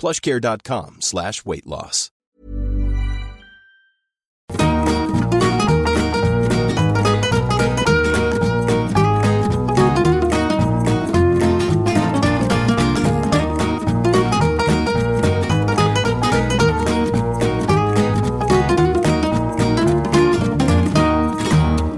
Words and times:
plushcare.com 0.00 0.96
slash 1.00 1.44
weight 1.44 1.66
loss. 1.66 2.10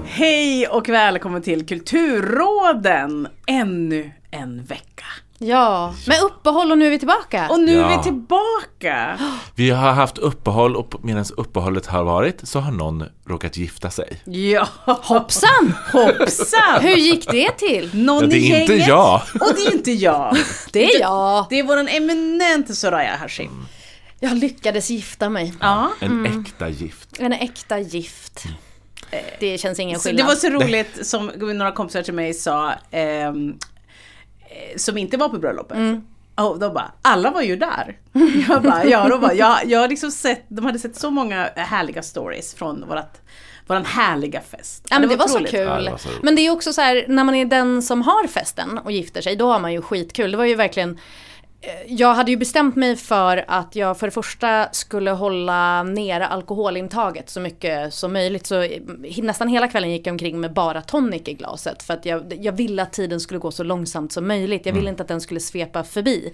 Hej 0.05 0.67
och 0.67 0.89
välkommen 0.89 1.41
till 1.41 1.65
Kulturråden! 1.65 3.27
Ännu 3.47 4.11
en 4.31 4.63
vecka. 4.63 5.05
Ja, 5.39 5.93
med 6.07 6.21
uppehåll 6.21 6.71
och 6.71 6.77
nu 6.77 6.85
är 6.85 6.89
vi 6.89 6.99
tillbaka. 6.99 7.49
Och 7.49 7.59
nu 7.59 7.77
är 7.79 7.81
Ja. 7.91 7.97
vi 7.97 8.03
tillbaka! 8.03 9.19
Vi 9.55 9.69
har 9.69 9.91
haft 9.91 10.17
uppehåll 10.17 10.75
och 10.75 10.93
medan 11.05 11.25
uppehållet 11.37 11.85
har 11.85 12.03
varit 12.03 12.47
så 12.47 12.59
har 12.59 12.71
någon 12.71 13.03
råkat 13.25 13.57
gifta 13.57 13.89
sig. 13.89 14.21
Ja, 14.25 14.67
Hoppsan! 14.85 15.73
hoppsan! 15.91 16.81
Hur 16.81 16.95
gick 16.95 17.31
det 17.31 17.51
till? 17.51 17.89
Någon 17.93 18.21
Ja, 18.23 18.27
det 18.29 18.37
i 18.37 18.51
är 18.51 18.61
inte 18.61 18.73
gänget. 18.73 18.87
jag. 18.87 19.21
Och 19.41 19.53
det 19.55 19.61
är 19.61 19.73
inte 19.73 19.91
jag. 19.91 20.37
Det 20.71 20.85
är 20.95 20.99
jag. 20.99 21.45
Det 21.49 21.59
är 21.59 21.63
våran 21.63 21.87
eminente 21.87 22.75
Soraya 22.75 23.15
Hashim. 23.15 23.65
Jag 24.19 24.37
lyckades 24.37 24.89
gifta 24.89 25.29
mig. 25.29 25.53
Ja. 25.61 25.89
En 25.99 26.25
äkta 26.25 26.69
gift. 26.69 27.09
En 27.19 27.33
äkta 27.33 27.79
gift. 27.79 28.45
Eh, 29.11 29.19
Det 29.39 29.57
känns 29.57 29.79
ingen 29.79 29.99
Så 29.99 30.07
det 30.09 30.13
skillnad. 30.13 30.27
var 30.27 30.35
så 30.35 30.49
roligt 30.49 31.07
som 31.07 31.25
några 31.35 31.71
kompisar 31.71 32.01
till 32.03 32.13
mig 32.13 32.33
sa, 32.33 32.71
eh, 32.91 33.33
som 34.77 34.97
inte 34.97 35.17
var 35.17 35.29
på 35.29 35.37
bröllopet. 35.37 35.77
Och 36.35 36.59
de 36.59 36.73
bara, 36.73 36.91
alla 37.01 37.31
var 37.31 37.41
ju 37.41 37.55
där. 37.55 37.97
Jag 38.49 38.63
bara, 38.63 38.85
ja, 38.85 39.09
de 39.09 39.21
bara, 39.21 39.33
jag, 39.33 39.57
jag 39.65 39.79
har 39.79 39.87
liksom 39.87 40.11
sett, 40.11 40.45
de 40.47 40.65
hade 40.65 40.79
sett 40.79 40.95
så 40.95 41.11
många 41.11 41.49
härliga 41.55 42.03
stories 42.03 42.53
från 42.55 42.85
vårat, 42.87 43.21
våran 43.67 43.85
härliga 43.85 44.41
fest. 44.41 44.87
Ja, 44.89 44.99
men 44.99 45.09
det 45.09 45.15
var 45.15 45.27
så 45.27 45.33
otroligt. 45.33 45.51
kul. 45.51 45.59
Ja, 45.59 45.81
det 45.81 45.91
var 45.91 45.97
så 45.97 46.09
men 46.21 46.35
det 46.35 46.41
är 46.41 46.51
också 46.51 46.73
så 46.73 46.81
här, 46.81 47.05
när 47.07 47.23
man 47.23 47.35
är 47.35 47.45
den 47.45 47.81
som 47.81 48.01
har 48.01 48.27
festen 48.27 48.77
och 48.77 48.91
gifter 48.91 49.21
sig, 49.21 49.35
då 49.35 49.51
har 49.51 49.59
man 49.59 49.73
ju 49.73 49.81
skitkul. 49.81 50.31
Det 50.31 50.37
var 50.37 50.45
ju 50.45 50.55
verkligen 50.55 50.89
eh, 50.89 50.97
jag 51.87 52.13
hade 52.13 52.31
ju 52.31 52.37
bestämt 52.37 52.75
mig 52.75 52.95
för 52.95 53.45
att 53.47 53.75
jag 53.75 53.99
för 53.99 54.07
det 54.07 54.11
första 54.11 54.69
skulle 54.71 55.11
hålla 55.11 55.83
nere 55.83 56.27
alkoholintaget 56.27 57.29
så 57.29 57.39
mycket 57.39 57.93
som 57.93 58.13
möjligt. 58.13 58.45
Så 58.45 58.61
eh, 58.61 58.81
nästan 59.17 59.47
hela 59.47 59.67
kvällen 59.67 59.91
gick 59.91 60.07
jag 60.07 60.11
omkring 60.11 60.39
med 60.39 60.53
bara 60.53 60.81
tonic 60.81 61.21
i 61.25 61.33
glaset. 61.33 61.83
För 61.83 61.93
att 61.93 62.05
jag, 62.05 62.33
jag 62.41 62.53
ville 62.53 62.81
att 62.81 62.93
tiden 62.93 63.19
skulle 63.19 63.39
gå 63.39 63.51
så 63.51 63.63
långsamt 63.63 64.11
som 64.11 64.27
möjligt. 64.27 64.65
Jag 64.65 64.73
ville 64.73 64.89
inte 64.89 65.03
att 65.03 65.09
den 65.09 65.21
skulle 65.21 65.39
svepa 65.39 65.83
förbi. 65.83 66.33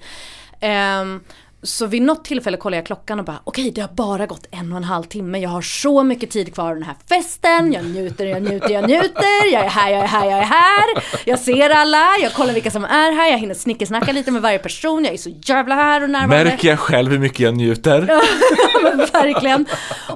Ehm, 0.60 1.24
så 1.64 1.86
vid 1.86 2.02
något 2.02 2.26
tillfälle 2.26 2.58
kollade 2.58 2.78
jag 2.78 2.86
klockan 2.86 3.20
och 3.20 3.26
bara 3.26 3.40
okej 3.44 3.72
det 3.72 3.82
har 3.82 3.90
bara 3.90 4.26
gått 4.26 4.48
en 4.52 4.72
och 4.72 4.78
en 4.78 4.84
halv 4.84 5.04
timme. 5.04 5.40
Jag 5.40 5.50
har 5.50 5.62
så 5.62 6.04
mycket 6.04 6.30
tid 6.30 6.54
kvar 6.54 6.70
av 6.70 6.76
den 6.76 6.84
här 6.84 6.96
festen. 7.10 7.74
Jag 7.74 7.86
njuter, 7.86 8.26
jag 8.26 8.44
njuter, 8.44 8.70
jag 8.70 8.88
njuter. 8.90 9.54
Jag 9.54 9.66
är 9.66 9.70
här, 9.70 9.92
jag 9.92 10.04
är 10.04 10.08
här, 10.08 10.26
jag 10.26 10.40
är 10.40 10.44
här. 10.44 10.84
Jag 11.26 11.40
ser 11.40 11.70
alla, 11.70 12.06
jag 12.22 12.34
kollar 12.34 12.54
vilka 12.54 12.72
som 12.72 12.86
är 12.86 13.12
här. 13.12 13.32
Jag 13.32 13.38
hinner 13.38 13.56
snickesnacka 13.56 14.12
lite 14.12 14.32
med 14.32 14.42
varje 14.42 14.60
person. 14.60 15.06
Jag 15.06 15.14
är 15.14 15.18
så 15.18 15.30
jävla 15.30 15.76
här 15.76 16.04
och 16.04 16.10
närvarande. 16.10 16.52
Märker 16.52 16.68
jag 16.68 16.80
själv 16.80 17.12
hur 17.12 17.20
mycket 17.20 17.40
jag 17.40 17.56
njuter? 17.56 18.02
Men 18.84 18.98
verkligen. 18.98 19.66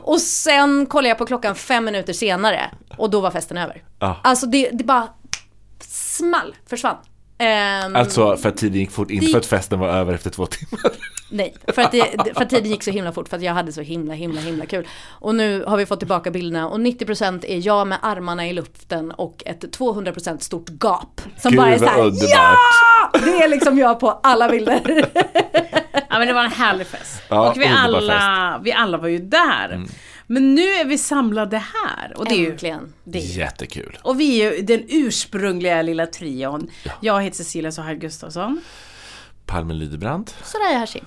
Och 0.04 0.22
sen 0.22 0.86
kollar 0.86 1.10
jag 1.10 1.18
på 1.18 1.26
klockan 1.26 1.56
fem 1.56 1.86
minuter 1.86 2.14
senare 2.14 2.72
och 2.98 3.10
då 3.10 3.20
var 3.20 3.32
festen 3.32 3.58
över. 3.58 3.84
Ja. 4.00 4.18
Alltså 4.24 4.46
det, 4.46 4.70
det 4.74 4.84
bara 4.84 5.08
small, 5.80 6.56
försvann. 6.70 6.98
Ehm, 7.40 7.96
Alltså 7.96 8.38
för 8.38 8.50
att 8.50 8.58
tiden 8.58 8.80
gick 8.80 8.92
fort, 8.92 9.12
inte 9.12 9.26
Det- 9.26 9.32
för 9.32 9.38
att 9.40 9.46
festen 9.46 9.80
var 9.80 9.88
över 9.90 10.14
efter 10.14 10.30
två 10.30 10.46
timmar. 10.46 10.92
Nej, 11.30 11.56
för 11.74 11.82
att, 11.82 11.92
det, 11.92 12.34
för 12.36 12.44
att 12.44 12.50
tiden 12.50 12.72
gick 12.72 12.84
så 12.84 12.92
himla 12.92 13.12
fort 13.12 13.30
för 13.30 13.38
att 13.38 13.44
jag 13.44 13.54
hade 13.54 13.72
så 13.74 13.82
himla 13.82 14.14
himla 14.14 14.42
himla 14.42 14.66
kul. 14.66 14.88
Och 15.10 15.36
nu 15.36 15.64
har 15.68 15.78
vi 15.78 15.86
fått 15.86 16.00
tillbaka 16.00 16.32
bilderna 16.32 16.68
och 16.70 16.80
90% 16.80 17.46
är 17.48 17.68
jag 17.68 17.88
med 17.88 17.98
armarna 18.02 18.48
i 18.48 18.54
luften 18.54 19.12
och 19.12 19.44
ett 19.46 19.78
200% 19.78 20.38
stort 20.40 20.70
gap. 20.70 21.22
Som 21.38 21.52
Gud, 21.52 21.60
bara 21.60 21.70
är 21.70 21.78
såhär 21.78 22.12
ja! 22.34 22.56
Det 23.24 23.44
är 23.44 23.48
liksom 23.48 23.78
jag 23.78 24.00
på 24.00 24.20
alla 24.24 24.50
bilder. 24.50 25.06
Ja 26.10 26.20
men 26.20 26.28
det 26.28 26.34
var 26.34 26.44
en 26.44 26.52
härlig 26.52 26.88
fest. 26.88 27.22
Ja, 27.30 27.50
och 27.52 27.62
vi 27.62 27.66
alla, 27.78 28.60
vi 28.64 28.72
alla 28.74 28.98
var 28.98 29.08
ju 29.08 29.18
där. 29.20 29.86
Men 30.28 30.56
nu 30.56 30.62
är 30.62 30.86
vi 30.86 30.98
samlade 30.98 31.58
här. 31.58 32.18
Och 32.18 32.26
det 32.26 32.36
är 32.36 32.40
ju, 32.40 32.52
Äntligen. 32.52 32.94
det 33.04 33.20
är, 33.20 33.38
Jättekul. 33.38 34.00
och 34.04 34.20
vi 34.20 34.42
är 34.42 34.52
ju 34.52 34.62
den 34.62 34.84
ursprungliga 34.88 35.82
lilla 35.82 36.06
trion. 36.06 36.72
Jag 37.02 37.22
heter 37.24 37.38
Cecilia 37.38 37.72
Sohail 37.72 37.98
Gustafsson. 37.98 38.62
Palme 39.46 39.74
Lydebrand. 39.74 40.32
Sådär 40.44 40.74
är 40.74 40.80
Hashi. 40.80 41.04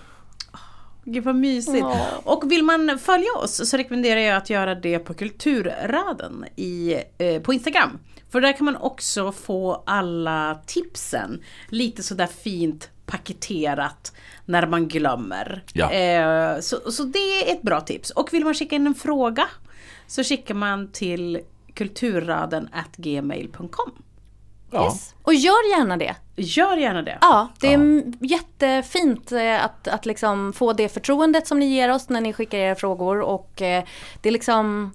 Gud 1.05 1.25
vad 1.25 1.35
mysigt. 1.35 1.87
Och 2.25 2.53
vill 2.53 2.63
man 2.63 2.99
följa 2.99 3.33
oss 3.33 3.71
så 3.71 3.77
rekommenderar 3.77 4.21
jag 4.21 4.37
att 4.37 4.51
göra 4.51 4.75
det 4.75 4.99
på 4.99 5.15
Kulturraden 5.15 6.45
i, 6.57 6.95
eh, 7.19 7.43
på 7.43 7.53
Instagram. 7.53 7.99
För 8.31 8.41
där 8.41 8.53
kan 8.57 8.65
man 8.65 8.77
också 8.77 9.33
få 9.33 9.83
alla 9.87 10.63
tipsen 10.67 11.43
lite 11.69 12.03
sådär 12.03 12.27
fint 12.27 12.91
paketerat 13.07 14.13
när 14.51 14.67
man 14.67 14.89
glömmer. 14.89 15.65
Ja. 15.73 15.91
Eh, 15.93 16.61
så, 16.61 16.91
så 16.91 17.03
det 17.03 17.19
är 17.19 17.53
ett 17.53 17.63
bra 17.63 17.81
tips. 17.81 18.11
Och 18.11 18.33
vill 18.33 18.45
man 18.45 18.55
skicka 18.55 18.77
in 18.77 18.87
en 18.87 18.95
fråga 18.95 19.47
så 20.07 20.25
skickar 20.25 20.55
man 20.55 20.93
till 20.93 21.41
kulturraden 21.75 22.69
gmail.com. 22.97 23.93
Ja. 24.71 24.85
Yes. 24.85 25.15
Och 25.23 25.35
gör 25.35 25.79
gärna 25.79 25.97
det. 25.97 26.17
Gör 26.37 26.77
gärna 26.77 27.03
det. 27.03 27.19
Ja, 27.21 27.49
det 27.61 27.69
är 27.69 27.75
m- 27.75 28.13
jättefint 28.21 29.33
eh, 29.33 29.65
att, 29.65 29.89
att 29.89 30.07
liksom 30.07 30.53
få 30.53 30.73
det 30.73 30.89
förtroendet 30.89 31.47
som 31.47 31.59
ni 31.59 31.67
ger 31.67 31.91
oss 31.93 32.09
när 32.09 32.21
ni 32.21 32.33
skickar 32.33 32.59
era 32.59 32.75
frågor 32.75 33.21
och 33.21 33.63
eh, 33.63 33.85
det 34.21 34.29
är 34.29 34.33
liksom 34.33 34.93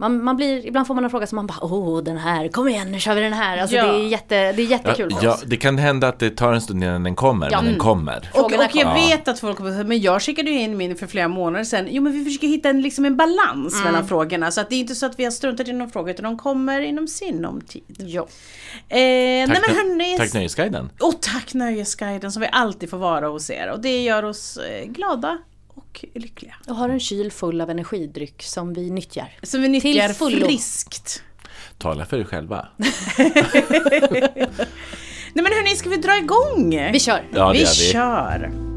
man, 0.00 0.24
man 0.24 0.36
blir, 0.36 0.66
ibland 0.66 0.86
får 0.86 0.94
man 0.94 1.04
en 1.04 1.10
fråga 1.10 1.26
som 1.26 1.36
man 1.36 1.46
bara 1.46 1.58
åh 1.64 2.02
den 2.02 2.16
här, 2.18 2.48
kom 2.48 2.68
igen 2.68 2.90
nu 2.92 3.00
kör 3.00 3.14
vi 3.14 3.20
den 3.20 3.32
här. 3.32 3.58
Alltså 3.58 3.76
Ja. 3.76 3.86
det, 3.86 3.98
är 3.98 4.08
jätte, 4.08 4.52
det 4.52 4.62
är 4.62 4.66
jättekul 4.66 5.08
Ja, 5.10 5.18
för 5.18 5.26
ja, 5.26 5.34
oss. 5.34 5.42
det 5.46 5.56
kan 5.56 5.78
hända 5.78 6.08
att 6.08 6.18
det 6.18 6.30
tar 6.30 6.52
en 6.52 6.60
stund 6.60 6.84
innan 6.84 7.02
den 7.02 7.14
kommer, 7.14 7.50
men 7.50 7.64
den 7.64 7.78
kommer. 7.78 8.30
Och, 8.34 8.44
och 8.44 8.52
jag 8.74 8.94
vet 8.94 9.28
att 9.28 9.40
folk 9.40 9.56
kommer 9.56 9.84
men 9.84 10.00
jag 10.00 10.22
skickade 10.22 10.50
ju 10.50 10.60
in 10.60 10.76
min 10.76 10.96
för 10.96 11.06
flera 11.06 11.28
månader 11.28 11.64
sedan. 11.64 11.86
Jo 11.90 12.02
men 12.02 12.12
vi 12.12 12.24
försöker 12.24 12.48
hitta 12.48 12.68
en, 12.68 12.82
liksom 12.82 13.04
en 13.04 13.16
balans 13.16 13.74
Mm. 13.74 13.84
mellan 13.84 14.08
frågorna. 14.08 14.50
Så 14.50 14.60
att 14.60 14.68
det 14.70 14.74
är 14.76 14.80
inte 14.80 14.94
så 14.94 15.06
att 15.06 15.18
vi 15.18 15.24
har 15.24 15.30
struntat 15.30 15.68
i 15.68 15.72
någon 15.72 15.90
fråga 15.90 16.12
utan 16.12 16.24
de 16.24 16.38
kommer 16.38 16.80
inom 16.80 17.08
sinom 17.08 17.60
tid. 17.60 17.96
Ja. 17.98 18.22
Eh, 18.88 18.96
nej 18.98 19.46
Tack, 19.46 19.58
men 19.68 19.76
nö- 19.76 19.82
hörni. 19.82 20.16
tack 20.18 20.34
Nöjesguiden. 20.34 20.90
Och 21.00 21.22
tack 21.22 21.54
Nöjesguiden 21.54 22.32
som 22.32 22.40
vi 22.42 22.48
alltid 22.52 22.90
får 22.90 22.98
vara 22.98 23.28
hos 23.28 23.50
er. 23.50 23.70
Och 23.70 23.80
det 23.80 24.02
gör 24.02 24.22
oss 24.24 24.56
eh, 24.56 24.84
glada 24.86 25.38
och 26.14 26.20
lyckliga. 26.20 26.54
Och 26.68 26.76
har 26.76 26.88
en 26.88 27.00
kyl 27.00 27.32
full 27.32 27.60
av 27.60 27.70
energidryck 27.70 28.42
som 28.42 28.74
vi 28.74 28.90
nyttjar. 28.90 29.28
Som 29.42 29.62
vi 29.62 29.68
nyttjar 29.68 30.08
friskt. 30.46 31.22
Tala 31.78 32.06
för 32.06 32.18
er 32.18 32.24
själva. 32.24 32.68
Nej 35.32 35.42
men 35.44 35.52
hörni, 35.52 35.76
ska 35.76 35.88
vi 35.90 35.96
dra 35.96 36.18
igång? 36.18 36.90
Vi 36.92 37.00
kör! 37.00 37.22
Ja, 37.32 37.52
vi 37.52 37.58
vi. 37.58 37.66
kör! 37.66 38.68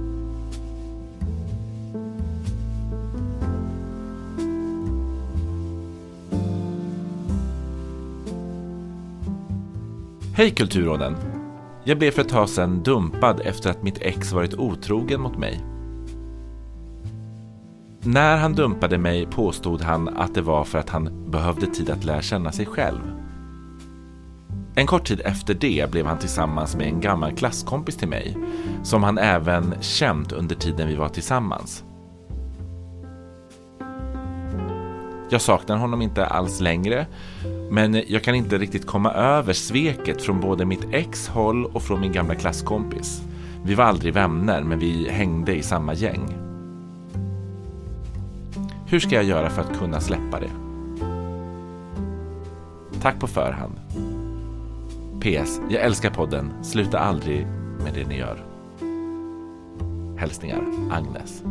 Hej 10.36 10.52
Kulturråden! 10.52 11.16
Jag 11.84 11.98
blev 11.98 12.12
för 12.12 12.22
ett 12.22 12.30
tag 12.30 12.50
sedan 12.50 12.84
dumpad 12.84 13.40
efter 13.40 13.70
att 13.70 13.84
mitt 13.84 13.98
ex 14.02 14.32
varit 14.32 14.54
otrogen 14.54 15.22
mot 15.22 15.38
mig. 15.38 15.71
När 18.04 18.38
han 18.38 18.54
dumpade 18.54 18.98
mig 18.98 19.26
påstod 19.26 19.82
han 19.82 20.08
att 20.08 20.34
det 20.36 20.42
var 20.42 20.64
för 20.64 20.80
att 20.80 20.90
han 20.90 21.32
behövde 21.32 21.68
tid 21.68 21.90
att 21.90 22.04
lära 22.04 22.22
känna 22.22 22.52
sig 22.52 22.66
själv. 22.66 23.00
En 24.76 24.88
kort 24.88 25.08
tid 25.08 25.22
efter 25.26 25.54
det 25.54 25.92
blev 25.92 26.06
han 26.06 26.18
tillsammans 26.18 26.76
med 26.76 26.88
en 26.88 27.02
gammal 27.02 27.36
klasskompis 27.36 27.98
till 27.98 28.08
mig, 28.08 28.38
som 28.84 29.04
han 29.04 29.18
även 29.18 29.76
känt 29.82 30.32
under 30.32 30.56
tiden 30.56 30.88
vi 30.88 30.96
var 30.96 31.10
tillsammans. 31.10 31.84
Jag 35.30 35.42
saknar 35.42 35.78
honom 35.78 36.02
inte 36.02 36.26
alls 36.26 36.62
längre, 36.62 37.06
men 37.70 38.04
jag 38.08 38.24
kan 38.24 38.36
inte 38.36 38.58
riktigt 38.58 38.88
komma 38.88 39.14
över 39.14 39.54
sveket 39.54 40.22
från 40.22 40.40
både 40.40 40.66
mitt 40.66 40.88
ex 40.92 41.28
håll 41.28 41.66
och 41.66 41.84
från 41.84 42.02
min 42.02 42.12
gamla 42.12 42.36
klasskompis. 42.36 43.22
Vi 43.64 43.76
var 43.76 43.84
aldrig 43.84 44.14
vänner, 44.14 44.64
men 44.64 44.80
vi 44.80 45.10
hängde 45.10 45.56
i 45.56 45.64
samma 45.64 45.94
gäng. 45.94 46.51
Hur 48.92 49.00
ska 49.00 49.16
jag 49.16 49.24
göra 49.24 49.50
för 49.50 49.62
att 49.62 49.78
kunna 49.78 50.02
släppa 50.02 50.40
det? 50.40 50.52
Tack 53.02 53.20
på 53.20 53.28
förhand. 53.28 53.80
PS. 55.22 55.60
Jag 55.70 55.84
älskar 55.84 56.10
podden. 56.10 56.54
Sluta 56.64 57.00
aldrig 57.00 57.48
med 57.84 57.94
det 57.94 58.06
ni 58.06 58.18
gör. 58.18 58.46
Hälsningar 60.20 60.62
Agnes. 60.92 61.44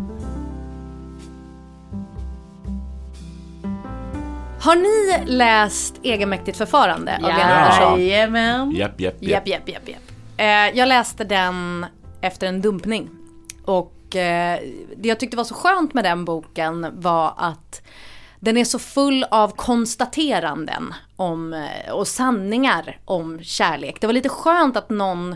Har 4.60 4.76
ni 4.76 5.30
läst 5.36 6.00
Egenmäktigt 6.02 6.58
förfarande 6.58 7.16
av 7.16 7.22
Lena 7.22 7.54
Andersson? 7.54 8.00
Jajamän. 8.00 8.70
Japp, 8.70 9.00
japp, 9.00 9.14
Japp, 9.20 9.48
japp, 9.48 9.68
japp, 9.68 9.88
japp. 9.88 10.02
Eh, 10.36 10.78
jag 10.78 10.88
läste 10.88 11.24
den 11.24 11.86
efter 12.20 12.46
en 12.46 12.60
dumpning. 12.60 13.08
Och 13.64 13.99
eh, 14.16 14.58
det 14.96 15.08
jag 15.08 15.20
tyckte 15.20 15.36
var 15.36 15.44
så 15.44 15.54
skönt 15.54 15.94
med 15.94 16.04
den 16.04 16.24
boken 16.24 17.00
var 17.00 17.34
att 17.36 17.82
den 18.40 18.56
är 18.56 18.64
så 18.64 18.78
full 18.78 19.24
av 19.30 19.56
konstateranden 19.56 20.94
om, 21.16 21.52
eh, 21.52 21.92
och 21.92 22.08
sanningar 22.08 22.98
om 23.04 23.42
kärlek. 23.42 24.00
Det 24.00 24.06
var 24.06 24.14
lite 24.14 24.28
skönt 24.28 24.76
att 24.76 24.90
någon 24.90 25.34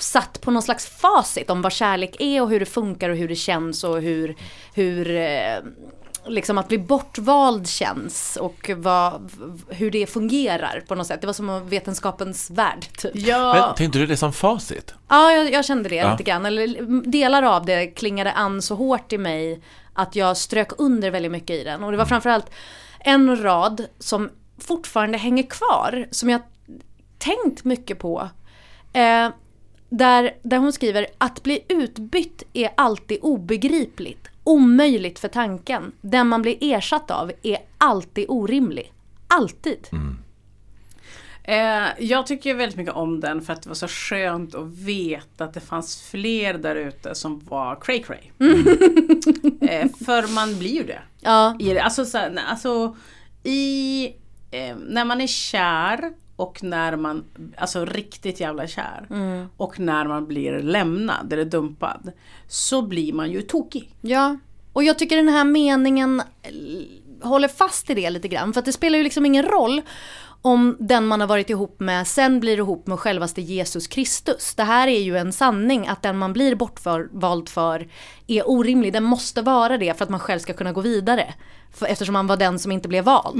satt 0.00 0.40
på 0.40 0.50
någon 0.50 0.62
slags 0.62 0.86
facit 0.86 1.50
om 1.50 1.62
vad 1.62 1.72
kärlek 1.72 2.16
är 2.18 2.42
och 2.42 2.50
hur 2.50 2.60
det 2.60 2.66
funkar 2.66 3.10
och 3.10 3.16
hur 3.16 3.28
det 3.28 3.36
känns 3.36 3.84
och 3.84 4.02
hur, 4.02 4.36
hur 4.74 5.16
eh, 5.16 5.58
liksom 6.26 6.58
att 6.58 6.68
bli 6.68 6.78
bortvald 6.78 7.68
känns 7.68 8.36
och 8.40 8.70
vad, 8.76 9.30
hur 9.68 9.90
det 9.90 10.06
fungerar 10.06 10.84
på 10.88 10.94
något 10.94 11.06
sätt. 11.06 11.20
Det 11.20 11.26
var 11.26 11.34
som 11.34 11.68
vetenskapens 11.68 12.50
värld 12.50 12.86
typ. 12.98 13.12
Ja. 13.14 13.52
Men 13.66 13.74
tänkte 13.74 13.98
du 13.98 14.06
det 14.06 14.16
som 14.16 14.32
facit? 14.32 14.94
Ja, 15.08 15.32
jag, 15.32 15.52
jag 15.52 15.64
kände 15.64 15.88
det 15.88 15.94
Ja. 15.96 16.10
lite 16.10 16.22
grann. 16.22 16.46
Eller 16.46 16.66
delar 17.10 17.42
av 17.42 17.66
det 17.66 17.86
klingade 17.86 18.32
an 18.32 18.62
så 18.62 18.74
hårt 18.74 19.12
i 19.12 19.18
mig 19.18 19.62
att 19.94 20.16
jag 20.16 20.36
strök 20.36 20.68
under 20.78 21.10
väldigt 21.10 21.32
mycket 21.32 21.50
i 21.56 21.64
den. 21.64 21.84
Och 21.84 21.92
det 21.92 21.98
var 21.98 22.06
framförallt 22.06 22.50
en 23.00 23.42
rad 23.42 23.86
som 23.98 24.30
fortfarande 24.58 25.18
hänger 25.18 25.42
kvar, 25.42 26.06
som 26.10 26.30
jag 26.30 26.40
tänkt 27.18 27.64
mycket 27.64 27.98
på. 27.98 28.28
Eh, 28.92 29.28
där, 29.90 30.36
där 30.42 30.58
hon 30.58 30.72
skriver 30.72 31.06
att 31.18 31.42
bli 31.42 31.64
utbytt 31.68 32.42
är 32.52 32.70
alltid 32.76 33.18
obegripligt, 33.22 34.28
omöjligt 34.48 35.18
för 35.18 35.28
tanken. 35.28 35.92
Den 36.00 36.28
man 36.28 36.42
blir 36.42 36.56
ersatt 36.60 37.10
av 37.10 37.32
är 37.42 37.58
alltid 37.78 38.24
orimlig. 38.28 38.92
Alltid. 39.28 39.88
Eh, 41.42 41.88
jag 41.98 42.26
tycker 42.26 42.54
väldigt 42.54 42.76
mycket 42.76 42.94
om 42.94 43.20
den 43.20 43.42
för 43.42 43.52
att 43.52 43.62
det 43.62 43.68
var 43.68 43.74
så 43.74 43.88
skönt 43.88 44.54
att 44.54 44.68
veta 44.68 45.44
att 45.44 45.54
det 45.54 45.60
fanns 45.60 46.02
fler 46.02 46.54
där 46.54 46.76
ute 46.76 47.14
som 47.14 47.38
var 47.38 47.78
cray 47.80 48.02
cray. 48.02 48.48
eh, 49.68 49.88
för 50.06 50.34
man 50.34 50.58
blir 50.58 50.74
ju 50.74 50.82
det. 50.82 51.02
Ja. 51.20 51.56
I, 51.60 51.78
alltså, 51.78 52.04
så, 52.04 52.18
alltså 52.48 52.96
i, 53.42 54.06
eh, 54.50 54.76
när 54.76 55.04
man 55.04 55.20
är 55.20 55.26
kär 55.26 56.12
och 56.38 56.62
när 56.62 56.96
man, 56.96 57.24
alltså 57.56 57.84
riktigt 57.84 58.40
jävla 58.40 58.66
kär. 58.66 59.06
Och 59.56 59.80
när 59.80 60.04
man 60.06 60.26
blir 60.26 60.52
lämnad 60.62 61.32
eller 61.32 61.44
dumpad. 61.44 62.12
Så 62.48 62.82
blir 62.82 63.12
man 63.12 63.30
ju 63.30 63.42
tokig. 63.42 63.94
Ja, 64.00 64.36
och 64.72 64.84
jag 64.84 64.98
tycker 64.98 65.16
den 65.16 65.28
här 65.28 65.44
meningen 65.44 66.20
eh, 66.42 66.52
håller 67.28 67.48
fast 67.48 67.90
i 67.90 67.94
det 67.94 68.10
lite 68.10 68.28
grann. 68.28 68.52
För 68.52 68.58
att 68.58 68.64
det 68.64 68.72
spelar 68.72 68.98
ju 68.98 69.04
liksom 69.04 69.26
ingen 69.26 69.44
roll 69.44 69.82
om 70.42 70.76
den 70.80 71.06
man 71.06 71.20
har 71.20 71.28
varit 71.28 71.50
ihop 71.50 71.80
med 71.80 72.06
sen 72.06 72.40
blir 72.40 72.58
ihop 72.58 72.86
med 72.86 72.98
självaste 72.98 73.40
Jesus 73.42 73.86
Kristus. 73.86 74.54
Det 74.54 74.64
här 74.64 74.88
är 74.88 75.00
ju 75.00 75.16
en 75.16 75.32
sanning 75.32 75.88
att 75.88 76.02
den 76.02 76.18
man 76.18 76.32
blir 76.32 76.54
bortvald 76.54 77.48
för 77.48 77.88
är 78.26 78.50
orimlig. 78.50 78.92
Den 78.92 79.04
måste 79.04 79.42
vara 79.42 79.78
det 79.78 79.98
för 79.98 80.04
att 80.04 80.10
man 80.10 80.20
själv 80.20 80.38
ska 80.38 80.52
kunna 80.52 80.72
gå 80.72 80.80
vidare. 80.80 81.34
För 81.72 81.86
eftersom 81.86 82.12
man 82.12 82.26
var 82.26 82.36
den 82.36 82.58
som 82.58 82.72
inte 82.72 82.88
blev 82.88 83.04
vald. 83.04 83.36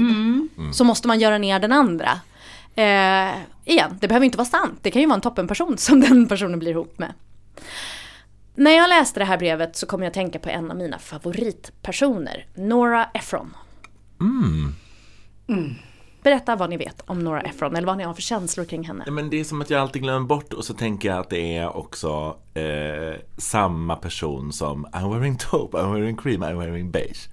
Så 0.73 0.83
måste 0.83 1.07
man 1.07 1.19
göra 1.19 1.37
ner 1.37 1.59
den 1.59 1.71
andra. 1.71 2.09
Eh, 2.79 3.35
igen, 3.65 3.97
det 3.99 4.07
behöver 4.07 4.25
inte 4.25 4.37
vara 4.37 4.45
sant. 4.45 4.79
Det 4.81 4.91
kan 4.91 5.01
ju 5.01 5.07
vara 5.07 5.15
en 5.15 5.21
toppenperson 5.21 5.77
som 5.77 6.01
den 6.01 6.27
personen 6.27 6.59
blir 6.59 6.71
ihop 6.71 6.99
med. 6.99 7.13
När 8.55 8.71
jag 8.71 8.89
läste 8.89 9.19
det 9.19 9.25
här 9.25 9.37
brevet 9.37 9.75
så 9.75 9.85
kom 9.85 10.01
jag 10.01 10.07
att 10.07 10.13
tänka 10.13 10.39
på 10.39 10.49
en 10.49 10.71
av 10.71 10.77
mina 10.77 10.99
favoritpersoner, 10.99 12.45
Nora 12.55 13.05
Ephron. 13.13 13.55
Mm. 14.19 14.73
Berätta 16.23 16.55
vad 16.55 16.69
ni 16.69 16.77
vet 16.77 17.01
om 17.05 17.19
Nora 17.19 17.41
Ephron 17.41 17.75
eller 17.75 17.87
vad 17.87 17.97
ni 17.97 18.03
har 18.03 18.13
för 18.13 18.21
känslor 18.21 18.65
kring 18.65 18.83
henne. 18.83 19.03
Nej, 19.05 19.13
men 19.13 19.29
det 19.29 19.39
är 19.39 19.43
som 19.43 19.61
att 19.61 19.69
jag 19.69 19.81
alltid 19.81 20.01
glömmer 20.01 20.27
bort 20.27 20.53
och 20.53 20.65
så 20.65 20.73
tänker 20.73 21.09
jag 21.09 21.17
att 21.17 21.29
det 21.29 21.57
är 21.57 21.77
också 21.77 22.37
eh, 22.53 23.19
samma 23.37 23.95
person 23.95 24.53
som 24.53 24.85
I'm 24.85 25.13
wearing 25.13 25.37
taupe, 25.37 25.77
I'm 25.77 25.93
wearing 25.93 26.17
cream, 26.17 26.43
I'm 26.43 26.59
wearing 26.59 26.91
beige. 26.91 27.29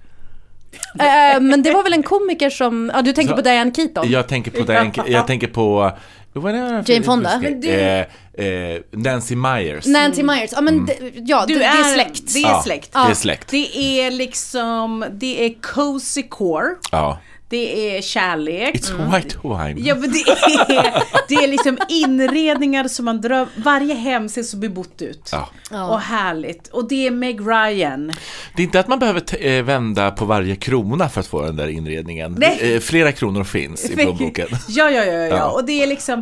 Eh, 0.99 1.39
men 1.41 1.63
det 1.63 1.71
var 1.71 1.83
väl 1.83 1.93
en 1.93 2.03
komiker 2.03 2.49
som, 2.49 2.91
ja 2.93 3.01
du 3.01 3.11
tänker 3.13 3.31
Så- 3.31 3.35
på 3.35 3.41
Diane 3.41 3.71
Keaton? 3.75 4.11
Jag 4.11 4.27
tänker 4.27 4.51
på 4.51 4.63
den, 4.63 4.91
jag 5.07 5.27
tänker 5.27 5.47
på 5.47 5.91
vad 6.33 6.55
är 6.55 6.83
det 6.83 6.93
Jane 6.93 7.05
Fonda? 7.05 7.39
Men 7.41 7.63
eh, 7.63 7.99
eh, 8.47 8.79
Nancy 8.91 9.35
Myers. 9.35 9.85
Nancy 9.85 10.23
Myers, 10.23 10.49
ja 10.51 10.61
men 10.61 10.85
det, 10.85 10.93
ja, 11.15 11.45
Du 11.47 11.53
det, 11.53 11.59
det 11.59 11.65
är, 11.65 11.79
är 11.79 11.93
släkt. 11.93 12.33
Det 12.33 12.39
är 12.39 12.43
Ja, 12.49 12.61
släkt. 12.63 12.91
det 12.93 12.99
är 12.99 13.13
släkt. 13.13 13.47
Det 13.51 13.77
är 14.01 14.11
liksom, 14.11 15.05
det 15.11 15.45
är 15.45 15.61
cozy 15.61 16.23
core. 16.23 16.67
Ja. 16.91 17.19
Det 17.49 17.97
är 17.97 18.01
kärlek. 18.01 18.75
It's 18.75 19.15
white 19.15 19.35
wine. 19.43 19.87
Ja 19.87 19.95
men 19.95 20.11
det 20.11 20.19
är, 20.19 21.03
det 21.27 21.35
är 21.35 21.47
liksom 21.47 21.77
inredningar 21.89 22.87
som 22.87 23.05
man 23.05 23.21
dröm, 23.21 23.47
varje 23.57 23.93
hem 23.93 24.29
ser 24.29 24.43
så 24.43 24.57
bebott 24.57 25.01
ut. 25.01 25.29
Ja. 25.71 25.87
Och 25.89 25.99
härligt. 25.99 26.67
Och 26.67 26.87
det 26.87 27.07
är 27.07 27.11
Meg 27.11 27.39
Ryan. 27.41 28.07
Det 28.55 28.61
är 28.61 28.63
inte 28.63 28.79
att 28.79 28.87
man 28.87 28.99
behöver 28.99 29.45
eh, 29.45 29.63
vända 29.63 30.11
på 30.11 30.25
varje 30.25 30.55
krona 30.55 31.09
för 31.09 31.19
att 31.19 31.27
få 31.27 31.41
den 31.41 31.55
där 31.55 31.67
inredningen. 31.67 32.35
Nej. 32.39 32.73
Eh, 32.75 32.79
flera 32.79 33.11
kronor 33.11 33.43
finns 33.43 33.85
i 33.89 33.95
plånboken. 33.95 34.47
Ja, 34.67 34.89
ja, 34.89 35.03
ja, 35.05 35.13
ja, 35.13 35.27
Ja. 35.37 35.45
Och 35.45 35.65
det 35.65 35.83
är 35.83 35.87
liksom 35.87 36.19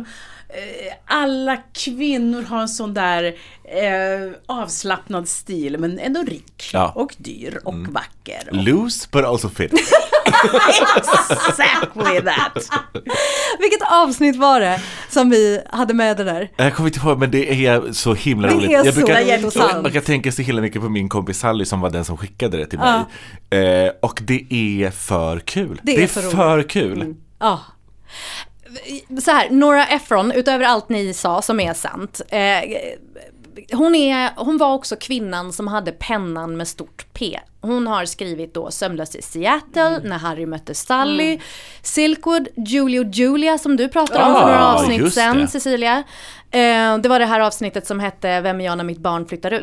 eh, 0.48 0.92
alla 1.06 1.56
kvinnor 1.72 2.42
har 2.42 2.60
en 2.60 2.68
sån 2.68 2.94
där 2.94 3.24
eh, 3.24 4.32
avslappnad 4.46 5.28
stil 5.28 5.78
men 5.78 5.98
ändå 5.98 6.22
rik 6.22 6.70
Ja. 6.72 6.84
Mm. 6.84 6.92
och 7.04 7.14
dyr 7.18 7.60
och 7.64 7.74
vacker. 7.74 8.48
Och 8.50 8.56
Loose 8.56 9.08
but 9.12 9.24
also 9.24 9.48
fit. 9.48 9.72
exactly 11.48 12.20
that! 12.24 12.68
Vilket 13.58 13.82
avsnitt 13.92 14.36
var 14.36 14.60
det 14.60 14.80
som 15.08 15.30
vi 15.30 15.60
hade 15.70 15.94
med 15.94 16.16
det 16.16 16.24
där? 16.24 16.50
Jag 16.56 16.74
kommer 16.74 16.88
inte 16.88 17.00
ihåg 17.00 17.18
men 17.18 17.30
det 17.30 17.66
är 17.66 17.92
så 17.92 18.14
himla 18.14 18.48
Det 18.48 18.54
roligt. 18.54 18.70
är 18.70 18.84
jag 18.84 18.94
så 18.94 19.00
hjälpsamt. 19.28 19.82
Man 19.82 19.92
kan 19.92 20.02
tänka 20.02 20.32
sig 20.32 20.44
himla 20.44 20.62
mycket 20.62 20.82
på 20.82 20.88
min 20.88 21.08
kompis 21.08 21.38
Sally 21.38 21.64
som 21.64 21.80
var 21.80 21.90
den 21.90 22.04
som 22.04 22.16
skickade 22.16 22.56
det 22.56 22.66
till 22.66 22.78
mig. 22.78 23.00
Eh, 23.86 23.90
och 24.02 24.20
det 24.22 24.46
är 24.50 24.90
för 24.90 25.38
kul. 25.38 25.80
Det 25.82 25.92
är 25.92 25.96
Det 25.96 26.02
är, 26.02 26.06
så 26.22 26.30
för 26.30 26.62
kul. 26.62 27.14
Ja. 27.38 27.60
Så 29.22 29.30
här, 29.30 29.50
Nora 29.50 29.86
Ephron, 29.86 30.32
utöver 30.32 30.64
allt 30.64 30.88
ni 30.88 31.14
sa 31.14 31.42
som 31.42 31.60
är 31.60 31.74
sant. 31.74 32.20
Eh, 32.28 32.38
hon, 33.72 33.94
är, 33.94 34.30
hon 34.36 34.58
var 34.58 34.74
också 34.74 34.96
kvinnan 34.96 35.52
som 35.52 35.68
hade 35.68 35.92
pennan 35.92 36.56
med 36.56 36.68
stort 36.68 37.06
P. 37.12 37.40
Hon 37.60 37.86
har 37.86 38.04
skrivit 38.04 38.54
då 38.54 38.70
Sömnlös 38.70 39.16
i 39.16 39.22
Seattle, 39.22 39.98
När 40.04 40.18
Harry 40.18 40.46
mötte 40.46 40.74
Sally, 40.74 41.38
Silkwood, 41.82 42.48
Julie 42.56 43.00
och 43.00 43.06
Julia 43.06 43.58
som 43.58 43.76
du 43.76 43.88
pratade 43.88 44.24
om 44.24 44.32
för 44.34 44.40
Ah, 44.42 44.46
några 44.46 44.66
avsnitt 44.66 45.14
sen, 45.14 45.38
det. 45.38 45.48
Cecilia. 45.48 46.02
Eh, 46.50 46.98
det 46.98 47.08
var 47.08 47.18
det 47.18 47.26
här 47.26 47.40
avsnittet 47.40 47.86
som 47.86 48.00
hette 48.00 48.40
Vem 48.40 48.60
är 48.60 48.64
jag 48.64 48.76
när 48.76 48.84
mitt 48.84 48.98
barn 48.98 49.26
flyttar 49.26 49.50
ut. 49.50 49.62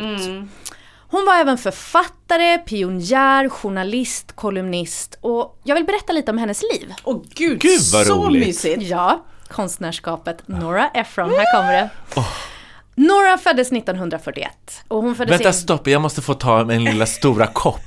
Hon 1.09 1.25
var 1.25 1.35
även 1.35 1.57
författare, 1.57 2.57
pionjär, 2.57 3.49
journalist, 3.49 4.31
kolumnist 4.35 5.17
och 5.21 5.59
jag 5.63 5.75
vill 5.75 5.85
berätta 5.85 6.13
lite 6.13 6.31
om 6.31 6.37
hennes 6.37 6.61
liv. 6.61 6.93
Åh 7.03 7.21
gud, 7.35 7.59
Gud, 7.59 7.81
vad 7.93 8.05
så 8.05 8.25
roligt. 8.25 8.47
mysigt. 8.47 8.81
Ja, 8.83 9.25
konstnärskapet 9.47 10.47
Nora 10.47 10.87
Ephron, 10.93 11.29
här 11.29 11.57
kommer 11.57 11.73
det. 11.73 11.89
Nora 12.95 13.37
föddes 13.37 13.71
1941 13.71 14.49
och 14.87 15.01
hon 15.03 15.15
föddes 15.15 15.31
Vänta 15.33 15.47
in... 15.47 15.53
stopp, 15.53 15.87
jag 15.87 16.01
måste 16.01 16.21
få 16.21 16.33
ta 16.33 16.63
min 16.65 16.83
lilla 16.83 17.05
stora 17.05 17.47
kopp 17.47 17.79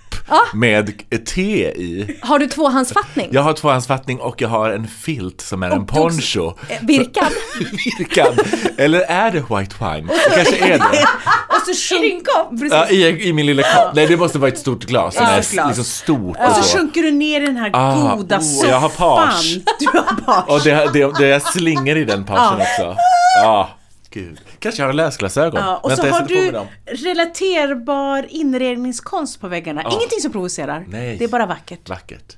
med 0.54 0.92
te 1.26 1.66
i. 1.68 2.18
Har 2.22 2.38
du 2.38 2.46
tvåhandsfattning? 2.46 3.28
Jag 3.32 3.42
har 3.42 3.52
tvåhandsfattning 3.52 4.20
och 4.20 4.40
jag 4.40 4.48
har 4.48 4.70
en 4.70 4.86
filt 4.88 5.40
som 5.40 5.62
är 5.62 5.70
en 5.70 5.86
poncho. 5.86 6.52
Eh, 6.68 6.76
Virkad? 6.82 7.28
Virkad. 7.98 8.38
Eller 8.76 9.00
är 9.00 9.30
det 9.30 9.40
white 9.40 9.74
wine? 9.80 10.06
Det 10.06 10.34
kanske 10.34 10.56
är 10.66 10.78
det. 10.78 11.04
Och 11.48 11.74
så 11.76 11.94
sjunk, 11.94 12.26
Ja, 12.70 12.88
i, 12.88 13.28
I 13.28 13.32
min 13.32 13.46
lilla 13.46 13.62
kopp. 13.62 13.94
Nej, 13.94 14.06
det 14.06 14.16
måste 14.16 14.38
vara 14.38 14.48
ett 14.50 14.58
stort 14.58 14.84
glas 14.84 15.16
Ja, 15.20 15.26
är 15.28 15.40
ett 15.40 15.50
glas. 15.52 15.66
liksom 15.66 15.84
stort 15.84 16.36
och 16.36 16.44
och 16.46 16.52
så 16.56 16.62
så. 16.62 16.78
sjunker 16.78 17.02
du 17.02 17.10
ner 17.10 17.40
i 17.40 17.46
den 17.46 17.56
här 17.56 17.70
Ah, 17.72 18.16
goda 18.16 18.36
oh, 18.36 18.40
soffan. 18.40 18.70
jag 18.70 18.80
har 18.80 18.88
page. 18.88 19.58
Du 19.78 19.86
har 19.86 20.20
page. 20.26 20.44
Och 20.48 20.60
det, 20.60 20.90
det, 20.92 21.18
det 21.18 21.26
är 21.34 21.40
slingor 21.40 21.96
i 21.96 22.04
den 22.04 22.24
pagen 22.24 22.60
också. 22.60 22.96
Ja, 23.42 23.68
gud. 24.16 24.40
Kanske 24.58 24.82
jag 24.82 24.88
har 24.88 24.92
läsglasögon. 24.92 25.60
Ja, 25.60 25.76
och 25.82 25.90
Vänta, 25.90 26.02
så 26.02 26.08
har 26.08 26.22
du 26.22 26.52
relaterbar 26.86 28.26
inredningskonst 28.28 29.40
på 29.40 29.48
väggarna. 29.48 29.82
Ingenting 29.82 30.20
som 30.20 30.32
provocerar. 30.32 30.84
Nej. 30.88 31.16
Det 31.18 31.24
är 31.24 31.28
bara 31.28 31.46
vackert. 31.46 31.88
Vackert. 31.88 32.36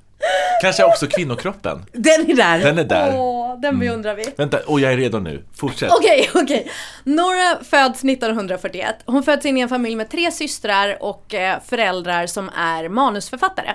Kanske 0.63 0.85
också 0.85 1.07
kvinnokroppen. 1.07 1.87
Den 1.93 2.31
är 2.31 2.35
där. 2.35 2.59
Den 2.59 2.79
är 2.79 2.85
där. 2.85 3.13
Åh, 3.17 3.61
den 3.61 3.79
beundrar 3.79 4.15
vi. 4.15 4.25
Vänta, 4.37 4.59
och 4.67 4.81
jag 4.81 4.93
är 4.93 4.97
redo 4.97 5.19
nu. 5.19 5.45
Fortsätt. 5.55 5.91
Okej, 5.93 6.31
okej. 6.35 6.71
Nora 7.05 7.65
föds 7.65 8.05
1941. 8.05 8.95
Hon 9.07 9.23
föds 9.23 9.47
in 9.47 9.59
i 9.59 9.61
en 9.61 9.69
familj 9.69 9.97
med 9.97 10.11
tre 10.11 10.33
systrar 10.33 11.03
och 11.03 11.35
eh, 11.35 11.59
föräldrar 11.67 12.27
som 12.27 12.49
är 12.49 12.89
manusförfattare. 12.89 13.75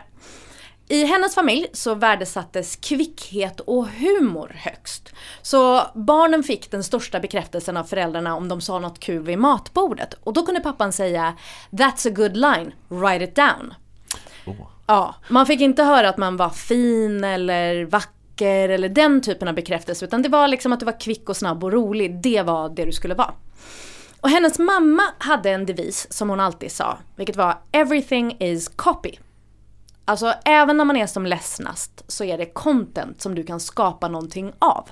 I 0.93 1.05
hennes 1.05 1.35
familj 1.35 1.67
så 1.73 1.95
värdesattes 1.95 2.75
kvickhet 2.75 3.59
och 3.59 3.87
humor 3.87 4.51
högst. 4.55 5.13
Så 5.41 5.81
barnen 5.93 6.43
fick 6.43 6.71
den 6.71 6.83
största 6.83 7.19
bekräftelsen 7.19 7.77
av 7.77 7.83
föräldrarna 7.83 8.35
om 8.35 8.47
de 8.47 8.61
sa 8.61 8.79
något 8.79 8.99
kul 8.99 9.23
vid 9.23 9.39
matbordet. 9.39 10.13
Och 10.23 10.33
då 10.33 10.45
kunde 10.45 10.61
pappan 10.61 10.93
säga 10.93 11.37
“That's 11.71 12.07
a 12.07 12.11
good 12.15 12.37
line, 12.37 12.73
write 12.87 13.23
it 13.23 13.35
down”. 13.35 13.73
Ja, 14.87 15.15
man 15.29 15.45
fick 15.45 15.61
inte 15.61 15.83
höra 15.83 16.09
att 16.09 16.17
man 16.17 16.37
var 16.37 16.49
fin 16.49 17.23
eller 17.23 17.85
vacker 17.85 18.69
eller 18.69 18.89
den 18.89 19.21
typen 19.21 19.47
av 19.47 19.55
bekräftelse 19.55 20.05
utan 20.05 20.21
det 20.21 20.29
var 20.29 20.47
liksom 20.47 20.73
att 20.73 20.79
du 20.79 20.85
var 20.85 20.99
kvick 20.99 21.29
och 21.29 21.37
snabb 21.37 21.63
och 21.63 21.71
rolig. 21.71 22.21
Det 22.21 22.41
var 22.41 22.69
det 22.69 22.85
du 22.85 22.91
skulle 22.91 23.15
vara. 23.15 23.33
Och 24.21 24.29
hennes 24.29 24.59
mamma 24.59 25.03
hade 25.17 25.49
en 25.51 25.65
devis 25.65 26.13
som 26.13 26.29
hon 26.29 26.39
alltid 26.39 26.71
sa, 26.71 26.97
vilket 27.15 27.35
var 27.35 27.57
“Everything 27.71 28.37
is 28.39 28.67
copy”. 28.67 29.17
Alltså 30.05 30.33
även 30.45 30.77
när 30.77 30.85
man 30.85 30.95
är 30.95 31.07
som 31.07 31.25
ledsnast 31.25 32.03
så 32.07 32.23
är 32.23 32.37
det 32.37 32.45
content 32.45 33.21
som 33.21 33.35
du 33.35 33.43
kan 33.43 33.59
skapa 33.59 34.07
någonting 34.07 34.51
av. 34.59 34.89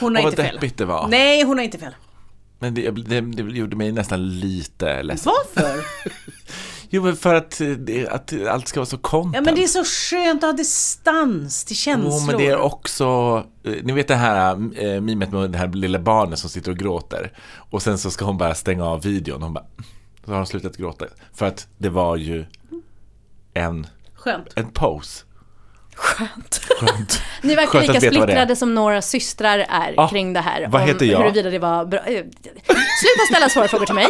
Hon 0.00 0.16
har 0.16 0.22
inte 0.22 0.42
fel. 0.42 0.70
det 0.76 0.84
var. 0.84 1.08
Nej, 1.08 1.42
hon 1.44 1.58
har 1.58 1.64
inte 1.64 1.78
fel. 1.78 1.94
Men 2.58 2.74
det, 2.74 2.90
det, 2.90 3.20
det 3.20 3.42
gjorde 3.42 3.76
mig 3.76 3.92
nästan 3.92 4.40
lite 4.40 5.02
ledsen. 5.02 5.32
Varför? 5.54 5.84
Jo, 6.92 7.02
men 7.02 7.16
för 7.16 7.34
att, 7.34 7.60
det, 7.78 8.08
att 8.08 8.46
allt 8.48 8.68
ska 8.68 8.80
vara 8.80 8.86
så 8.86 8.98
content. 8.98 9.34
Ja 9.34 9.40
men 9.40 9.54
det 9.54 9.64
är 9.64 9.68
så 9.68 9.84
skönt 9.84 10.44
att 10.44 10.50
ha 10.50 10.56
distans 10.56 11.64
till 11.64 11.76
känslor. 11.76 12.12
Jo, 12.20 12.26
men 12.26 12.38
det 12.38 12.46
är 12.46 12.58
också, 12.58 13.04
eh, 13.64 13.74
ni 13.82 13.92
vet 13.92 14.08
det 14.08 14.14
här 14.14 14.52
äh, 14.84 15.00
mimet 15.00 15.32
med 15.32 15.50
det 15.50 15.58
här 15.58 15.68
lilla 15.68 15.98
barnet 15.98 16.38
som 16.38 16.50
sitter 16.50 16.70
och 16.70 16.78
gråter. 16.78 17.32
Och 17.56 17.82
sen 17.82 17.98
så 17.98 18.10
ska 18.10 18.24
hon 18.24 18.38
bara 18.38 18.54
stänga 18.54 18.84
av 18.84 19.02
videon. 19.02 19.42
Hon 19.42 19.54
bara, 19.54 19.64
så 20.24 20.30
har 20.30 20.36
hon 20.36 20.46
slutat 20.46 20.76
gråta. 20.76 21.06
För 21.34 21.46
att 21.46 21.66
det 21.78 21.88
var 21.88 22.16
ju 22.16 22.44
en, 23.54 23.86
Skönt. 24.20 24.52
en 24.56 24.70
pose. 24.72 25.24
Skönt. 25.94 26.60
Skönt. 26.80 27.22
Ni 27.42 27.54
verkar 27.54 27.70
Skönt 27.70 27.88
lika 27.88 28.00
splittrade 28.00 28.56
som 28.56 28.74
några 28.74 29.02
systrar 29.02 29.58
är 29.58 29.94
Ja, 29.96 30.08
kring 30.08 30.32
det 30.32 30.40
här. 30.40 30.66
vad 30.68 30.82
heter 30.82 31.06
jag? 31.06 31.18
Huruvida 31.18 31.50
det 31.50 31.58
var 31.58 31.84
bra. 31.84 32.00
eh, 32.00 32.24
Sluta 33.00 33.26
ställa 33.30 33.48
svåra 33.48 33.68
frågor 33.68 33.86
till 33.86 33.94
mig. 33.94 34.06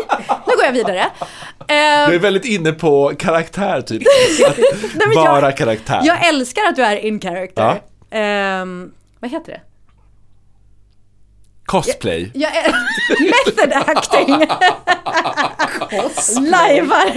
Nu 0.47 0.57
går 0.57 0.65
jag 0.65 0.73
vidare. 0.73 0.99
Eh, 1.01 1.67
Du 2.09 2.15
är 2.15 2.19
väldigt 2.19 2.45
inne 2.45 2.73
på 2.73 3.13
karaktär 3.19 3.81
typ. 3.83 4.03
Jag- 5.05 5.15
vara 5.15 5.53
karaktär. 5.53 6.01
jag 6.05 6.27
älskar 6.29 6.63
att 6.69 6.77
du 6.77 6.83
är 6.83 6.97
in 6.97 7.21
character. 7.21 7.81
Ehm, 8.11 8.93
vad 9.21 9.31
heter 9.31 9.53
det? 9.53 9.61
Cosplay. 11.67 12.31
Jag 12.35 12.57
är, 12.57 12.73
method 13.21 13.73
acting. 13.97 14.49
Lajvar. 16.51 17.13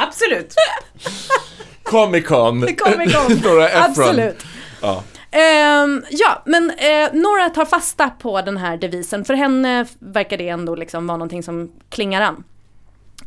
Absolut. 0.00 0.54
Comic 1.92 2.26
Con. 2.26 2.60
Comic 2.76 3.14
Con. 3.14 3.32
Nora 3.44 3.68
Ephron. 3.68 3.84
Absolut. 3.84 4.44
Ja. 4.80 5.02
Ehm, 5.30 6.04
ja, 6.10 6.42
men 6.46 6.70
eh, 6.70 7.12
Nora 7.12 7.50
tar 7.50 7.64
fasta 7.64 8.10
på 8.10 8.42
den 8.42 8.56
här 8.56 8.76
devisen. 8.76 9.24
För 9.24 9.34
henne 9.34 9.86
verkar 9.98 10.38
det 10.38 10.48
ändå 10.48 10.74
liksom 10.74 11.06
vara 11.06 11.18
någonting 11.18 11.42
som 11.42 11.72
klingar 11.88 12.20
an. 12.20 12.44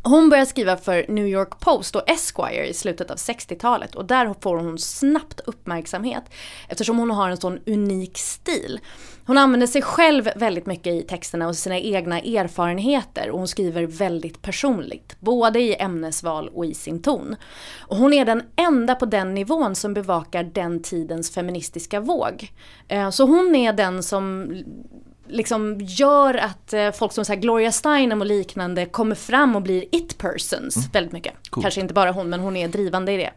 Hon 0.04 0.30
börjar 0.30 0.46
skriva 0.46 0.78
för 0.78 1.06
New 1.08 1.28
York 1.28 1.60
Post 1.60 1.96
och 1.96 2.10
Esquire 2.10 2.68
i 2.68 2.74
slutet 2.74 3.12
av 3.12 3.18
60-talet 3.18 3.96
och 3.96 4.06
där 4.06 4.36
får 4.42 4.58
hon 4.58 4.78
snabbt 4.78 5.40
uppmärksamhet 5.40 6.24
eftersom 6.70 6.98
hon 6.98 7.12
har 7.12 7.30
en 7.30 7.38
sån 7.38 7.60
unik 7.66 8.18
stil. 8.18 8.80
Hon 9.28 9.38
använder 9.38 9.68
sig 9.68 9.82
själv 9.82 10.30
väldigt 10.36 10.66
mycket 10.66 10.94
i 10.94 11.02
texterna 11.02 11.48
och 11.48 11.56
sina 11.56 11.80
egna 11.80 12.20
erfarenheter 12.20 13.30
och 13.30 13.38
hon 13.38 13.48
skriver 13.48 13.84
väldigt 13.84 14.42
personligt, 14.42 15.16
både 15.20 15.60
i 15.60 15.76
ämnesval 15.80 16.50
och 16.54 16.66
i 16.66 16.74
sin 16.74 17.02
ton. 17.02 17.36
Och 17.80 17.98
hon 17.98 18.14
är 18.14 18.26
den 18.26 18.44
enda 18.56 18.96
på 18.96 19.06
den 19.06 19.34
nivån 19.34 19.76
som 19.76 19.94
bevakar 19.94 20.44
den 20.44 20.84
tidens 20.84 21.32
feministiska 21.34 22.00
våg. 22.00 22.52
Eh, 22.88 23.10
Så 23.10 23.26
hon 23.26 23.56
är 23.56 23.74
den 23.74 24.04
som 24.04 24.56
liksom 25.28 25.78
gör 25.82 26.34
att 26.34 26.74
eh, 26.74 26.92
folk 26.92 27.14
som 27.14 27.26
så 27.26 27.34
här 27.34 27.40
Gloria 27.40 27.72
Steinem 27.72 28.22
och 28.22 28.28
liknande 28.28 28.86
kommer 28.86 29.16
fram 29.16 29.56
och 29.56 29.62
blir 29.62 29.86
it-persons 29.92 30.90
väldigt 30.94 31.14
mycket. 31.14 31.34
Kanske 31.62 31.82
inte 31.82 31.94
bara 31.94 32.12
hon, 32.12 32.30
men 32.30 32.40
hon 32.40 32.56
är 32.56 32.68
drivande 32.68 33.12
i 33.12 33.18
det. 33.18 33.32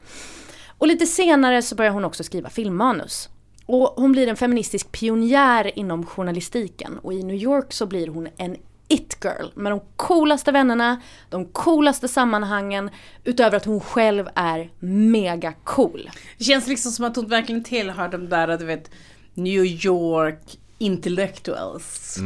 Och 0.78 0.86
lite 0.86 1.06
senare 1.06 1.62
så 1.62 1.74
börjar 1.74 1.92
hon 1.92 2.04
också 2.04 2.24
skriva 2.24 2.50
filmmanus. 2.50 3.28
Och 3.68 3.94
hon 3.96 4.12
blir 4.12 4.26
en 4.28 4.36
feministisk 4.36 4.92
pionjär 4.92 5.78
inom 5.78 6.06
journalistiken 6.06 6.98
och 6.98 7.12
i 7.12 7.22
New 7.22 7.36
York 7.36 7.72
så 7.72 7.86
blir 7.86 8.06
hon 8.08 8.28
en 8.36 8.56
it-girl 8.88 9.46
med 9.54 9.72
de 9.72 9.80
coolaste 9.96 10.52
vännerna, 10.52 11.00
de 11.30 11.44
coolaste 11.44 12.08
sammanhangen 12.08 12.90
utöver 13.24 13.56
att 13.56 13.64
hon 13.64 13.80
själv 13.80 14.28
är 14.34 14.70
mega 15.10 15.52
cool. 15.64 16.10
Det 16.38 16.44
känns 16.44 16.66
liksom 16.66 16.92
som 16.92 17.04
att 17.04 17.16
hon 17.16 17.28
verkligen 17.28 17.64
tillhör 17.64 18.08
de 18.08 18.28
där, 18.28 18.58
du 18.58 18.64
vet, 18.64 18.90
New 19.34 19.64
York 19.64 20.58
intellectuals. 20.78 22.16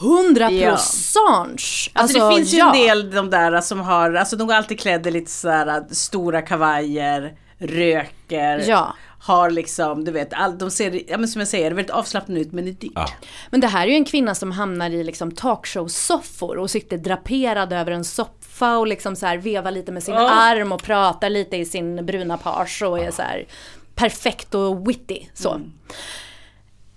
100 0.00 0.50
Ja. 0.50 0.70
procent! 0.70 1.60
Alltså, 1.92 2.28
det 2.28 2.36
finns 2.36 2.54
ju 2.54 2.58
ja. 2.58 2.74
en 2.74 2.80
del 2.80 3.10
de 3.10 3.30
där 3.30 3.60
som 3.60 3.80
har, 3.80 4.14
alltså 4.14 4.36
de 4.36 4.46
går 4.46 4.54
alltid 4.54 4.80
klädda 4.80 5.10
lite 5.10 5.30
sådär 5.30 5.84
stora 5.90 6.42
kavajer, 6.42 7.34
röker, 7.58 8.64
Ja. 8.68 8.94
Har 9.26 9.50
liksom, 9.50 10.04
du 10.04 10.10
vet, 10.12 10.32
all, 10.32 10.58
de 10.58 10.70
ser, 10.70 11.10
ja 11.10 11.18
men 11.18 11.28
som 11.28 11.40
jag 11.40 11.48
säger, 11.48 11.70
väldigt 11.70 11.94
avslappnade 11.94 12.40
ut 12.40 12.52
men 12.52 12.64
det 12.64 12.70
är 12.70 12.72
dyrt. 12.72 12.92
Ja. 12.94 13.08
Men 13.50 13.60
det 13.60 13.66
här 13.66 13.86
är 13.86 13.90
ju 13.90 13.96
en 13.96 14.04
kvinna 14.04 14.34
som 14.34 14.52
hamnar 14.52 14.90
i 14.90 15.04
liksom 15.04 15.32
talkshow-soffor 15.32 16.56
och 16.58 16.70
sitter 16.70 16.98
draperad 16.98 17.72
över 17.72 17.92
en 17.92 18.04
soffa 18.04 18.78
och 18.78 18.86
liksom 18.86 19.16
så 19.16 19.26
här 19.26 19.38
vevar 19.38 19.70
lite 19.70 19.92
med 19.92 20.02
sin 20.02 20.14
Ja. 20.14 20.30
arm 20.30 20.72
och 20.72 20.82
pratar 20.82 21.30
lite 21.30 21.56
i 21.56 21.64
sin 21.64 22.06
bruna 22.06 22.36
page 22.36 22.82
och 22.82 22.98
är 22.98 23.10
så 23.10 23.22
här 23.22 23.46
perfekt 23.94 24.54
och 24.54 24.88
witty. 24.88 25.20
Så. 25.34 25.60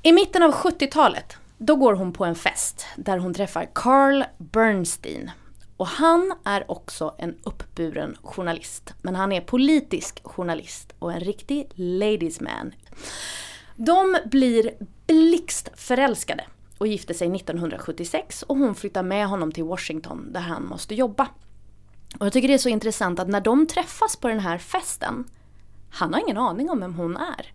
I 0.01 0.12
mitten 0.12 0.43
av 0.43 0.51
70-talet, 0.51 1.38
då 1.57 1.75
går 1.75 1.93
hon 1.93 2.13
på 2.13 2.25
en 2.25 2.36
fest 2.36 2.86
där 2.95 3.17
hon 3.17 3.33
träffar 3.33 3.69
Carl 3.74 4.24
Bernstein. 4.38 5.31
Och 5.79 5.88
han 5.88 6.33
är 6.43 6.71
också 6.71 7.15
en 7.17 7.36
uppburen 7.43 8.17
journalist. 8.24 8.93
Men 9.01 9.15
han 9.15 9.31
är 9.31 9.41
politisk 9.41 10.24
journalist 10.24 10.93
och 11.00 11.13
en 11.13 11.19
riktig 11.19 11.71
ladies 11.75 12.41
man. 12.41 12.74
De 13.75 14.17
blir 14.25 14.71
blixtförälskade 15.07 16.43
och 16.77 16.88
gifter 16.88 17.13
sig 17.13 17.36
1976 17.36 18.43
och 18.43 18.57
hon 18.57 18.75
flyttar 18.75 19.03
med 19.03 19.27
honom 19.27 19.51
till 19.51 19.63
Washington 19.63 20.33
där 20.33 20.39
han 20.39 20.65
måste 20.65 20.95
jobba. 20.95 21.27
Och 22.19 22.25
jag 22.25 22.33
tycker 22.33 22.48
det 22.48 22.53
är 22.53 22.57
så 22.57 22.69
intressant 22.69 23.19
att 23.19 23.27
när 23.27 23.41
de 23.41 23.67
träffas 23.67 24.15
på 24.15 24.27
den 24.27 24.39
här 24.39 24.57
festen, 24.57 25.25
han 25.89 26.13
har 26.13 26.21
ingen 26.21 26.38
aning 26.38 26.69
om 26.69 26.79
vem 26.79 26.93
hon 26.93 27.17
är. 27.17 27.53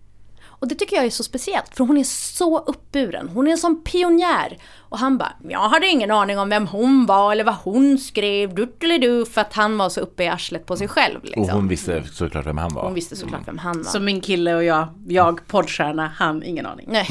Och 0.64 0.68
det 0.68 0.74
tycker 0.74 0.96
jag 0.96 1.04
är 1.04 1.10
så 1.10 1.22
speciellt 1.22 1.76
för 1.76 1.84
hon 1.84 1.96
är 1.96 2.04
så 2.04 2.58
uppburen. 2.58 3.28
Hon 3.28 3.46
är 3.46 3.50
en 3.50 3.58
sån 3.58 3.82
pionjär. 3.82 4.58
Och 4.78 4.98
han 4.98 5.18
bara, 5.18 5.32
jag 5.48 5.68
hade 5.68 5.86
ingen 5.86 6.10
aning 6.10 6.38
om 6.38 6.48
vem 6.48 6.66
hon 6.66 7.06
var 7.06 7.32
eller 7.32 7.44
vad 7.44 7.54
hon 7.54 7.98
skrev, 7.98 8.54
du 8.54 9.26
för 9.26 9.40
att 9.40 9.52
han 9.52 9.78
var 9.78 9.88
så 9.88 10.00
uppe 10.00 10.24
i 10.24 10.28
arslet 10.28 10.66
på 10.66 10.76
sig 10.76 10.88
själv. 10.88 11.24
Liksom. 11.24 11.42
Och 11.42 11.48
hon 11.48 11.68
visste 11.68 12.04
såklart 12.12 12.46
vem 12.46 12.58
han 12.58 12.74
var. 12.74 12.82
Hon 12.82 12.94
visste 12.94 13.16
såklart 13.16 13.48
vem 13.48 13.58
han 13.58 13.82
var. 13.82 13.90
Som 13.90 14.04
min 14.04 14.20
kille 14.20 14.54
och 14.54 14.64
jag, 14.64 14.88
jag 15.06 15.46
poddstjärna, 15.46 16.12
han 16.16 16.42
ingen 16.42 16.66
aning. 16.66 16.86
Nej. 16.88 17.08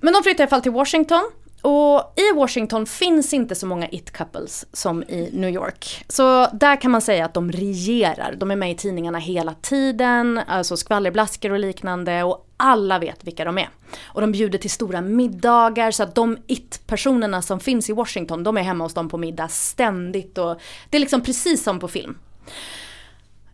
Men 0.00 0.12
de 0.12 0.22
flyttar 0.22 0.40
i 0.40 0.42
alla 0.42 0.50
fall 0.50 0.62
till 0.62 0.72
Washington 0.72 1.30
och 1.70 2.12
i 2.16 2.32
Washington 2.34 2.86
finns 2.86 3.32
inte 3.32 3.54
så 3.54 3.66
många 3.66 3.88
it-couples 3.88 4.66
som 4.72 5.02
i 5.02 5.30
New 5.32 5.50
York. 5.50 6.04
Så 6.08 6.46
där 6.52 6.80
kan 6.80 6.90
man 6.90 7.00
säga 7.00 7.24
att 7.24 7.34
de 7.34 7.52
regerar. 7.52 8.34
De 8.36 8.50
är 8.50 8.56
med 8.56 8.70
i 8.70 8.74
tidningarna 8.74 9.18
hela 9.18 9.54
tiden, 9.54 10.40
alltså 10.46 10.76
skvallerblaskor 10.76 11.52
och 11.52 11.58
liknande. 11.58 12.22
Och 12.22 12.46
alla 12.56 12.98
vet 12.98 13.24
vilka 13.24 13.44
de 13.44 13.58
är. 13.58 13.68
Och 14.04 14.20
de 14.20 14.32
bjuder 14.32 14.58
till 14.58 14.70
stora 14.70 15.00
middagar 15.00 15.90
så 15.90 16.02
att 16.02 16.14
de 16.14 16.38
it-personerna 16.46 17.42
som 17.42 17.60
finns 17.60 17.90
i 17.90 17.92
Washington, 17.92 18.44
de 18.44 18.56
är 18.56 18.62
hemma 18.62 18.84
hos 18.84 18.94
dem 18.94 19.08
på 19.08 19.18
middag 19.18 19.48
ständigt. 19.48 20.38
Och 20.38 20.60
det 20.90 20.96
är 20.96 21.00
liksom 21.00 21.20
precis 21.20 21.62
som 21.62 21.80
på 21.80 21.88
film. 21.88 22.18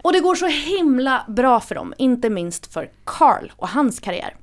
Och 0.03 0.13
det 0.13 0.21
går 0.21 0.35
så 0.35 0.47
himla 0.47 1.25
bra 1.29 1.61
för 1.61 1.75
dem, 1.75 1.95
inte 1.99 2.31
minst 2.31 2.73
för 2.73 2.91
Carl 3.05 3.53
och 3.57 3.69
hans 3.69 4.01
karriär. 4.01 4.37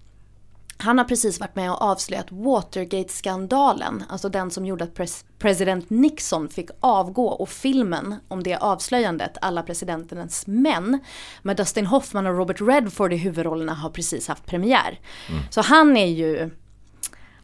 Han 0.81 0.97
har 0.97 1.05
precis 1.05 1.39
varit 1.39 1.55
med 1.55 1.71
och 1.71 1.81
avslöjat 1.81 2.27
Watergate-skandalen, 2.29 4.03
alltså 4.09 4.29
den 4.29 4.51
som 4.51 4.65
gjorde 4.65 4.83
att 4.83 4.93
pres 4.93 5.25
president 5.39 5.89
Nixon 5.89 6.49
fick 6.49 6.69
avgå 6.79 7.27
och 7.27 7.49
filmen 7.49 8.15
om 8.27 8.43
det 8.43 8.55
avslöjandet, 8.55 9.37
Alla 9.41 9.63
presidenternas 9.63 10.47
män, 10.47 10.99
med 11.41 11.57
Dustin 11.57 11.85
Hoffman 11.85 12.27
och 12.27 12.37
Robert 12.37 12.61
Redford 12.61 13.13
i 13.13 13.17
huvudrollerna 13.17 13.73
har 13.73 13.89
precis 13.89 14.27
haft 14.27 14.45
premiär. 14.45 14.99
Mm. 15.29 15.41
Så 15.49 15.61
han 15.61 15.97
är 15.97 16.05
ju 16.05 16.49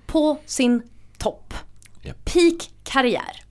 på 0.05 0.37
sin 0.45 0.81
topp. 1.17 1.53
Yep. 2.03 2.25
Peak 2.25 2.71
karriär. 2.83 3.43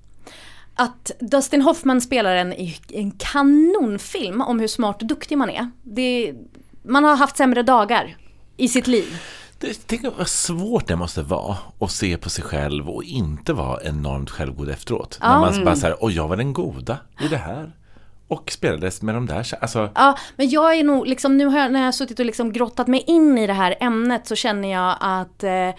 Att 0.75 1.11
Dustin 1.21 1.63
Hoffman 1.63 2.01
spelar 2.01 2.37
en, 2.37 2.55
en 2.89 3.11
kanonfilm 3.11 4.41
om 4.41 4.61
hur 4.61 4.69
smart 4.69 5.03
och 5.03 5.09
duktig 5.09 5.39
man 5.39 5.51
är. 5.51 5.71
Det, 5.83 6.35
man 6.83 7.05
har 7.05 7.17
haft 7.17 7.37
sämre 7.37 7.63
dagar 7.63 8.17
i 8.57 8.69
sitt 8.69 8.87
liv. 8.87 9.19
Tänk 9.87 10.05
vad 10.19 10.29
svårt 10.29 10.87
det 10.87 10.97
måste 10.97 11.23
vara 11.23 11.57
att 11.79 11.91
se 11.91 12.17
på 12.17 12.31
sig 12.31 12.45
själv 12.45 12.91
och 12.91 13.05
inte 13.05 13.53
vara 13.53 13.83
enormt 13.83 14.31
självgod 14.31 14.69
efteråt. 14.69 15.19
Ja. 15.21 15.41
När 15.41 15.53
man 15.53 15.65
bara 15.65 15.77
säger, 15.77 16.03
och 16.03 16.11
jag 16.11 16.29
var 16.29 16.37
den 16.37 16.53
goda 16.53 16.99
i 17.21 17.29
det 17.29 17.37
här. 17.37 17.73
Och 18.29 18.51
spelades 18.51 19.03
med 19.03 19.15
de 19.15 19.27
där, 19.27 19.55
alltså. 19.61 19.91
Ja, 19.95 20.19
men 20.37 20.51
jag 20.51 20.77
är 20.77 20.85
nog 20.85 21.07
liksom, 21.07 21.37
nu 21.37 21.47
har 21.47 21.59
jag, 21.59 21.73
när 21.73 21.81
jag 21.81 21.87
har 21.87 21.93
suttit 21.93 22.19
och 22.19 22.27
liksom 22.27 22.53
grottat 22.53 22.87
mig 22.87 23.05
in 23.07 23.39
i 23.39 23.47
det 23.47 23.53
här 23.53 23.77
ämnet 23.81 24.27
så 24.27 24.35
känner 24.35 24.73
jag 24.73 24.97
att 25.01 25.45
eh, 25.45 25.71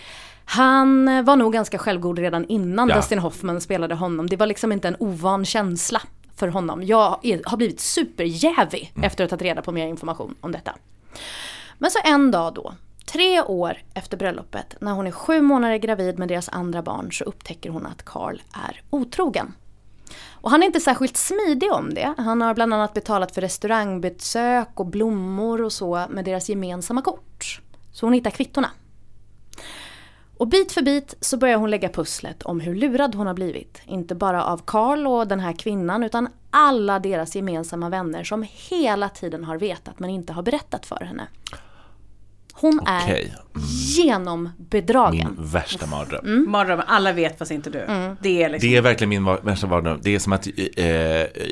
han 0.46 1.26
var 1.26 1.36
nog 1.36 1.54
ganska 1.54 1.78
självgod 1.78 2.20
redan 2.20 2.46
innan 2.46 2.90
ja. 2.90 2.96
Dustin 2.96 3.20
Hoffman 3.20 3.62
spelade 3.62 3.96
honom. 3.96 4.30
Det 4.30 4.36
var 4.36 4.48
liksom 4.48 4.72
inte 4.72 4.88
en 4.88 4.96
ovan 5.00 5.46
känsla 5.46 6.02
för 6.36 6.48
honom. 6.48 6.84
Jag 6.84 7.20
är, 7.24 7.42
har 7.46 7.58
blivit 7.58 7.80
superjävig 7.80 8.92
mm. 8.96 9.08
efter 9.08 9.24
att 9.24 9.32
ha 9.32 9.38
tagit 9.38 9.50
reda 9.50 9.62
på 9.62 9.72
mer 9.72 9.88
information 9.88 10.36
om 10.42 10.52
detta. 10.52 10.76
Men 11.78 11.92
så 11.92 12.00
en 12.04 12.32
dag 12.32 12.54
då 12.54 12.74
Tre 13.18 13.42
år 13.42 13.78
efter 13.94 14.18
bröllopet, 14.18 14.76
när 14.82 14.92
hon 14.92 15.08
är 15.08 15.12
sju 15.12 15.42
månader 15.42 15.78
gravid 15.78 16.20
med 16.20 16.28
deras 16.28 16.50
andra 16.50 16.82
barn, 16.82 17.12
så 17.12 17.24
upptäcker 17.24 17.70
hon 17.70 17.86
att 17.86 18.06
Carl 18.06 18.42
är 18.68 18.82
otrogen. 18.90 19.54
Och 20.32 20.52
han 20.52 20.64
är 20.64 20.68
inte 20.68 20.80
särskilt 20.80 21.18
smidig 21.18 21.72
om 21.74 21.94
det. 21.94 22.14
Han 22.18 22.42
har 22.42 22.54
bland 22.54 22.74
annat 22.74 22.94
betalat 22.94 23.32
för 23.32 23.42
restaurangbesök 23.42 24.68
och 24.74 24.86
blommor 24.86 25.62
och 25.62 25.74
så 25.74 26.06
med 26.10 26.26
deras 26.26 26.50
gemensamma 26.50 27.02
kort. 27.02 27.62
Så 27.92 28.06
hon 28.06 28.14
hittar 28.14 28.32
kvittorna. 28.32 28.72
Och 30.38 30.48
bit 30.48 30.72
för 30.72 30.82
bit 30.82 31.16
så 31.22 31.38
börjar 31.38 31.58
hon 31.58 31.70
lägga 31.70 31.90
pusslet 31.90 32.44
om 32.44 32.60
hur 32.60 32.76
lurad 32.76 33.16
hon 33.16 33.28
har 33.28 33.34
blivit. 33.34 33.82
Inte 33.86 34.16
bara 34.16 34.44
av 34.44 34.62
Carl 34.66 35.08
och 35.08 35.28
den 35.28 35.40
här 35.40 35.54
kvinnan 35.54 36.04
utan 36.04 36.28
alla 36.50 37.00
deras 37.00 37.36
gemensamma 37.36 37.90
vänner 37.90 38.24
som 38.24 38.46
hela 38.70 39.10
tiden 39.10 39.44
har 39.44 39.58
vetat 39.58 40.00
men 40.00 40.10
inte 40.10 40.34
har 40.34 40.44
berättat 40.44 40.86
för 40.86 41.06
henne. 41.06 41.28
Hon 42.60 42.80
okay. 42.80 43.12
är 43.12 43.20
mm. 43.20 43.32
genombedragen. 43.68 45.36
Min 45.38 45.48
värsta 45.48 45.86
mardröm. 45.86 46.26
Mm. 46.26 46.52
Mardröm, 46.52 46.82
alla 46.88 47.12
vet 47.12 47.38
fast 47.38 47.52
inte 47.52 47.70
du. 47.70 47.80
Mm. 47.80 48.18
Det, 48.22 48.44
är 48.44 48.50
liksom... 48.50 48.70
det 48.70 48.78
är 48.78 48.82
verkligen 48.82 49.10
min 49.10 49.26
värsta 49.26 49.68
mardröm. 49.68 50.00
Det 50.04 50.16
är 50.16 50.20
som 50.20 50.34
att 50.34 50.48
eh, 50.78 50.88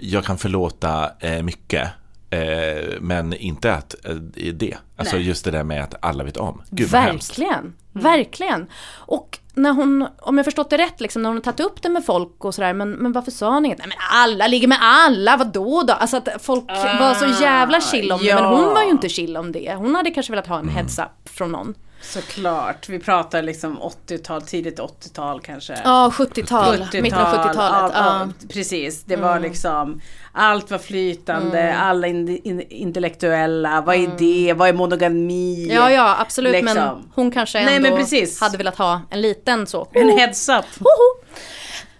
jag 0.01 0.25
kan 0.25 0.37
förlåta 0.37 1.11
eh, 1.19 1.43
mycket. 1.43 1.89
Eh, 2.29 2.99
men 3.01 3.33
inte 3.33 3.73
att 3.73 3.95
eh, 4.05 4.15
det. 4.53 4.77
Alltså 4.95 5.15
Nej. 5.15 5.27
just 5.27 5.45
det 5.45 5.51
där 5.51 5.63
med 5.63 5.83
att 5.83 5.95
alla 5.99 6.23
vet 6.23 6.37
om. 6.37 6.61
Gud, 6.69 6.89
Verkligen. 6.89 7.73
Verkligen. 7.91 8.67
Och 8.93 9.39
när 9.55 9.71
hon, 9.71 10.07
om 10.19 10.37
jag 10.37 10.45
förstått 10.45 10.69
det 10.69 10.77
rätt, 10.77 11.01
liksom, 11.01 11.21
när 11.21 11.29
hon 11.29 11.37
har 11.37 11.41
tagit 11.41 11.59
upp 11.59 11.81
det 11.81 11.89
med 11.89 12.05
folk 12.05 12.45
och 12.45 12.55
sådär, 12.55 12.73
men, 12.73 12.91
men 12.91 13.11
varför 13.11 13.31
sa 13.31 13.53
hon 13.53 13.65
inget? 13.65 13.77
Nej 13.77 13.87
men 13.87 13.97
alla 14.11 14.47
ligger 14.47 14.67
med 14.67 14.77
alla, 14.81 15.37
vadå 15.37 15.83
då? 15.87 15.93
Alltså 15.93 16.17
att 16.17 16.29
folk 16.39 16.63
ah, 16.67 16.99
var 16.99 17.13
så 17.13 17.43
jävla 17.43 17.81
chill 17.81 18.11
om 18.11 18.19
ja. 18.23 18.35
det, 18.35 18.41
men 18.41 18.51
hon 18.53 18.73
var 18.73 18.83
ju 18.83 18.89
inte 18.89 19.09
chill 19.09 19.37
om 19.37 19.51
det. 19.51 19.75
Hon 19.75 19.95
hade 19.95 20.11
kanske 20.11 20.31
velat 20.31 20.47
ha 20.47 20.59
en 20.59 20.69
heads-up 20.69 21.29
från 21.29 21.51
någon. 21.51 21.73
Såklart, 22.01 22.89
vi 22.89 22.99
pratar 22.99 23.41
liksom 23.41 23.79
80-tal, 23.79 24.41
tidigt 24.41 24.79
80-tal 24.79 25.41
kanske. 25.41 25.81
Ja, 25.83 26.11
70-tal, 26.13 26.85
70 26.85 27.01
mitten 27.01 27.19
av 27.19 27.27
70-talet. 27.27 27.95
Ja. 27.95 28.29
Precis, 28.53 29.03
det 29.03 29.15
var 29.15 29.31
mm. 29.31 29.43
liksom 29.43 30.01
allt 30.31 30.71
var 30.71 30.77
flytande, 30.77 31.59
mm. 31.59 31.81
alla 31.81 32.07
in, 32.07 32.39
in, 32.43 32.61
intellektuella, 32.61 33.81
vad 33.81 33.95
är 33.95 33.99
mm. 33.99 34.17
det, 34.17 34.53
vad 34.53 34.69
är 34.69 34.73
monogami? 34.73 35.67
Ja, 35.71 35.91
ja 35.91 36.17
absolut 36.19 36.53
liksom. 36.53 36.75
men 36.75 37.11
hon 37.15 37.31
kanske 37.31 37.59
ändå 37.59 37.89
Nej, 37.89 38.27
hade 38.39 38.57
velat 38.57 38.77
ha 38.77 39.01
en 39.09 39.21
liten 39.21 39.67
så. 39.67 39.87
En 39.91 40.09
heads 40.09 40.49
up. 40.49 40.65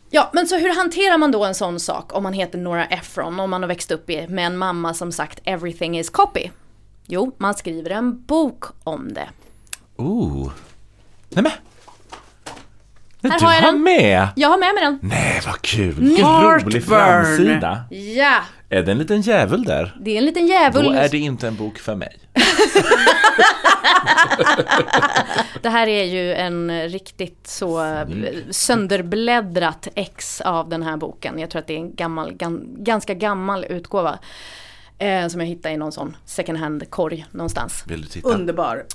Ja, 0.09 0.29
men 0.33 0.47
så 0.47 0.57
hur 0.57 0.75
hanterar 0.75 1.17
man 1.17 1.31
då 1.31 1.45
en 1.45 1.55
sån 1.55 1.79
sak 1.79 2.13
om 2.13 2.23
man 2.23 2.33
heter 2.33 2.57
Nora 2.57 2.85
Ephron, 2.85 3.39
om 3.39 3.49
man 3.49 3.61
har 3.61 3.67
växt 3.67 3.91
upp 3.91 4.07
med 4.07 4.45
en 4.45 4.57
mamma 4.57 4.93
som 4.93 5.11
sagt 5.11 5.39
“everything 5.43 5.99
is 5.99 6.09
copy”? 6.09 6.49
Jo, 7.07 7.35
man 7.37 7.55
skriver 7.55 7.89
en 7.89 8.25
bok 8.25 8.63
om 8.83 9.13
det. 9.13 9.29
Ooh. 9.97 10.51
Nej 11.29 11.43
här 13.31 13.39
du 13.39 13.45
har, 13.45 13.53
jag 13.53 13.61
har 13.61 13.71
den. 13.71 13.83
med? 13.83 14.27
Jag 14.35 14.49
har 14.49 14.57
med 14.57 14.73
mig 14.75 14.83
den. 14.83 14.99
Nej, 15.01 15.41
vad 15.45 15.61
kul! 15.61 15.93
Vilken 15.93 16.25
rolig 16.25 16.85
framsida. 16.85 17.83
Ja. 17.89 18.39
Är 18.69 18.83
det 18.83 18.91
en 18.91 18.97
liten 18.97 19.21
djävul 19.21 19.63
där? 19.63 19.95
Det 20.01 20.11
är 20.11 20.17
en 20.17 20.25
liten 20.25 20.47
djävul. 20.47 20.85
Då 20.85 20.91
är 20.91 21.09
det 21.09 21.17
inte 21.17 21.47
en 21.47 21.55
bok 21.55 21.79
för 21.79 21.95
mig. 21.95 22.17
det 25.61 25.69
här 25.69 25.87
är 25.87 26.03
ju 26.03 26.33
en 26.33 26.89
riktigt 26.89 27.47
så 27.47 28.03
sönderbläddrat 28.49 29.87
ex 29.95 30.41
av 30.41 30.69
den 30.69 30.83
här 30.83 30.97
boken. 30.97 31.39
Jag 31.39 31.49
tror 31.49 31.59
att 31.59 31.67
det 31.67 31.73
är 31.73 31.79
en 31.79 31.95
gammal, 31.95 32.33
ganska 32.77 33.13
gammal 33.13 33.65
utgåva. 33.69 34.19
Eh, 34.97 35.27
som 35.27 35.39
jag 35.39 35.47
hittade 35.47 35.73
i 35.73 35.77
någon 35.77 35.91
sån 35.91 36.17
second 36.25 36.57
hand-korg 36.57 37.25
någonstans. 37.31 37.83
Vill 37.87 38.01
du 38.01 38.07
titta? 38.07 38.29
Underbar. 38.29 38.85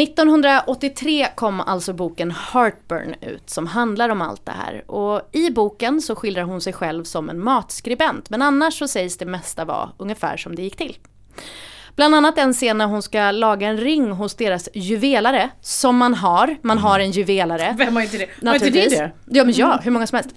1983 0.00 1.26
kom 1.34 1.60
alltså 1.60 1.92
boken 1.92 2.30
Heartburn 2.30 3.14
ut 3.20 3.50
som 3.50 3.66
handlar 3.66 4.08
om 4.08 4.22
allt 4.22 4.46
det 4.46 4.52
här. 4.52 4.90
Och 4.90 5.28
i 5.32 5.50
boken 5.50 6.00
så 6.00 6.16
skildrar 6.16 6.42
hon 6.42 6.60
sig 6.60 6.72
själv 6.72 7.04
som 7.04 7.30
en 7.30 7.44
matskribent 7.44 8.30
men 8.30 8.42
annars 8.42 8.78
så 8.78 8.88
sägs 8.88 9.16
det 9.16 9.26
mesta 9.26 9.64
vara 9.64 9.90
ungefär 9.98 10.36
som 10.36 10.56
det 10.56 10.62
gick 10.62 10.76
till. 10.76 10.96
Bland 11.96 12.14
annat 12.14 12.38
en 12.38 12.52
scen 12.52 12.78
när 12.78 12.86
hon 12.86 13.02
ska 13.02 13.30
laga 13.30 13.68
en 13.68 13.76
ring 13.76 14.10
hos 14.10 14.34
deras 14.34 14.68
juvelare, 14.74 15.50
som 15.60 15.96
man 15.96 16.14
har. 16.14 16.56
Man 16.62 16.78
har 16.78 17.00
en 17.00 17.10
juvelare. 17.10 17.74
Vem 17.78 17.96
har 17.96 18.02
inte 18.02 18.18
det? 18.18 18.46
Har 18.46 18.54
inte 18.54 18.70
det? 18.70 19.10
Ja 19.26 19.44
men 19.44 19.54
ja, 19.54 19.80
hur 19.82 19.90
många 19.90 20.06
som 20.06 20.16
helst. 20.16 20.30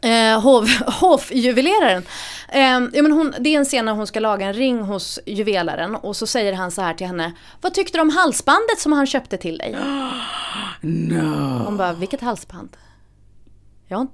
Eh, 0.00 0.40
Hovjuveleraren. 1.00 2.02
Eh, 2.48 2.88
ja, 2.92 3.02
men 3.02 3.12
hon, 3.12 3.34
det 3.40 3.54
är 3.54 3.58
en 3.58 3.64
scen 3.64 3.84
när 3.84 3.92
hon 3.92 4.06
ska 4.06 4.20
laga 4.20 4.46
en 4.46 4.52
ring 4.52 4.82
hos 4.82 5.18
juvelaren 5.26 5.96
och 5.96 6.16
så 6.16 6.26
säger 6.26 6.52
han 6.52 6.70
så 6.70 6.82
här 6.82 6.94
till 6.94 7.06
henne. 7.06 7.32
Vad 7.60 7.74
tyckte 7.74 7.98
du 7.98 8.02
om 8.02 8.10
halsbandet 8.10 8.78
som 8.78 8.92
han 8.92 9.06
köpte 9.06 9.36
till 9.36 9.58
dig? 9.58 9.76
No. 10.80 11.64
Hon 11.64 11.76
bara, 11.76 11.92
vilket 11.92 12.20
halsband? 12.20 12.76
Ja, 13.86 14.06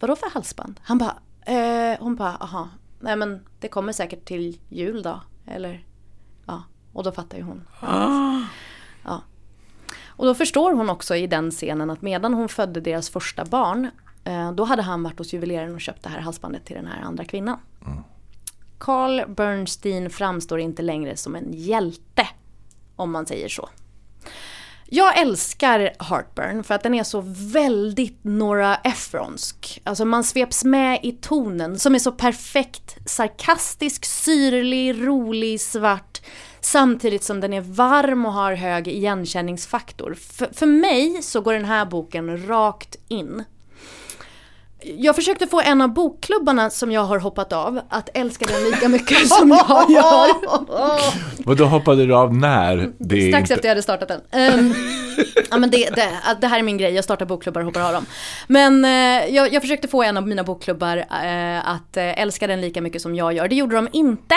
vadå 0.00 0.16
för 0.16 0.30
halsband? 0.30 0.80
Han 0.82 0.98
bara, 0.98 1.16
eh, 1.46 1.98
hon 2.00 2.16
bara, 2.16 2.36
aha, 2.40 2.68
nej 3.00 3.16
men 3.16 3.46
det 3.60 3.68
kommer 3.68 3.92
säkert 3.92 4.24
till 4.24 4.58
jul 4.68 5.02
då. 5.02 5.20
Eller, 5.46 5.84
ja, 6.46 6.62
och 6.92 7.04
då 7.04 7.12
fattar 7.12 7.38
ju 7.38 7.44
hon. 7.44 7.66
Ja. 9.04 9.22
Och 10.06 10.26
då 10.26 10.34
förstår 10.34 10.72
hon 10.72 10.90
också 10.90 11.16
i 11.16 11.26
den 11.26 11.50
scenen 11.50 11.90
att 11.90 12.02
medan 12.02 12.34
hon 12.34 12.48
födde 12.48 12.80
deras 12.80 13.10
första 13.10 13.44
barn 13.44 13.90
då 14.54 14.64
hade 14.64 14.82
han 14.82 15.02
varit 15.02 15.18
hos 15.18 15.32
juveleraren 15.32 15.74
och 15.74 15.80
köpt 15.80 16.02
det 16.02 16.08
här 16.08 16.20
halsbandet 16.20 16.64
till 16.64 16.76
den 16.76 16.86
här 16.86 17.02
andra 17.02 17.24
kvinnan. 17.24 17.58
Mm. 17.86 18.02
Carl 18.78 19.34
Bernstein 19.34 20.10
framstår 20.10 20.60
inte 20.60 20.82
längre 20.82 21.16
som 21.16 21.36
en 21.36 21.52
hjälte, 21.52 22.28
om 22.96 23.10
man 23.10 23.26
säger 23.26 23.48
så. 23.48 23.68
Jag 24.92 25.18
älskar 25.18 25.92
Heartburn 25.98 26.64
för 26.64 26.74
att 26.74 26.82
den 26.82 26.94
är 26.94 27.04
så 27.04 27.20
väldigt 27.52 28.24
Nora 28.24 28.76
Ephronsk. 28.76 29.80
Alltså 29.84 30.04
man 30.04 30.24
sveps 30.24 30.64
med 30.64 31.00
i 31.02 31.12
tonen 31.12 31.78
som 31.78 31.94
är 31.94 31.98
så 31.98 32.12
perfekt 32.12 32.96
sarkastisk, 33.06 34.04
syrlig, 34.04 35.06
rolig, 35.06 35.60
svart. 35.60 36.20
Samtidigt 36.60 37.22
som 37.22 37.40
den 37.40 37.52
är 37.52 37.60
varm 37.60 38.26
och 38.26 38.32
har 38.32 38.52
hög 38.54 38.88
igenkänningsfaktor. 38.88 40.14
För, 40.14 40.48
för 40.52 40.66
mig 40.66 41.22
så 41.22 41.40
går 41.40 41.52
den 41.52 41.64
här 41.64 41.84
boken 41.84 42.46
rakt 42.48 42.96
in 43.08 43.44
jag 44.82 45.16
försökte 45.16 45.46
få 45.46 45.60
en 45.60 45.80
av 45.80 45.88
bokklubbarna 45.88 46.70
som 46.70 46.92
jag 46.92 47.04
har 47.04 47.18
hoppat 47.18 47.52
av 47.52 47.80
att 47.88 48.08
älska 48.14 48.44
den 48.46 48.64
lika 48.64 48.88
mycket 48.88 49.28
som 49.28 49.48
jag 49.48 49.90
gör. 49.90 50.30
Och 51.46 51.56
då 51.56 51.64
hoppade 51.64 52.06
du 52.06 52.14
av 52.14 52.34
när? 52.34 52.90
Det 52.98 53.28
Strax 53.28 53.40
inte... 53.40 53.54
efter 53.54 53.68
jag 53.68 53.70
hade 53.70 53.82
startat 53.82 54.08
den. 54.08 54.20
Ehm, 54.30 54.74
ja, 55.50 55.58
men 55.58 55.70
det, 55.70 55.90
det, 55.94 56.08
det 56.40 56.46
här 56.46 56.58
är 56.58 56.62
min 56.62 56.78
grej, 56.78 56.94
jag 56.94 57.04
startar 57.04 57.26
bokklubbar 57.26 57.60
och 57.60 57.64
hoppar 57.64 57.80
av 57.80 57.92
dem. 57.92 58.06
Men 58.46 58.84
eh, 58.84 59.34
jag, 59.34 59.52
jag 59.52 59.62
försökte 59.62 59.88
få 59.88 60.02
en 60.02 60.16
av 60.16 60.28
mina 60.28 60.44
bokklubbar 60.44 60.96
eh, 60.96 61.68
att 61.68 61.96
eh, 61.96 62.20
älska 62.20 62.46
den 62.46 62.60
lika 62.60 62.80
mycket 62.80 63.02
som 63.02 63.14
jag 63.14 63.32
gör. 63.32 63.48
Det 63.48 63.54
gjorde 63.54 63.76
de 63.76 63.88
inte. 63.92 64.34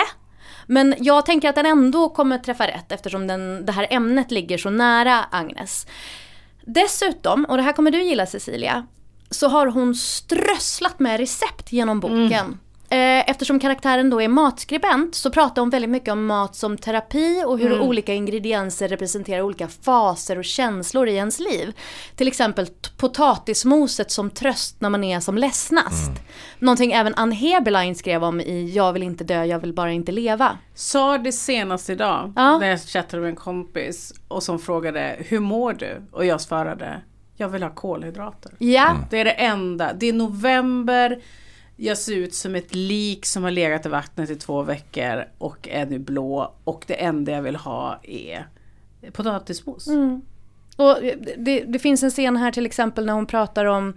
Men 0.66 0.94
jag 0.98 1.26
tänker 1.26 1.48
att 1.48 1.54
den 1.54 1.66
ändå 1.66 2.08
kommer 2.08 2.38
träffa 2.38 2.66
rätt 2.66 2.92
eftersom 2.92 3.26
den, 3.26 3.66
det 3.66 3.72
här 3.72 3.86
ämnet 3.90 4.30
ligger 4.30 4.58
så 4.58 4.70
nära 4.70 5.24
Agnes. 5.30 5.86
Dessutom, 6.66 7.44
och 7.44 7.56
det 7.56 7.62
här 7.62 7.72
kommer 7.72 7.90
du 7.90 8.02
gilla 8.02 8.26
Cecilia, 8.26 8.86
så 9.34 9.48
har 9.48 9.66
hon 9.66 9.94
strösslat 9.94 10.98
med 10.98 11.20
recept 11.20 11.72
genom 11.72 12.00
boken. 12.00 12.58
Eh, 12.88 13.30
Eftersom 13.30 13.60
karaktären 13.60 14.10
då 14.10 14.22
är 14.22 14.28
matskribent 14.28 15.14
så 15.14 15.30
pratar 15.30 15.62
hon 15.62 15.70
väldigt 15.70 15.90
mycket 15.90 16.12
om 16.12 16.26
mat 16.26 16.54
som 16.56 16.78
terapi 16.78 17.42
och 17.46 17.58
hur 17.58 17.80
olika 17.80 18.14
ingredienser 18.14 18.88
representerar 18.88 19.42
olika 19.42 19.68
faser 19.68 20.38
och 20.38 20.44
känslor 20.44 21.08
i 21.08 21.14
ens 21.14 21.40
liv. 21.40 21.72
Till 22.16 22.28
exempel 22.28 22.66
potatismoset 22.96 24.10
som 24.10 24.30
tröst 24.30 24.80
när 24.80 24.90
man 24.90 25.04
är 25.04 25.20
som 25.20 25.38
ledsnast. 25.38 26.10
Någonting 26.58 26.92
även 26.92 27.14
Ann 27.14 27.32
Heberlein 27.32 27.94
skrev 27.94 28.24
om 28.24 28.40
i 28.40 28.72
Jag 28.74 28.92
vill 28.92 29.02
inte 29.02 29.24
dö, 29.24 29.44
jag 29.44 29.58
vill 29.58 29.72
bara 29.72 29.92
inte 29.92 30.12
leva. 30.12 30.58
Sa 30.74 31.18
det 31.18 31.32
senast 31.32 31.90
idag 31.90 32.32
Ja. 32.36 32.58
när 32.58 32.68
jag 32.68 32.80
chattade 32.80 33.20
med 33.22 33.30
en 33.30 33.36
kompis 33.36 34.12
och 34.28 34.42
som 34.42 34.58
frågade 34.58 35.16
hur 35.18 35.40
mår 35.40 35.72
du? 35.72 36.02
Och 36.12 36.26
jag 36.26 36.40
svarade 36.40 37.00
jag 37.36 37.48
vill 37.48 37.62
ha 37.62 37.70
kolhydrater. 37.70 38.52
Ja, 38.58 38.96
Det 39.10 39.18
är 39.20 39.24
det 39.24 39.30
enda. 39.30 39.92
Det 39.92 40.06
är 40.06 40.12
november. 40.12 41.22
Jag 41.76 41.98
ser 41.98 42.16
ut 42.16 42.34
som 42.34 42.54
ett 42.54 42.74
lik 42.74 43.26
som 43.26 43.42
har 43.44 43.50
legat 43.50 43.86
i 43.86 43.88
vattnet 43.88 44.30
i 44.30 44.36
två 44.36 44.62
veckor 44.62 45.24
och 45.38 45.68
är 45.68 45.86
nu 45.86 45.98
blå. 45.98 46.54
Och 46.64 46.84
det 46.86 46.94
enda 46.94 47.32
jag 47.32 47.42
vill 47.42 47.56
ha 47.56 48.00
är 48.02 48.46
potatismos. 49.12 49.88
Och 50.76 50.96
det, 51.36 51.64
det 51.66 51.78
finns 51.78 52.02
en 52.02 52.10
scen 52.10 52.36
här 52.36 52.52
till 52.52 52.66
exempel 52.66 53.06
när 53.06 53.12
hon 53.12 53.26
pratar 53.26 53.64
om 53.64 53.94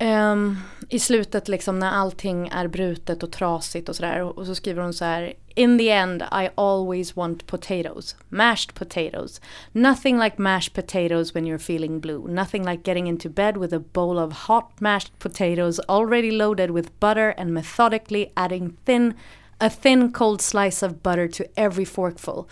Um, 0.00 0.58
i 0.88 0.98
slutet 0.98 1.48
liksom 1.48 1.78
när 1.78 1.90
allting 1.90 2.48
är 2.48 2.66
brutet 2.68 3.22
och 3.22 3.32
trasigt 3.32 3.88
och 3.88 3.96
sådär. 3.96 4.38
Och 4.38 4.46
så 4.46 4.54
skriver 4.54 4.82
hon 4.82 4.94
så 4.94 5.04
här. 5.04 5.32
In 5.54 5.78
the 5.78 5.90
end 5.90 6.22
I 6.22 6.48
always 6.54 7.16
want 7.16 7.46
potatoes. 7.46 8.16
Mashed 8.28 8.74
potatoes. 8.74 9.40
Nothing 9.72 10.18
like 10.18 10.42
mashed 10.42 10.74
potatoes 10.74 11.34
when 11.34 11.46
you're 11.46 11.58
feeling 11.58 12.00
blue. 12.00 12.28
Nothing 12.28 12.64
like 12.64 12.82
getting 12.84 13.08
into 13.08 13.28
bed 13.28 13.56
with 13.56 13.74
a 13.74 13.82
bowl 13.92 14.18
of 14.18 14.32
hot 14.32 14.80
mashed 14.80 15.18
potatoes 15.18 15.80
already 15.88 16.30
loaded 16.30 16.70
with 16.70 17.00
butter 17.00 17.34
and 17.38 17.54
methodically 17.54 18.32
adding 18.36 18.76
thin 18.84 19.14
a 19.60 19.68
thin 19.68 20.12
cold 20.12 20.40
slice 20.40 20.86
of 20.86 21.02
butter 21.02 21.28
to 21.28 21.44
every 21.56 21.84
forkful. 21.84 22.48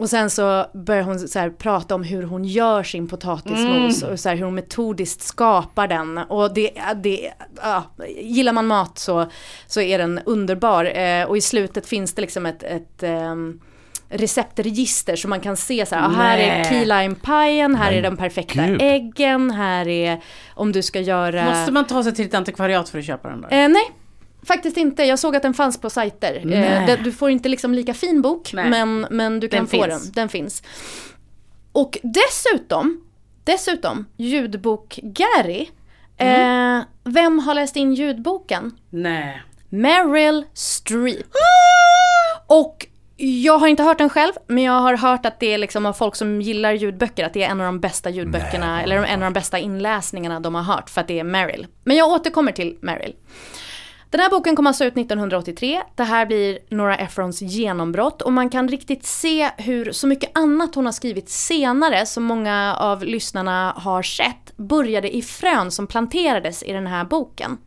Och 0.00 0.10
sen 0.10 0.30
så 0.30 0.66
börjar 0.72 1.02
hon 1.02 1.18
så 1.18 1.38
här 1.38 1.50
prata 1.50 1.94
om 1.94 2.02
hur 2.02 2.22
hon 2.22 2.44
gör 2.44 2.82
sin 2.82 3.08
potatismos 3.08 4.02
och 4.02 4.20
så 4.20 4.28
här 4.28 4.36
hur 4.36 4.44
hon 4.44 4.54
metodiskt 4.54 5.22
skapar 5.22 5.88
den. 5.88 6.18
Och 6.18 6.54
det, 6.54 6.70
det, 7.02 7.32
ja, 7.62 7.84
gillar 8.20 8.52
man 8.52 8.66
mat 8.66 8.98
så, 8.98 9.30
så 9.66 9.80
är 9.80 9.98
den 9.98 10.20
underbar. 10.24 10.84
Eh, 10.98 11.24
och 11.24 11.36
i 11.36 11.40
slutet 11.40 11.86
finns 11.86 12.14
det 12.14 12.22
liksom 12.22 12.46
ett, 12.46 12.62
ett 12.62 13.02
ehm, 13.02 13.60
receptregister 14.08 15.16
så 15.16 15.28
man 15.28 15.40
kan 15.40 15.56
se 15.56 15.86
så 15.86 15.94
här, 15.94 16.06
ah, 16.06 16.08
här 16.08 16.38
är 16.38 16.46
Nej. 16.46 16.64
key 16.64 16.84
lime 16.84 17.14
pien, 17.14 17.74
här 17.74 17.90
Men 17.90 17.98
är 17.98 18.02
de 18.02 18.16
perfekta 18.16 18.66
gud. 18.66 18.82
äggen, 18.82 19.50
här 19.50 19.88
är 19.88 20.20
om 20.54 20.72
du 20.72 20.82
ska 20.82 21.00
göra... 21.00 21.44
Måste 21.44 21.72
man 21.72 21.86
ta 21.86 22.02
sig 22.02 22.14
till 22.14 22.26
ett 22.26 22.34
antikvariat 22.34 22.88
för 22.88 22.98
att 22.98 23.04
köpa 23.04 23.28
den 23.28 23.40
där? 23.40 23.48
Eh, 23.64 23.68
nej, 23.68 23.90
faktiskt 24.42 24.76
inte. 24.76 25.02
Jag 25.04 25.18
såg 25.18 25.36
att 25.36 25.42
den 25.42 25.54
fanns 25.54 25.80
på 25.80 25.90
sajter. 25.90 26.36
Eh, 26.36 26.44
Nej. 26.44 27.00
du 27.04 27.12
får 27.12 27.30
inte 27.30 27.48
liksom 27.48 27.74
lika 27.74 27.94
fin 27.94 28.22
bok, 28.22 28.52
Nej. 28.52 28.70
men, 28.70 29.06
men 29.10 29.40
du 29.40 29.48
kan 29.48 29.58
Den 29.58 29.66
få 29.66 29.84
finns. 29.84 30.04
den. 30.04 30.12
Den 30.12 30.28
finns. 30.28 30.62
Och 31.72 31.98
dessutom, 32.02 33.00
dessutom, 33.44 34.06
ljudbok 34.16 34.98
Gary. 35.02 35.68
Mm. 36.16 36.76
Eh, 36.78 36.84
vem 37.04 37.38
har 37.38 37.54
läst 37.54 37.76
in 37.76 37.94
ljudboken? 37.94 38.72
Nej. 38.90 39.42
Meryl 39.68 40.44
Streep. 40.54 41.26
Och 42.46 42.86
jag 43.16 43.58
har 43.58 43.66
inte 43.68 43.82
hört 43.82 43.98
den 43.98 44.10
själv, 44.10 44.32
men 44.46 44.64
jag 44.64 44.72
har 44.72 44.96
hört 44.96 45.26
att 45.26 45.40
det 45.40 45.54
är 45.54 45.58
liksom 45.58 45.86
av 45.86 45.92
folk 45.92 46.16
som 46.16 46.40
gillar 46.42 46.72
ljudböcker, 46.72 47.24
att 47.26 47.32
det 47.32 47.42
är 47.42 47.48
en 47.50 47.60
av 47.60 47.66
de 47.66 47.80
bästa 47.80 48.10
ljudböckerna, 48.10 48.82
eller 48.82 48.96
en 48.96 49.22
av 49.22 49.26
de 49.26 49.32
bästa 49.32 49.58
inläsningarna 49.58 50.40
de 50.40 50.54
har 50.54 50.62
hört, 50.62 50.90
för 50.90 51.00
att 51.00 51.08
det 51.08 51.18
är 51.18 51.24
Meryl. 51.24 51.66
Men 51.84 51.96
jag 51.96 52.08
återkommer 52.08 52.52
till 52.52 52.78
Meryl. 52.80 53.14
Den 54.10 54.20
här 54.20 54.30
boken 54.30 54.56
kom 54.56 54.66
alltså 54.66 54.84
ut 54.84 54.96
1983. 54.96 55.82
Det 55.94 56.02
här 56.02 56.26
blir 56.26 56.58
Nora 56.68 56.96
Ephrons 56.96 57.42
genombrott 57.42 58.22
och 58.22 58.32
man 58.32 58.50
kan 58.50 58.68
riktigt 58.68 59.04
se 59.04 59.50
hur 59.56 59.92
så 59.92 60.06
mycket 60.06 60.38
annat 60.38 60.74
hon 60.74 60.84
har 60.84 60.92
skrivit 60.92 61.28
senare 61.28 62.06
som 62.06 62.24
många 62.24 62.76
av 62.78 63.04
lyssnarna 63.04 63.74
har 63.76 64.02
sett 64.02 64.56
började 64.56 65.16
i 65.16 65.22
frön 65.22 65.70
som 65.70 65.86
planterades 65.86 66.62
i 66.62 66.72
den 66.72 66.86
här 66.86 67.04
boken. 67.04 67.58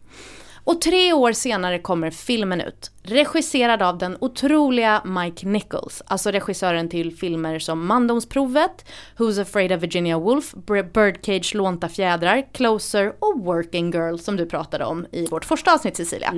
Och 0.65 0.81
tre 0.81 1.13
år 1.13 1.31
senare 1.31 1.79
kommer 1.79 2.11
filmen 2.11 2.61
ut. 2.61 2.91
Regisserad 3.03 3.81
av 3.81 3.97
den 3.97 4.17
otroliga 4.21 5.01
Mike 5.05 5.47
Nichols. 5.47 6.01
Alltså 6.05 6.31
regissören 6.31 6.89
till 6.89 7.17
filmer 7.17 7.59
som 7.59 7.85
Mandomsprovet, 7.87 8.85
Who's 9.17 9.41
Afraid 9.41 9.71
of 9.71 9.81
Virginia 9.83 10.17
Woolf, 10.19 10.53
Bir- 10.53 10.91
Birdcage 10.93 11.55
Lånta 11.55 11.89
fjädrar, 11.89 12.53
Closer 12.53 13.13
och 13.19 13.39
Working 13.45 13.91
Girl 13.91 14.17
som 14.17 14.37
du 14.37 14.45
pratade 14.45 14.85
om 14.85 15.05
i 15.11 15.25
vårt 15.27 15.45
första 15.45 15.73
avsnitt 15.73 15.97
Cecilia. 15.97 16.31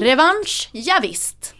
Revansch, 0.00 0.68
ja, 0.72 0.98
visst. 1.02 1.54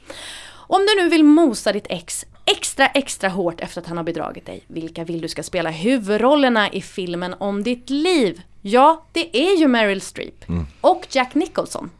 Om 0.52 0.86
du 0.86 1.02
nu 1.02 1.08
vill 1.08 1.24
mosa 1.24 1.72
ditt 1.72 1.86
ex 1.88 2.26
extra 2.52 2.86
extra 2.86 3.28
hårt 3.28 3.60
efter 3.60 3.80
att 3.80 3.86
han 3.86 3.96
har 3.96 4.04
bedragit 4.04 4.46
dig, 4.46 4.64
vilka 4.66 5.04
vill 5.04 5.20
du 5.20 5.28
ska 5.28 5.42
spela 5.42 5.70
huvudrollerna 5.70 6.72
i 6.72 6.82
filmen 6.82 7.34
om 7.38 7.62
ditt 7.62 7.90
liv? 7.90 8.42
Ja, 8.62 9.04
det 9.12 9.36
är 9.36 9.56
ju 9.60 9.68
Meryl 9.68 10.00
Streep 10.00 10.44
och 10.80 11.06
Jack 11.10 11.34
Nicholson 11.34 11.90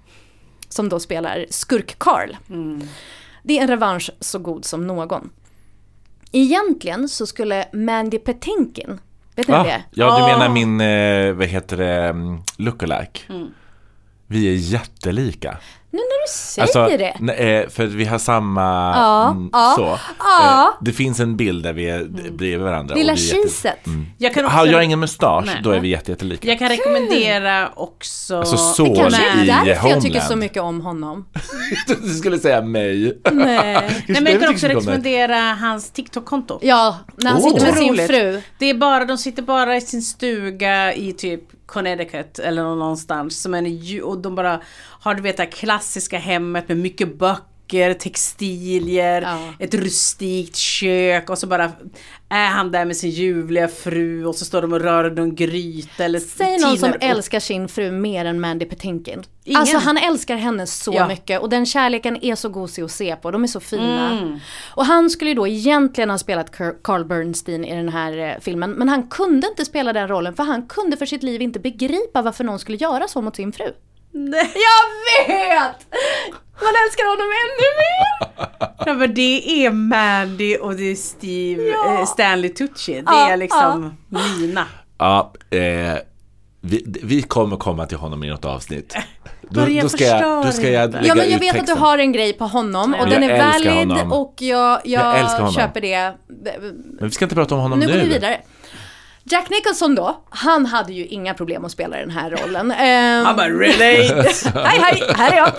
som 0.69 0.89
då 0.89 1.01
spelar 1.01 1.47
skurk 1.51 1.99
Carl. 1.99 2.37
Det 3.43 3.59
är 3.59 3.63
en 3.63 3.69
revansch 3.69 4.11
så 4.21 4.39
god 4.39 4.65
som 4.65 4.87
någon. 4.87 5.31
Egentligen 6.33 7.09
så 7.09 7.27
skulle 7.27 7.69
Mandy 7.73 8.19
Patinkin, 8.19 9.01
vet 9.37 9.49
ni 9.49 9.55
Ja, 9.55 9.63
det? 9.65 9.83
ja, 9.91 10.17
du 10.19 10.23
Ah. 10.23 10.27
menar 10.39 10.49
min, 10.49 10.81
eh, 10.81 11.33
vad 11.33 11.47
heter 11.47 11.77
det, 11.77 11.95
mm, 12.09 12.39
lookalike. 12.57 13.21
Vi 14.27 14.49
är 14.49 14.55
jättelika. 14.55 15.59
Nu 15.91 15.99
när 15.99 16.20
säger 16.31 16.63
Alltså, 16.63 16.97
det. 16.99 17.17
n- 17.21 17.29
eh, 17.65 17.69
för 17.69 17.85
att 17.85 17.91
vi 17.93 18.05
har 18.05 18.19
samma, 18.19 18.63
Ja, 18.95 19.31
mm, 19.31 19.51
ja, 19.53 19.73
så. 19.77 19.99
ja. 20.19 20.63
Eh, 20.63 20.85
det 20.85 20.93
finns 20.93 21.21
en 21.21 21.37
bild 21.37 21.65
där 21.65 21.73
vi 21.73 21.89
är 21.91 22.05
bredvid 22.33 22.59
varandra. 22.61 22.95
Lilla 22.95 23.13
och 23.13 23.19
vi 23.19 23.31
är 23.31 23.35
jätte- 23.37 23.49
kiset. 23.49 23.79
Jag 24.19 24.35
kan 24.35 24.45
också, 24.45 24.57
Har 24.57 24.67
jag 24.67 24.85
ingen 24.85 25.01
mustasch, 25.01 25.45
Nej. 25.47 25.61
då 25.65 25.71
är 25.71 25.81
vi 25.81 25.89
jätte, 25.89 26.11
jättelika. 26.13 26.49
jag 26.49 26.59
kan 26.59 26.69
rekommendera 26.69 27.69
också... 27.77 28.39
Alltså 28.39 28.57
så 28.57 28.85
Det 28.85 28.95
kanske 28.97 29.23
är 29.31 29.47
därför 29.47 29.67
jag 29.69 29.77
Homeland. 29.77 30.03
tycker 30.03 30.21
så 30.21 30.37
mycket 30.37 30.63
om 30.63 30.81
honom. 30.81 31.27
du 32.03 32.15
skulle 32.15 32.39
säga 32.39 32.63
mig. 32.63 33.21
Nej. 33.33 33.75
Nej, 34.09 34.23
men 34.23 34.27
jag 34.33 34.41
kan 34.41 34.51
också 34.55 34.67
rekommendera 34.67 35.41
hans 35.61 35.91
TikTok-konto. 35.91 36.59
Ja, 36.63 36.97
när 37.17 37.31
han 37.31 37.41
Oh. 37.41 37.49
sitter 37.49 37.67
med 37.67 37.75
sin 37.75 37.97
fru. 38.07 38.43
Det 38.59 38.67
är 38.71 38.75
bara, 38.75 39.05
de 39.05 39.19
sitter 39.19 39.43
bara 39.43 39.77
i 39.77 39.81
sin 39.81 40.03
stuga 40.03 40.95
i 40.95 41.13
typ 41.13 41.41
Connecticut 41.67 42.39
eller 42.39 42.63
någonstans. 42.63 43.43
Som 43.43 43.55
en, 43.55 43.81
och 44.05 44.19
de 44.19 44.35
bara 44.35 44.61
har 45.03 45.15
du 45.15 45.23
vet 45.23 45.37
det 45.37 45.47
klassiska 45.47 46.19
hemmet 46.21 46.69
med 46.69 46.77
mycket 46.77 47.19
böcker, 47.19 47.95
textilier, 47.95 49.23
Ja. 49.23 49.39
ett 49.59 49.75
rustikt 49.75 50.57
kök 50.57 51.31
och 51.31 51.39
så 51.39 51.47
bara 51.47 51.73
är 52.29 52.47
han 52.49 52.71
där 52.73 52.85
med 52.85 52.97
sin 52.97 53.11
ljuvliga 53.11 53.69
fru 53.69 54.27
och 54.27 54.35
så 54.35 54.45
står 54.45 54.63
de 54.63 54.73
och 54.73 54.81
rör 54.81 55.11
någon 55.11 55.35
gryta 55.35 56.05
eller 56.05 56.19
Säg 56.21 56.59
någon 56.59 56.79
som 56.79 56.91
upp. 56.91 56.97
älskar 57.01 57.41
sin 57.41 57.69
fru 57.69 57.91
mer 57.91 58.25
än 58.25 58.41
Mandy 58.41 58.65
Patinkin. 58.65 59.23
Ingen. 59.45 59.61
Alltså 59.61 59.77
han 59.79 59.97
älskar 59.99 60.37
henne 60.37 60.67
så 60.67 60.93
Ja. 60.95 61.09
mycket 61.09 61.41
och 61.41 61.49
den 61.49 61.67
kärleken 61.67 62.25
är 62.25 62.35
så 62.35 62.49
gosig 62.49 62.83
att 62.83 62.91
se 62.91 63.17
på. 63.17 63.31
De 63.31 63.43
är 63.43 63.47
så 63.49 63.61
fina. 63.61 64.19
Mm. 64.19 64.39
Och 64.75 64.85
han 64.87 65.11
skulle 65.11 65.31
ju 65.31 65.35
då 65.35 65.47
egentligen 65.49 66.11
ha 66.11 66.19
spelat 66.19 66.51
Car- 66.53 66.75
Carl 66.83 67.05
Bernstein 67.05 67.65
i 67.65 67.75
den 67.77 67.89
här 67.89 68.19
eh, 68.19 68.41
filmen. 68.41 68.71
Men 68.71 68.89
han 68.89 69.09
kunde 69.09 69.47
inte 69.47 69.65
spela 69.65 69.93
den 69.93 70.09
rollen 70.09 70.35
för 70.35 70.43
han 70.43 70.67
kunde 70.67 70.97
för 70.97 71.07
sitt 71.07 71.23
liv 71.23 71.43
inte 71.43 71.59
begripa 71.61 72.23
varför 72.23 72.45
någon 72.45 72.59
skulle 72.59 72.79
göra 72.79 73.09
så 73.09 73.23
mot 73.23 73.37
sin 73.37 73.53
fru. 73.53 73.73
Nej. 74.13 74.53
Jag 74.55 75.29
vet! 75.29 75.87
Man 76.63 76.75
älskar 76.87 77.05
honom 77.11 77.29
ännu 77.43 77.67
mer! 77.81 78.31
Ja, 78.87 78.95
men 78.95 79.15
det 79.15 79.65
är 79.67 79.71
Mandy 79.71 80.57
och 80.57 80.75
det 80.75 80.91
är 80.91 80.95
Steve, 80.95 81.63
Ja. 81.63 81.99
eh, 81.99 82.05
Stanley 82.07 82.51
Tucci. 82.51 82.93
Det 82.95 83.03
Ja, 83.07 83.31
är 83.31 83.37
liksom 83.37 83.97
mina. 84.09 84.67
Ja, 84.99 85.33
eh, 85.51 85.59
vi, 86.61 86.85
vi 87.03 87.23
kommer 87.23 87.57
komma 87.57 87.87
till 87.87 87.97
honom 87.99 88.25
i 88.25 88.29
något 88.31 88.45
avsnitt. 88.45 88.95
Då, 89.51 89.67
då, 89.83 89.89
ska, 89.89 90.05
jag, 90.05 90.47
då 90.47 90.53
ska 90.53 90.69
jag 90.71 90.93
lägga 90.93 91.07
Ja 91.07 91.15
men 91.15 91.31
jag 91.31 91.37
ut 91.37 91.43
vet 91.43 91.49
att 91.51 91.55
du 91.55 91.59
texten. 91.61 91.79
har 91.79 91.99
en 91.99 92.13
grej 92.13 92.33
på 92.33 92.45
honom 92.47 92.95
och 92.95 93.01
Ja. 93.01 93.11
den 93.11 93.23
är 93.23 93.37
Jag 93.37 93.47
valid 93.53 93.73
honom. 93.73 94.13
och 94.13 94.35
jag, 94.39 94.81
jag, 94.85 95.19
Jag 95.19 95.53
köper 95.55 95.81
det. 95.81 96.15
Men 96.99 97.09
vi 97.09 97.11
ska 97.11 97.25
inte 97.25 97.35
prata 97.35 97.55
om 97.55 97.61
honom 97.61 97.79
Nu 97.79 97.87
nu. 97.87 97.93
går 97.93 97.99
vi 98.01 98.09
vidare. 98.09 98.41
Jack 99.25 99.51
Nicholson 99.51 99.95
då, 99.95 100.23
han 100.31 100.67
hade 100.67 100.93
ju 100.93 101.07
inga 101.07 101.35
problem 101.35 101.65
att 101.65 101.73
spela 101.73 101.97
den 101.97 102.11
här 102.11 102.31
rollen. 102.31 102.71
Han 103.27 103.37
bara 103.37 103.49
relate. 103.49 104.29
hej 104.65 104.79
hej, 104.81 105.03
här 105.17 105.33
är 105.33 105.37
jag. 105.37 105.53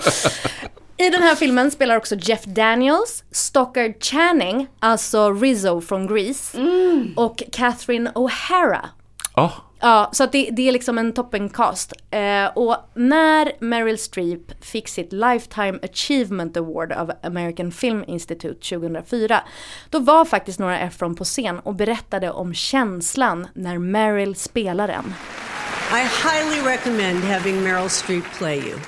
I 0.96 1.10
den 1.10 1.22
här 1.22 1.34
filmen 1.34 1.70
spelar 1.70 1.96
också 1.96 2.14
Jeff 2.18 2.44
Daniels, 2.44 3.24
Stockard 3.30 4.04
Channing, 4.04 4.66
alltså 4.80 5.30
Rizzo 5.32 5.80
från 5.80 6.06
Grease, 6.06 6.58
och 7.16 7.42
Catherine 7.52 8.10
O'Hara. 8.10 8.80
Åh, 9.36 9.52
Ja, 9.84 10.10
så 10.12 10.24
att 10.24 10.32
det, 10.32 10.50
det 10.52 10.68
är 10.68 10.72
liksom 10.72 10.98
en 10.98 11.12
toppencast. 11.12 11.92
Eh, 12.10 12.46
och 12.54 12.76
när 12.94 13.52
Meryl 13.58 13.98
Streep 13.98 14.64
fick 14.64 14.88
sitt 14.88 15.12
Lifetime 15.12 15.78
Achievement 15.82 16.56
Award 16.56 16.92
av 16.92 17.12
American 17.22 17.72
Film 17.72 18.04
Institute 18.06 18.76
2004, 18.76 19.42
då 19.90 19.98
var 19.98 20.24
faktiskt 20.24 20.58
Nora 20.58 20.78
Ephron 20.78 21.14
på 21.14 21.24
scen 21.24 21.58
och 21.58 21.74
berättade 21.74 22.30
om 22.30 22.54
känslan 22.54 23.46
när 23.54 23.78
Meryl 23.78 24.36
spelar 24.36 24.88
den. 24.88 25.14
I 25.92 26.28
highly 26.28 26.70
recommend 26.70 27.24
having 27.24 27.62
Meryl 27.62 27.88
Streep 27.88 28.24
play 28.38 28.56
you. 28.56 28.78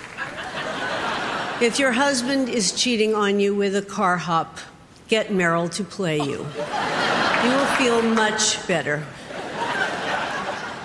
If 1.60 1.80
your 1.80 1.92
husband 1.92 2.48
is 2.48 2.72
cheating 2.72 3.16
on 3.16 3.40
you 3.40 3.60
with 3.60 3.76
a 3.76 3.94
car 3.96 4.16
hop, 4.16 4.46
get 5.08 5.28
Meryl 5.28 5.68
to 5.68 5.84
play 5.96 6.16
you. 6.16 6.46
You 7.44 7.50
will 7.50 7.66
feel 7.78 8.02
much 8.02 8.66
better. 8.66 9.02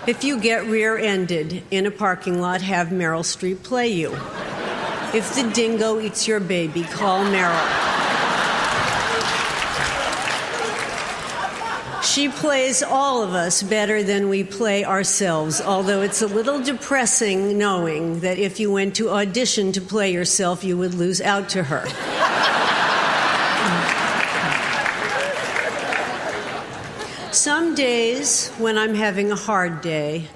If 0.09 0.23
you 0.23 0.39
get 0.39 0.65
rear 0.65 0.97
ended 0.97 1.61
in 1.69 1.85
a 1.85 1.91
parking 1.91 2.41
lot, 2.41 2.63
have 2.63 2.87
Meryl 2.87 3.21
Streep 3.21 3.61
play 3.61 3.89
you. 3.89 4.11
If 5.13 5.35
the 5.35 5.47
dingo 5.53 5.99
eats 5.99 6.27
your 6.27 6.39
baby, 6.39 6.81
call 6.81 7.23
Meryl. 7.25 7.53
She 12.01 12.27
plays 12.27 12.81
all 12.81 13.21
of 13.21 13.35
us 13.35 13.61
better 13.61 14.01
than 14.01 14.29
we 14.29 14.43
play 14.43 14.83
ourselves, 14.83 15.61
although 15.61 16.01
it's 16.01 16.23
a 16.23 16.27
little 16.27 16.59
depressing 16.59 17.59
knowing 17.59 18.21
that 18.21 18.39
if 18.39 18.59
you 18.59 18.71
went 18.71 18.95
to 18.95 19.11
audition 19.11 19.71
to 19.73 19.79
play 19.79 20.11
yourself, 20.11 20.63
you 20.63 20.75
would 20.75 20.95
lose 20.95 21.21
out 21.21 21.49
to 21.49 21.61
her. 21.61 21.85
Some 27.31 27.75
days 27.75 28.49
when 28.57 28.77
I'm 28.77 28.95
having 28.95 29.31
a 29.31 29.35
hard 29.35 29.81
day, 29.81 30.27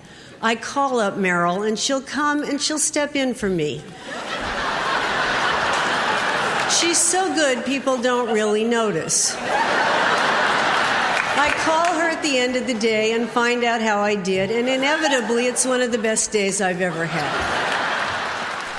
I 0.43 0.55
call 0.55 0.99
up 0.99 1.15
Meryl 1.15 1.67
and 1.67 1.77
she'll 1.77 2.01
come 2.01 2.43
and 2.43 2.61
she'll 2.61 2.77
step 2.77 3.15
in 3.15 3.33
for 3.33 3.49
me. 3.49 3.81
She's 6.79 6.99
so 6.99 7.33
good, 7.33 7.65
people 7.65 7.97
don't 7.97 8.31
really 8.31 8.63
notice. 8.63 9.35
I 11.35 11.51
call 11.65 11.95
her 11.95 12.09
at 12.09 12.21
the 12.21 12.37
end 12.37 12.55
of 12.55 12.67
the 12.67 12.75
day 12.75 13.13
and 13.13 13.27
find 13.27 13.63
out 13.63 13.81
how 13.81 13.99
I 13.99 14.15
did, 14.15 14.51
and 14.51 14.69
inevitably, 14.69 15.47
it's 15.47 15.65
one 15.65 15.81
of 15.81 15.91
the 15.91 15.97
best 15.97 16.31
days 16.31 16.61
I've 16.61 16.81
ever 16.81 17.05
had. 17.05 17.72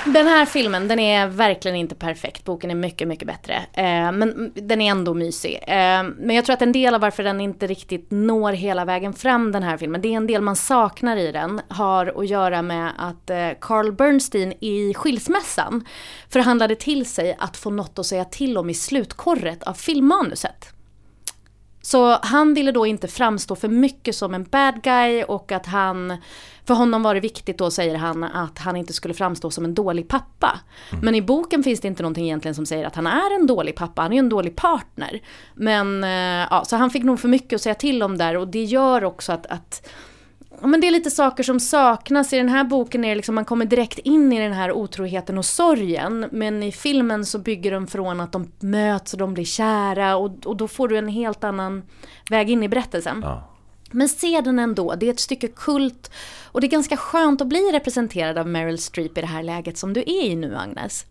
Den 0.05 0.27
här 0.27 0.45
filmen, 0.45 0.87
den 0.87 0.99
är 0.99 1.27
verkligen 1.27 1.77
inte 1.77 1.95
perfekt. 1.95 2.43
Boken 2.43 2.71
är 2.71 2.75
mycket, 2.75 3.07
mycket 3.07 3.27
bättre. 3.27 3.53
Eh, 3.73 4.11
men 4.11 4.51
den 4.55 4.81
är 4.81 4.91
ändå 4.91 5.13
mysig. 5.13 5.59
Eh, 5.67 6.03
men 6.17 6.29
jag 6.29 6.45
tror 6.45 6.53
att 6.53 6.61
en 6.61 6.71
del 6.71 6.95
av 6.95 7.01
varför 7.01 7.23
den 7.23 7.41
inte 7.41 7.67
riktigt 7.67 8.11
når 8.11 8.53
hela 8.53 8.85
vägen 8.85 9.13
fram, 9.13 9.51
den 9.51 9.63
här 9.63 9.77
filmen, 9.77 10.01
det 10.01 10.07
är 10.07 10.17
en 10.17 10.27
del 10.27 10.41
man 10.41 10.55
saknar 10.55 11.17
i 11.17 11.31
den, 11.31 11.61
har 11.67 12.13
att 12.19 12.29
göra 12.29 12.61
med 12.61 12.91
att 12.97 13.29
eh, 13.29 13.49
Carl 13.61 13.91
Bernstein 13.91 14.53
i 14.59 14.93
skilsmässan 14.93 15.85
förhandlade 16.29 16.75
till 16.75 17.05
sig 17.05 17.35
att 17.39 17.57
få 17.57 17.69
något 17.69 17.99
att 17.99 18.05
säga 18.05 18.25
till 18.25 18.57
om 18.57 18.69
i 18.69 18.73
slutkorret 18.73 19.63
av 19.63 19.73
filmmanuset. 19.73 20.74
Så 21.85 22.19
han 22.21 22.53
ville 22.53 22.71
då 22.71 22.85
inte 22.85 23.07
framstå 23.07 23.55
för 23.55 23.67
mycket 23.67 24.15
som 24.15 24.33
en 24.33 24.43
bad 24.43 24.81
guy 24.81 25.23
och 25.23 25.51
att 25.51 25.65
han, 25.65 26.17
för 26.63 26.73
honom 26.73 27.03
var 27.03 27.13
det 27.13 27.19
viktigt 27.19 27.57
då 27.57 27.71
säger 27.71 27.95
han 27.95 28.23
att 28.23 28.59
han 28.59 28.75
inte 28.75 28.93
skulle 28.93 29.13
framstå 29.13 29.51
som 29.51 29.65
en 29.65 29.75
dålig 29.75 30.07
pappa. 30.07 30.59
Men 31.01 31.15
i 31.15 31.21
boken 31.21 31.63
finns 31.63 31.79
det 31.79 31.87
inte 31.87 32.03
någonting 32.03 32.25
egentligen 32.25 32.55
som 32.55 32.65
säger 32.65 32.85
att 32.85 32.95
han 32.95 33.07
är 33.07 33.35
en 33.35 33.47
dålig 33.47 33.75
pappa, 33.75 34.01
han 34.01 34.11
är 34.11 34.15
ju 34.15 34.19
en 34.19 34.29
dålig 34.29 34.55
partner. 34.55 35.19
Men 35.53 36.03
eh, 36.03 36.47
ja, 36.51 36.63
så 36.65 36.75
han 36.75 36.89
fick 36.89 37.03
nog 37.03 37.19
för 37.19 37.27
mycket 37.27 37.55
att 37.55 37.61
säga 37.61 37.75
till 37.75 38.03
om 38.03 38.17
där 38.17 38.37
och 38.37 38.47
det 38.47 38.63
gör 38.63 39.03
också 39.03 39.31
att, 39.31 39.45
att 39.45 39.89
Ja, 40.61 40.67
men 40.67 40.81
det 40.81 40.87
är 40.87 40.91
lite 40.91 41.11
saker 41.11 41.43
som 41.43 41.59
saknas. 41.59 42.33
I 42.33 42.37
den 42.37 42.49
här 42.49 42.63
boken 42.63 43.05
är 43.05 43.15
liksom, 43.15 43.35
man 43.35 43.45
kommer 43.45 43.65
direkt 43.65 43.99
in 43.99 44.33
i 44.33 44.39
den 44.39 44.53
här 44.53 44.71
otroheten 44.71 45.37
och 45.37 45.45
sorgen. 45.45 46.25
Men 46.31 46.63
i 46.63 46.71
filmen 46.71 47.25
så 47.25 47.39
bygger 47.39 47.71
de 47.71 47.87
från 47.87 48.19
att 48.19 48.31
de 48.31 48.51
möts 48.59 49.13
och 49.13 49.19
de 49.19 49.33
blir 49.33 49.45
kära 49.45 50.15
och, 50.15 50.45
och 50.45 50.57
då 50.57 50.67
får 50.67 50.87
du 50.87 50.97
en 50.97 51.07
helt 51.07 51.43
annan 51.43 51.83
väg 52.29 52.49
in 52.49 52.63
i 52.63 52.69
berättelsen. 52.69 53.19
Ja. 53.23 53.51
Men 53.91 54.09
se 54.09 54.41
den 54.41 54.59
ändå, 54.59 54.95
det 54.95 55.05
är 55.05 55.11
ett 55.11 55.19
stycke 55.19 55.47
kult 55.47 56.11
och 56.43 56.61
det 56.61 56.67
är 56.67 56.71
ganska 56.71 56.97
skönt 56.97 57.41
att 57.41 57.47
bli 57.47 57.71
representerad 57.71 58.37
av 58.37 58.47
Meryl 58.47 58.77
Streep 58.77 59.17
i 59.17 59.21
det 59.21 59.27
här 59.27 59.43
läget 59.43 59.77
som 59.77 59.93
du 59.93 60.01
är 60.01 60.25
i 60.25 60.35
nu 60.35 60.55
Agnes. 60.55 61.05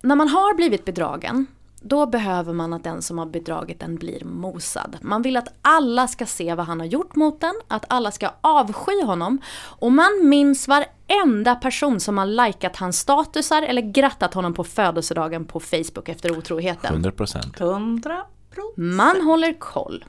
När 0.00 0.16
man 0.16 0.28
har 0.28 0.54
blivit 0.54 0.84
bedragen, 0.84 1.46
då 1.80 2.06
behöver 2.06 2.52
man 2.52 2.72
att 2.72 2.84
den 2.84 3.02
som 3.02 3.18
har 3.18 3.26
bedragit 3.26 3.80
den 3.80 3.96
blir 3.96 4.24
mosad. 4.24 4.96
Man 5.00 5.22
vill 5.22 5.36
att 5.36 5.48
alla 5.62 6.08
ska 6.08 6.26
se 6.26 6.54
vad 6.54 6.66
han 6.66 6.80
har 6.80 6.86
gjort 6.86 7.16
mot 7.16 7.40
den, 7.40 7.54
att 7.68 7.84
alla 7.88 8.10
ska 8.10 8.30
avsky 8.40 9.02
honom 9.04 9.38
och 9.60 9.92
man 9.92 10.10
minns 10.22 10.68
varenda 10.68 11.54
person 11.54 12.00
som 12.00 12.18
har 12.18 12.26
likat 12.26 12.76
hans 12.76 12.98
statusar 12.98 13.62
eller 13.62 13.82
grattat 13.82 14.34
honom 14.34 14.54
på 14.54 14.64
födelsedagen 14.64 15.44
på 15.44 15.60
Facebook 15.60 16.08
efter 16.08 16.38
otroheten. 16.38 16.92
100 16.92 17.12
procent. 17.12 17.60
100 17.60 18.24
procent. 18.50 18.76
Man 18.76 19.20
håller 19.20 19.58
koll. 19.58 20.04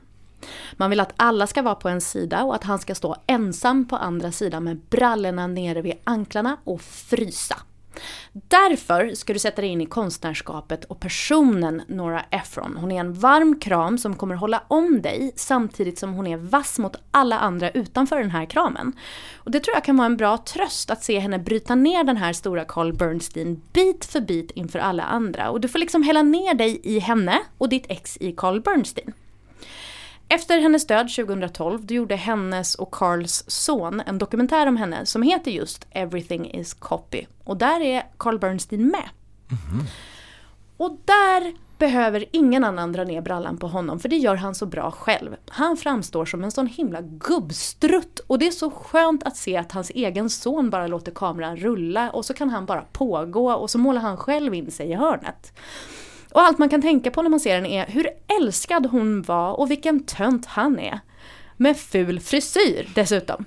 Man 0.76 0.90
vill 0.90 1.00
att 1.00 1.12
alla 1.16 1.46
ska 1.46 1.62
vara 1.62 1.74
på 1.74 1.88
en 1.88 2.00
sida 2.00 2.44
och 2.44 2.54
att 2.54 2.64
han 2.64 2.78
ska 2.78 2.94
stå 2.94 3.16
ensam 3.26 3.88
på 3.88 3.96
andra 3.96 4.32
sidan 4.32 4.64
med 4.64 4.80
brallorna 4.90 5.46
nere 5.46 5.82
vid 5.82 5.94
anklarna 6.04 6.56
och 6.64 6.80
frysa. 6.80 7.56
Därför 8.32 9.14
ska 9.14 9.32
du 9.32 9.38
sätta 9.38 9.62
dig 9.62 9.70
in 9.70 9.80
i 9.80 9.86
konstnärskapet 9.86 10.84
och 10.84 11.00
personen 11.00 11.82
Nora 11.88 12.24
Ephron. 12.30 12.76
Hon 12.80 12.92
är 12.92 13.00
en 13.00 13.12
varm 13.12 13.60
kram 13.60 13.98
som 13.98 14.16
kommer 14.16 14.34
hålla 14.34 14.62
om 14.68 15.02
dig 15.02 15.32
samtidigt 15.36 15.98
som 15.98 16.12
hon 16.12 16.26
är 16.26 16.36
vass 16.36 16.78
mot 16.78 16.96
alla 17.10 17.38
andra 17.38 17.70
utanför 17.70 18.18
den 18.18 18.30
här 18.30 18.44
kramen. 18.44 18.92
Och 19.36 19.50
det 19.50 19.60
tror 19.60 19.76
jag 19.76 19.84
kan 19.84 19.96
vara 19.96 20.06
en 20.06 20.16
bra 20.16 20.38
tröst 20.38 20.90
att 20.90 21.04
se 21.04 21.18
henne 21.18 21.38
bryta 21.38 21.74
ner 21.74 22.04
den 22.04 22.16
här 22.16 22.32
stora 22.32 22.64
Carl 22.64 22.92
Bernstein 22.92 23.62
bit 23.72 24.04
för 24.04 24.20
bit 24.20 24.50
inför 24.50 24.78
alla 24.78 25.02
andra. 25.02 25.50
Och 25.50 25.60
du 25.60 25.68
får 25.68 25.78
liksom 25.78 26.02
hälla 26.02 26.22
ner 26.22 26.54
dig 26.54 26.80
i 26.82 26.98
henne 26.98 27.38
och 27.58 27.68
ditt 27.68 27.86
ex 27.88 28.16
i 28.20 28.32
Carl 28.32 28.60
Bernstein. 28.60 29.12
Efter 30.32 30.60
hennes 30.60 30.86
död 30.86 31.08
2012 31.16 31.86
då 31.86 31.94
gjorde 31.94 32.16
hennes 32.16 32.74
och 32.74 32.94
Carls 32.94 33.44
son 33.46 34.02
en 34.06 34.18
dokumentär 34.18 34.66
om 34.66 34.76
henne 34.76 35.06
som 35.06 35.22
heter 35.22 35.50
just 35.50 35.86
Everything 35.90 36.50
is 36.50 36.74
copy. 36.74 37.26
Och 37.44 37.56
där 37.56 37.80
är 37.80 38.02
Carl 38.16 38.38
Bernstein 38.38 38.88
med. 38.88 39.08
Och 40.76 40.98
där 41.04 41.54
behöver 41.78 42.24
ingen 42.32 42.64
annan 42.64 42.92
dra 42.92 43.04
ner 43.04 43.20
brallan 43.20 43.56
på 43.56 43.66
honom 43.66 44.00
för 44.00 44.08
det 44.08 44.16
gör 44.16 44.36
han 44.36 44.54
så 44.54 44.66
bra 44.66 44.90
själv. 44.90 45.36
Han 45.48 45.76
framstår 45.76 46.24
som 46.24 46.44
en 46.44 46.50
sån 46.50 46.66
himla 46.66 47.00
gubbstrutt 47.00 48.18
och 48.18 48.38
det 48.38 48.46
är 48.46 48.50
så 48.50 48.70
skönt 48.70 49.22
att 49.22 49.36
se 49.36 49.56
att 49.56 49.72
hans 49.72 49.90
egen 49.90 50.30
son 50.30 50.70
bara 50.70 50.86
låter 50.86 51.12
kameran 51.12 51.56
rulla 51.56 52.10
och 52.10 52.24
så 52.24 52.34
kan 52.34 52.50
han 52.50 52.66
bara 52.66 52.84
pågå 52.92 53.52
och 53.52 53.70
så 53.70 53.78
målar 53.78 54.00
han 54.00 54.16
själv 54.16 54.54
in 54.54 54.70
sig 54.70 54.90
i 54.90 54.94
hörnet. 54.94 55.52
Och 56.32 56.40
allt 56.40 56.58
man 56.58 56.68
kan 56.68 56.82
tänka 56.82 57.10
på 57.10 57.22
när 57.22 57.30
man 57.30 57.40
ser 57.40 57.54
den 57.54 57.66
är 57.66 57.86
hur 57.86 58.08
älskad 58.40 58.86
hon 58.86 59.22
var 59.22 59.60
och 59.60 59.70
vilken 59.70 60.04
tönt 60.06 60.46
han 60.46 60.78
är. 60.78 61.00
Med 61.56 61.76
ful 61.76 62.20
frisyr 62.20 62.88
dessutom. 62.94 63.44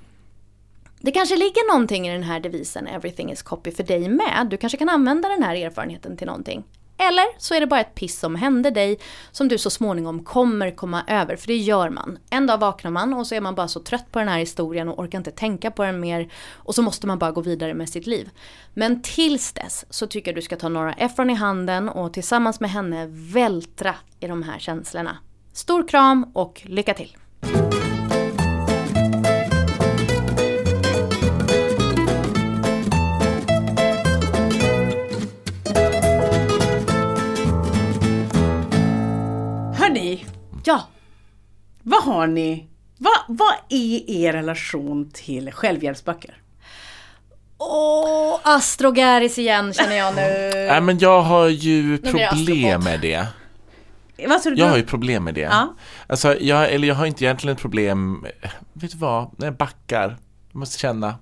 Det 1.00 1.10
kanske 1.10 1.36
ligger 1.36 1.72
någonting 1.72 2.08
i 2.08 2.12
den 2.12 2.22
här 2.22 2.40
devisen 2.40 2.86
“Everything 2.86 3.32
is 3.32 3.42
copy” 3.42 3.70
för 3.70 3.82
dig 3.82 4.08
med. 4.08 4.46
Du 4.50 4.56
kanske 4.56 4.78
kan 4.78 4.88
använda 4.88 5.28
den 5.28 5.42
här 5.42 5.56
erfarenheten 5.56 6.16
till 6.16 6.26
någonting. 6.26 6.64
Eller 6.98 7.40
så 7.40 7.54
är 7.54 7.60
det 7.60 7.66
bara 7.66 7.80
ett 7.80 7.94
piss 7.94 8.18
som 8.18 8.34
hände 8.34 8.70
dig 8.70 8.98
som 9.32 9.48
du 9.48 9.58
så 9.58 9.70
småningom 9.70 10.24
kommer 10.24 10.70
komma 10.70 11.04
över, 11.06 11.36
för 11.36 11.46
det 11.46 11.56
gör 11.56 11.90
man. 11.90 12.18
En 12.30 12.46
dag 12.46 12.58
vaknar 12.58 12.90
man 12.90 13.14
och 13.14 13.26
så 13.26 13.34
är 13.34 13.40
man 13.40 13.54
bara 13.54 13.68
så 13.68 13.80
trött 13.80 14.12
på 14.12 14.18
den 14.18 14.28
här 14.28 14.38
historien 14.38 14.88
och 14.88 14.98
orkar 14.98 15.18
inte 15.18 15.30
tänka 15.30 15.70
på 15.70 15.84
den 15.84 16.00
mer 16.00 16.32
och 16.52 16.74
så 16.74 16.82
måste 16.82 17.06
man 17.06 17.18
bara 17.18 17.32
gå 17.32 17.40
vidare 17.40 17.74
med 17.74 17.88
sitt 17.88 18.06
liv. 18.06 18.30
Men 18.74 19.02
tills 19.02 19.52
dess 19.52 19.84
så 19.90 20.06
tycker 20.06 20.30
jag 20.30 20.36
du 20.36 20.42
ska 20.42 20.56
ta 20.56 20.68
Nora 20.68 20.92
Ephron 20.92 21.30
i 21.30 21.34
handen 21.34 21.88
och 21.88 22.12
tillsammans 22.12 22.60
med 22.60 22.70
henne 22.70 23.06
vältra 23.10 23.94
i 24.20 24.26
de 24.26 24.42
här 24.42 24.58
känslorna. 24.58 25.16
Stor 25.52 25.88
kram 25.88 26.30
och 26.34 26.62
lycka 26.64 26.94
till! 26.94 27.16
Ja, 40.64 40.82
vad 41.82 42.02
har 42.02 42.26
ni? 42.26 42.68
Vad, 42.98 43.18
vad 43.28 43.54
är 43.68 44.10
er 44.10 44.32
relation 44.32 45.10
till 45.14 45.52
självhjälpsböcker? 45.52 46.34
Åh, 47.58 48.40
Astrogaris 48.42 49.38
igen 49.38 49.72
känner 49.72 49.96
jag 49.96 50.14
nu. 50.14 50.50
Nej 50.68 50.80
men 50.80 50.98
jag 50.98 51.22
har 51.22 51.48
ju 51.48 51.98
problem 51.98 52.84
med 52.84 53.00
det. 53.00 53.26
Du? 54.16 54.54
Jag 54.54 54.66
har 54.66 54.76
ju 54.76 54.82
problem 54.82 55.24
med 55.24 55.34
det. 55.34 55.40
Ja. 55.40 55.74
Alltså, 56.06 56.40
jag, 56.40 56.72
eller 56.72 56.88
jag 56.88 56.94
har 56.94 57.06
inte 57.06 57.24
egentligen 57.24 57.56
ett 57.56 57.62
problem, 57.62 58.26
vet 58.72 58.90
du 58.92 58.98
vad, 58.98 59.30
när 59.38 59.46
jag 59.46 59.56
backar, 59.56 60.16
jag 60.52 60.58
måste 60.58 60.78
känna, 60.78 61.14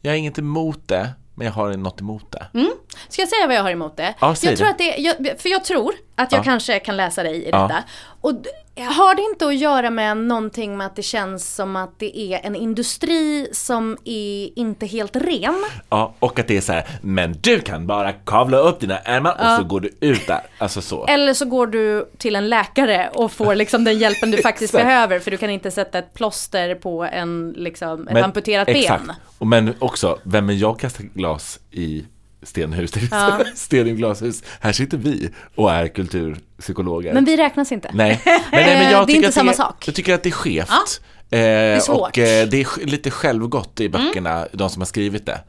jag 0.00 0.14
är 0.14 0.18
inget 0.18 0.38
emot 0.38 0.88
det, 0.88 1.10
men 1.34 1.46
jag 1.46 1.54
har 1.54 1.76
något 1.76 2.00
emot 2.00 2.32
det. 2.32 2.46
Mm. 2.54 2.72
Ska 3.08 3.22
jag 3.22 3.28
säga 3.28 3.46
vad 3.46 3.56
jag 3.56 3.62
har 3.62 3.70
emot 3.70 3.96
det? 3.96 4.14
Ja, 4.20 4.34
säg 4.34 4.50
jag 4.50 4.58
tror 4.58 4.66
det. 4.66 4.72
att 4.72 4.78
det 4.78 4.96
jag, 4.96 5.40
för 5.40 5.48
jag 5.48 5.64
tror 5.64 5.92
att 6.14 6.32
jag 6.32 6.38
Ja. 6.38 6.42
kanske 6.44 6.78
kan 6.78 6.96
läsa 6.96 7.22
dig 7.22 7.36
i 7.36 7.48
Ja. 7.52 7.62
detta. 7.62 7.82
Och 8.20 8.34
d- 8.34 8.50
har 8.76 9.14
det 9.14 9.22
inte 9.22 9.46
att 9.46 9.56
göra 9.56 9.90
med 9.90 10.16
någonting 10.16 10.76
med 10.76 10.86
att 10.86 10.96
det 10.96 11.02
känns 11.02 11.54
som 11.54 11.76
att 11.76 11.98
det 11.98 12.18
är 12.18 12.40
en 12.46 12.56
industri 12.56 13.48
som 13.52 13.96
är 14.04 14.58
inte 14.58 14.86
helt 14.86 15.16
ren? 15.16 15.64
Ja, 15.88 16.14
och 16.18 16.38
att 16.38 16.48
det 16.48 16.56
är 16.56 16.60
så 16.60 16.72
här, 16.72 16.86
men 17.02 17.36
du 17.40 17.60
kan 17.60 17.86
bara 17.86 18.12
kavla 18.12 18.56
upp 18.58 18.80
dina 18.80 18.98
ärmar 18.98 19.32
och 19.40 19.58
så 19.58 19.64
går 19.64 19.80
du 19.80 19.90
ut 20.00 20.26
där. 20.26 20.40
Alltså 20.58 20.82
så. 20.82 21.06
Eller 21.06 21.34
så 21.34 21.44
går 21.44 21.66
du 21.66 22.10
till 22.18 22.36
en 22.36 22.48
läkare 22.48 23.10
och 23.14 23.32
får 23.32 23.54
liksom 23.54 23.84
den 23.84 23.98
hjälpen 23.98 24.30
du 24.30 24.38
faktiskt 24.42 24.72
behöver 24.72 25.18
för 25.18 25.30
du 25.30 25.36
kan 25.36 25.50
inte 25.50 25.70
sätta 25.70 25.98
ett 25.98 26.14
plåster 26.14 26.74
på 26.74 27.04
en, 27.04 27.54
liksom, 27.56 28.08
ett 28.08 28.14
Men- 28.14 28.24
amputerat 28.24 28.68
exakt. 28.68 29.06
ben. 29.06 29.16
Och 29.38 29.46
men 29.46 29.74
också, 29.78 30.18
vem 30.22 30.48
är 30.50 30.54
jag 30.54 30.78
kastar 30.78 31.04
glas 31.04 31.60
i 31.70 32.04
stenhus? 32.42 32.92
Ja. 33.10 33.40
Sten 33.54 33.86
i 33.88 33.92
glashus. 33.92 34.42
Här 34.60 34.72
sitter 34.72 34.96
vi 34.98 35.30
och 35.54 35.72
är 35.72 35.88
kulturpsykologer. 35.88 37.14
Men 37.14 37.24
vi 37.24 37.36
räknas 37.36 37.72
inte. 37.72 37.90
Nej, 37.94 38.20
men, 38.24 38.40
nej, 38.52 38.78
men 38.78 38.92
jag 38.92 38.92
det 39.06 39.12
är 39.12 39.14
tycker 39.14 39.16
inte 39.16 39.28
att 39.28 39.34
samma 39.34 39.50
det, 39.50 39.56
sak. 39.56 39.84
Jag 39.88 39.94
tycker 39.94 40.14
att 40.14 40.22
det 40.22 40.28
är 40.28 40.30
skevt. 40.30 41.00
Eh, 41.30 41.40
är 41.40 41.80
svårt. 41.80 42.08
Och 42.08 42.18
eh, 42.18 42.48
det 42.48 42.60
är 42.60 42.86
lite 42.86 43.10
självgott 43.10 43.80
Mm. 43.80 43.86
i 43.86 43.88
böckerna, 43.98 44.46
de 44.52 44.70
som 44.70 44.80
har 44.82 44.86
skrivit 44.86 45.26
det. 45.26 45.40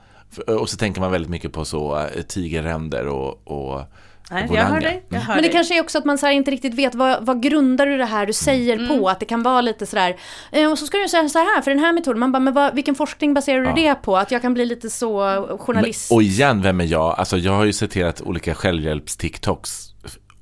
Och 0.47 0.69
så 0.69 0.77
tänker 0.77 1.01
man 1.01 1.11
väldigt 1.11 1.31
mycket 1.31 1.53
på 1.53 1.65
så 1.65 1.97
eh, 1.97 2.21
tigerränder 2.21 3.07
och, 3.07 3.47
och 3.47 3.81
Nej, 4.31 4.47
jag 4.53 4.63
hör 4.65 4.79
dig. 4.81 5.03
Jag 5.09 5.19
hör 5.19 5.33
Men 5.33 5.43
det 5.43 5.47
dig. 5.49 5.51
kanske 5.51 5.77
är 5.77 5.81
också 5.81 5.97
att 5.97 6.05
man 6.05 6.17
så 6.17 6.25
här 6.25 6.33
inte 6.33 6.51
riktigt 6.51 6.73
vet 6.73 6.95
vad, 6.95 7.25
vad 7.25 7.41
grundar 7.43 7.85
du 7.85 7.97
det 7.97 8.05
här 8.05 8.25
du 8.25 8.33
säger 8.33 8.75
Mm. 8.77 8.87
på? 8.87 9.09
Att 9.09 9.19
det 9.19 9.25
kan 9.25 9.43
vara 9.43 9.61
lite 9.61 9.85
sådär, 9.85 10.15
eh, 10.51 10.71
och 10.71 10.79
så 10.79 10.85
ska 10.85 10.97
du 10.97 11.09
säga 11.09 11.29
så 11.29 11.39
här 11.39 11.61
för 11.61 11.71
den 11.71 11.79
här 11.79 11.93
metoden. 11.93 12.19
Man 12.19 12.31
bara, 12.31 12.39
men 12.39 12.53
vad, 12.53 12.75
vilken 12.75 12.95
forskning 12.95 13.33
baserar 13.33 13.65
du 13.65 13.81
det 13.81 13.95
på? 13.95 14.17
Att 14.17 14.31
jag 14.31 14.41
kan 14.41 14.53
bli 14.53 14.65
lite 14.65 14.89
så 14.89 15.19
Men, 15.49 15.57
journalist. 15.57 16.11
och 16.11 16.23
igen, 16.23 16.61
vem 16.61 16.81
är 16.81 16.85
jag? 16.85 17.15
Alltså 17.19 17.37
jag 17.37 17.51
har 17.53 17.65
ju 17.65 17.73
citerat 17.73 18.21
olika 18.21 18.53
självhjälps-TikToks 18.53 19.89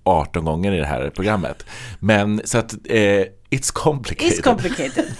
18 0.04 0.46
gånger 0.46 0.72
i 0.74 0.78
det 0.78 0.86
här 0.86 1.10
programmet. 1.10 1.65
Men 2.00 2.41
så 2.46 2.58
att, 2.58 2.74
eh, 2.74 3.00
it's 3.50 3.74
complicated. 3.74 4.38
It's 4.39 4.41
complicated. 4.44 5.06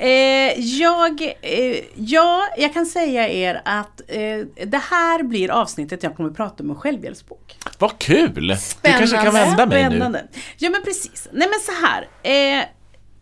Eh, 0.00 0.60
jag, 0.60 1.22
eh, 1.42 1.84
ja, 1.96 2.48
jag 2.56 2.74
kan 2.74 2.86
säga 2.86 3.28
er 3.28 3.62
att 3.64 4.00
eh, 4.08 4.66
det 4.66 4.82
här 4.90 5.22
blir 5.22 5.50
avsnittet 5.50 6.02
jag 6.02 6.16
kommer 6.16 6.30
att 6.30 6.36
prata 6.36 6.62
om 6.62 6.70
en 6.70 6.76
självhjälpsbok. 6.76 7.58
Vad 7.78 7.98
kul! 7.98 8.34
Du 8.34 8.56
kanske 8.82 9.16
kan 9.16 9.32
Spännande. 9.32 9.32
vända 9.32 9.66
mig 9.66 9.82
nu. 9.84 9.90
Spännande. 9.90 10.24
Ja 10.58 10.70
men 10.70 10.82
precis. 10.82 11.28
Nej 11.32 11.48
men 11.48 11.60
så 11.60 11.86
här. 11.86 12.08
Eh, 12.22 12.64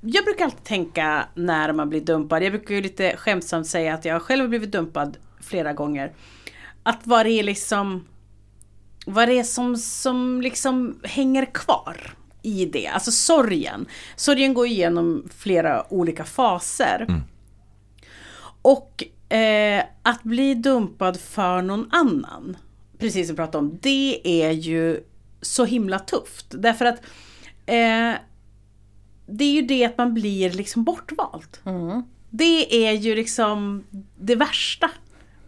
jag 0.00 0.24
brukar 0.24 0.44
alltid 0.44 0.64
tänka 0.64 1.24
när 1.34 1.72
man 1.72 1.88
blir 1.90 2.00
dumpad. 2.00 2.42
Jag 2.42 2.52
brukar 2.52 2.74
ju 2.74 2.80
lite 2.80 3.16
skämtsamt 3.16 3.66
säga 3.66 3.94
att 3.94 4.04
jag 4.04 4.22
själv 4.22 4.40
har 4.42 4.48
blivit 4.48 4.72
dumpad 4.72 5.16
flera 5.40 5.72
gånger. 5.72 6.12
Att 6.82 7.00
vad 7.04 7.26
det 7.26 7.32
är 7.32 7.42
liksom 7.42 8.06
vad 9.06 9.28
det 9.28 9.38
är 9.38 9.42
som, 9.44 9.76
som 9.76 10.42
liksom 10.42 11.00
hänger 11.04 11.44
kvar 11.44 12.14
i 12.46 12.66
det. 12.66 12.86
Alltså 12.86 13.10
sorgen. 13.10 13.86
Sorgen 14.16 14.54
går 14.54 14.66
igenom 14.66 15.28
flera 15.38 15.92
olika 15.92 16.24
faser. 16.24 17.06
Och 18.62 19.04
eh, 19.34 19.84
att 20.02 20.22
bli 20.22 20.54
dumpad 20.54 21.20
för 21.20 21.62
någon 21.62 21.88
annan, 21.92 22.56
precis 22.98 23.26
som 23.26 23.34
vi 23.34 23.36
pratade 23.36 23.58
om, 23.58 23.78
det 23.82 24.20
är 24.44 24.50
ju 24.50 25.00
så 25.42 25.64
himla 25.64 25.98
tufft. 25.98 26.46
Därför 26.50 26.84
att 26.84 27.00
eh, 27.66 28.12
det 29.26 29.44
är 29.44 29.52
ju 29.52 29.62
det 29.62 29.84
att 29.84 29.98
man 29.98 30.14
blir 30.14 30.50
liksom 30.50 30.84
bortvald. 30.84 31.58
Det 32.30 32.86
är 32.86 32.92
ju 32.92 33.14
liksom 33.14 33.84
det 34.18 34.34
värsta 34.34 34.90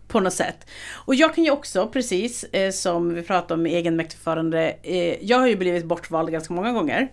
på 0.08 0.20
något 0.20 0.32
sätt. 0.32 0.66
Och 0.94 1.14
jag 1.14 1.34
kan 1.34 1.44
ju 1.44 1.50
också, 1.50 1.88
precis 1.88 2.44
eh, 2.44 2.70
som 2.70 3.14
vi 3.14 3.22
pratade 3.22 3.54
om 3.54 3.62
med 3.62 3.72
egenmäktigförande, 3.72 4.76
eh, 4.82 5.24
jag 5.24 5.38
har 5.38 5.46
ju 5.46 5.56
blivit 5.56 5.84
bortvald 5.84 6.30
ganska 6.30 6.54
många 6.54 6.72
gånger. 6.72 7.08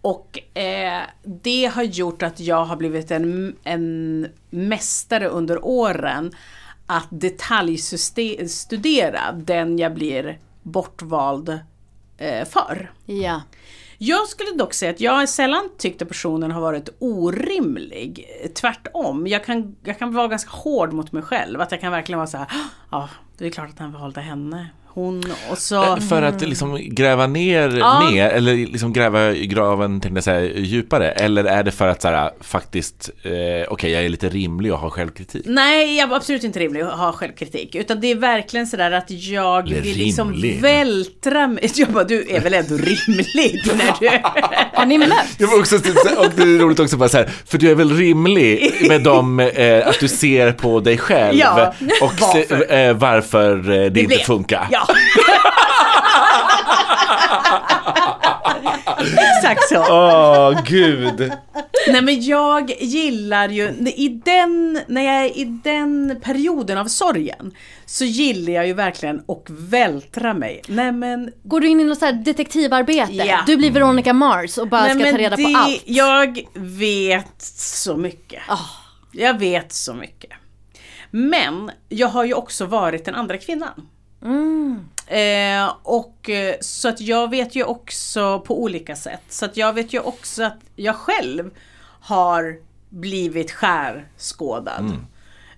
Och 0.00 0.58
eh, 0.58 1.02
det 1.22 1.66
har 1.66 1.82
gjort 1.82 2.22
att 2.22 2.40
jag 2.40 2.64
har 2.64 2.76
blivit 2.76 3.10
en, 3.10 3.56
en 3.64 4.28
mästare 4.50 5.28
under 5.28 5.64
åren 5.64 6.32
att 6.86 7.08
detaljstudera 7.10 9.32
den 9.32 9.78
jag 9.78 9.94
blir 9.94 10.38
bortvald 10.62 11.58
eh, 12.18 12.44
för. 12.44 12.92
Ja. 13.06 13.42
Jag 13.98 14.28
skulle 14.28 14.50
dock 14.50 14.74
säga 14.74 14.90
att 14.90 15.00
jag 15.00 15.28
sällan 15.28 15.68
tyckt 15.78 16.02
att 16.02 16.08
personen 16.08 16.50
har 16.50 16.60
varit 16.60 16.88
orimlig. 16.98 18.26
Tvärtom, 18.54 19.26
jag 19.26 19.44
kan, 19.44 19.76
jag 19.84 19.98
kan 19.98 20.14
vara 20.14 20.28
ganska 20.28 20.50
hård 20.50 20.92
mot 20.92 21.12
mig 21.12 21.22
själv. 21.22 21.60
Att 21.60 21.72
jag 21.72 21.80
kan 21.80 21.92
verkligen 21.92 22.18
vara 22.18 22.26
så 22.26 22.36
här, 22.36 22.46
ah, 22.46 22.68
ja, 22.90 23.08
det 23.38 23.46
är 23.46 23.50
klart 23.50 23.70
att 23.70 23.78
han 23.78 23.92
valde 23.92 24.20
henne. 24.20 24.66
Hon 24.96 25.24
och 25.50 25.58
så... 25.58 25.82
Eh, 25.82 25.96
För 25.98 26.22
att 26.22 26.40
liksom 26.40 26.78
gräva 26.82 27.26
ner 27.26 27.76
Ja. 27.78 28.10
mer, 28.10 28.28
eller 28.28 28.54
liksom 28.56 28.92
gräva 28.92 29.30
i 29.32 29.46
graven 29.46 30.00
tänkte 30.00 30.16
jag 30.16 30.24
säga, 30.24 30.52
djupare? 30.58 31.10
Eller 31.10 31.44
är 31.44 31.62
det 31.64 31.70
för 31.72 31.88
att 31.88 32.02
så 32.02 32.08
här, 32.08 32.30
faktiskt, 32.40 33.10
eh, 33.22 33.32
okej 33.72 33.90
jag 33.90 34.04
är 34.04 34.08
lite 34.08 34.28
rimlig 34.28 34.72
och 34.72 34.78
har 34.78 34.90
självkritik? 34.90 35.42
Nej, 35.46 35.96
jag 35.98 36.06
var 36.06 36.16
absolut 36.16 36.44
inte 36.44 36.58
rimlig 36.58 36.80
att 36.80 36.98
ha 36.98 37.12
självkritik. 37.12 37.74
Utan 37.74 38.00
det 38.00 38.10
är 38.10 38.14
verkligen 38.14 38.66
sådär 38.66 38.90
att 38.90 39.10
jag 39.10 39.66
Eller 39.68 39.80
vill 39.80 39.96
liksom 39.96 40.32
rimlig. 40.32 40.60
vältra 40.60 41.46
mig. 41.46 41.70
Jag 41.76 41.88
bara, 41.88 42.04
du 42.04 42.26
är 42.30 42.40
väl 42.40 42.54
ändå 42.54 42.74
rimlig 42.76 43.62
när 43.76 44.00
du... 44.00 44.08
Har 44.72 44.86
ni 44.86 44.98
mött? 44.98 45.10
Jag 45.38 45.48
var 45.48 45.58
också 45.58 45.78
typ, 45.78 45.96
och 46.18 46.26
det 46.36 46.42
är 46.42 46.58
roligt 46.58 46.80
också 46.80 46.96
bara 46.96 47.08
så 47.08 47.16
här, 47.16 47.30
för 47.46 47.58
du 47.58 47.70
är 47.70 47.74
väl 47.74 47.96
rimlig 47.96 48.72
med 48.88 49.02
dem, 49.02 49.40
eh, 49.40 49.88
att 49.88 50.00
du 50.00 50.08
ser 50.08 50.52
på 50.52 50.80
dig 50.80 50.98
själv 50.98 51.38
Ja, 51.38 51.74
och 52.02 52.12
varför? 52.20 52.66
Se, 52.66 52.84
eh, 52.86 52.96
varför 52.96 53.56
eh, 53.58 53.64
det, 53.64 53.86
inte 53.86 54.02
blev- 54.06 54.18
funkar. 54.18 54.68
Ja. 54.70 54.85
Exakt 59.36 59.68
så. 59.68 59.84
Åh, 59.90 60.62
gud. 60.64 61.32
Nej 61.88 62.02
men 62.02 62.22
jag 62.22 62.70
gillar 62.80 63.48
ju, 63.48 63.68
i 63.96 64.08
den, 64.24 64.80
när 64.86 65.02
jag 65.02 65.14
är 65.14 65.38
i 65.38 65.44
den 65.44 66.20
perioden 66.22 66.78
av 66.78 66.84
sorgen 66.84 67.54
så 67.86 68.04
gillar 68.04 68.52
jag 68.52 68.66
ju 68.66 68.72
verkligen 68.72 69.16
att 69.16 69.44
vältra 69.48 70.34
mig. 70.34 70.62
Nej 70.68 70.92
men 70.92 71.32
Går 71.42 71.60
du 71.60 71.68
in 71.68 71.80
i 71.80 71.84
något 71.84 71.98
så 71.98 72.04
här 72.04 72.12
detektivarbete? 72.12 73.12
Ja. 73.12 73.40
Du 73.46 73.56
blir 73.56 73.70
Veronica 73.70 74.12
Mars 74.12 74.58
och 74.58 74.68
bara 74.68 74.82
Nej, 74.82 74.90
ska 74.90 74.98
men 74.98 75.12
ta 75.12 75.18
reda 75.18 75.36
det, 75.36 75.42
på 75.42 75.58
allt? 75.58 75.82
Jag 75.84 76.40
vet 76.54 77.42
så 77.42 77.96
mycket. 77.96 78.42
Ah. 78.48 78.58
Jag 79.12 79.38
vet 79.38 79.72
så 79.72 79.94
mycket. 79.94 80.30
Men 81.10 81.70
jag 81.88 82.08
har 82.08 82.24
ju 82.24 82.34
också 82.34 82.66
varit 82.66 83.04
den 83.04 83.14
andra 83.14 83.38
kvinnan. 83.38 83.88
Mm. 84.22 84.88
Eh, 85.06 85.74
och 85.82 86.30
eh, 86.30 86.54
så 86.60 86.88
att 86.88 87.00
jag 87.00 87.30
vet 87.30 87.54
ju 87.54 87.64
också 87.64 88.40
på 88.40 88.62
olika 88.62 88.96
sätt. 88.96 89.22
Så 89.28 89.44
att 89.44 89.56
jag 89.56 89.72
vet 89.72 89.92
ju 89.92 90.00
också 90.00 90.42
att 90.42 90.58
jag 90.76 90.94
själv 90.96 91.50
har 92.00 92.56
blivit 92.88 93.50
skärskådad. 93.52 94.84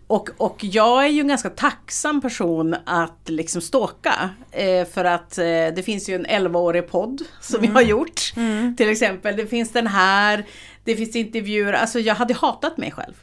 Och, 0.07 0.31
och 0.37 0.59
jag 0.61 1.05
är 1.05 1.09
ju 1.09 1.21
en 1.21 1.29
ganska 1.29 1.51
tacksam 1.51 2.21
person 2.21 2.77
att 2.85 3.21
liksom 3.29 3.61
ståka. 3.63 4.31
Eh, 4.51 4.85
för 4.87 5.05
att 5.05 5.39
eh, 5.39 5.45
det 5.45 5.85
finns 5.85 6.09
ju 6.09 6.15
en 6.15 6.27
11-årig 6.27 6.89
podd 6.91 7.23
som 7.41 7.65
jag 7.65 7.73
har 7.73 7.83
gjort. 7.83 8.35
Till 8.77 8.89
exempel, 8.89 9.37
det 9.37 9.47
finns 9.47 9.73
den 9.73 9.87
här, 9.87 10.47
det 10.85 10.97
finns 10.97 11.17
intervjuer, 11.17 11.73
alltså 11.73 12.01
jag 12.01 12.15
hade 12.15 12.35
hatat 12.35 12.77
mig 12.77 12.91
själv. 12.91 13.15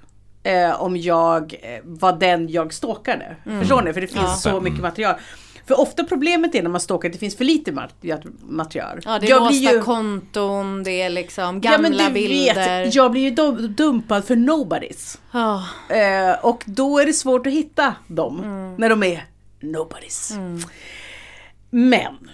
Eh, 0.45 0.81
om 0.81 0.97
jag 0.97 1.55
eh, 1.61 1.79
var 1.83 2.13
den 2.13 2.49
jag 2.49 2.73
stalkade. 2.73 3.35
Förstår 3.59 3.81
ni? 3.81 3.93
För 3.93 4.01
det 4.01 4.07
finns 4.07 4.41
så 4.41 4.61
mycket 4.61 4.79
material. 4.81 5.15
För 5.67 5.79
ofta 5.79 6.03
problemet 6.03 6.55
är 6.55 6.63
när 6.63 6.69
man 6.69 6.81
stalkar 6.81 7.09
att 7.09 7.13
det 7.13 7.19
finns 7.19 7.37
för 7.37 7.43
lite 7.45 7.71
mat- 7.71 8.23
material. 8.41 8.99
Ja, 9.05 9.19
det 9.19 9.25
är 9.25 9.29
Jag 9.29 9.39
låsta 9.39 9.49
blir 9.59 9.71
ju- 9.73 9.81
konton, 9.81 10.83
det 10.83 11.01
är 11.01 11.09
liksom 11.09 11.43
Ja 11.63 11.71
gamla 11.71 11.89
men 11.89 11.91
du 12.07 12.13
bilder. 12.13 12.83
vet, 12.85 12.95
jag 12.95 13.11
blir 13.11 13.21
ju 13.21 13.29
dum- 13.29 13.67
dumpad 13.67 14.25
för 14.25 14.35
nobodies. 14.35 15.19
Ja. 15.31 15.63
Eh, 15.89 16.45
och 16.45 16.63
då 16.65 16.99
är 16.99 17.05
det 17.05 17.13
svårt 17.13 17.47
att 17.47 17.53
hitta 17.53 17.95
dem 18.07 18.41
när 18.77 18.89
de 18.89 19.03
är 19.03 19.25
nobodies. 19.59 20.33
Men 21.69 22.29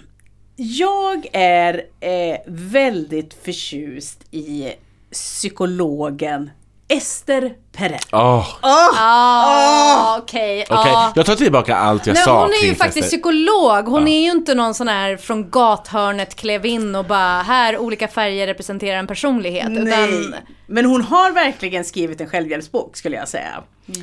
jag 0.56 1.26
är 1.32 1.74
eh, 2.00 2.36
väldigt 2.46 3.34
förtjust 3.44 4.20
i 4.30 4.72
psykologen 5.12 6.50
Ester 6.96 7.52
Perel. 7.76 7.98
Åh, 8.12 8.46
Ah, 8.62 10.18
okej. 10.18 10.64
Okej, 10.70 10.92
ja. 10.92 11.12
jag 11.14 11.26
tar 11.26 11.34
tillbaka 11.34 11.76
allt 11.76 12.06
jag 12.06 12.14
Nej, 12.14 12.22
sa 12.24 12.40
hon 12.42 12.52
är 12.62 12.66
ju 12.66 12.74
faktiskt 12.74 13.04
Fester. 13.04 13.08
psykolog. 13.16 13.84
Hon 13.84 14.08
är 14.08 14.20
ju 14.24 14.30
inte 14.30 14.54
någon 14.54 14.74
sån 14.74 14.88
här 14.88 15.16
från 15.16 15.50
gathörnet 15.50 16.34
klev 16.34 16.66
in 16.66 16.94
och 16.94 17.04
bara 17.04 17.42
här 17.42 17.78
olika 17.78 18.08
färger 18.08 18.46
representerar 18.46 18.98
en 18.98 19.06
personlighet. 19.06 19.70
Nej. 19.70 19.82
Utan, 20.08 20.34
Men 20.66 20.84
hon 20.84 21.02
har 21.02 21.30
verkligen 21.32 21.84
skrivit 21.84 22.20
en 22.20 22.28
självhjälpsbok 22.28 22.96
skulle 22.96 23.16
jag 23.16 23.28
säga. 23.28 23.62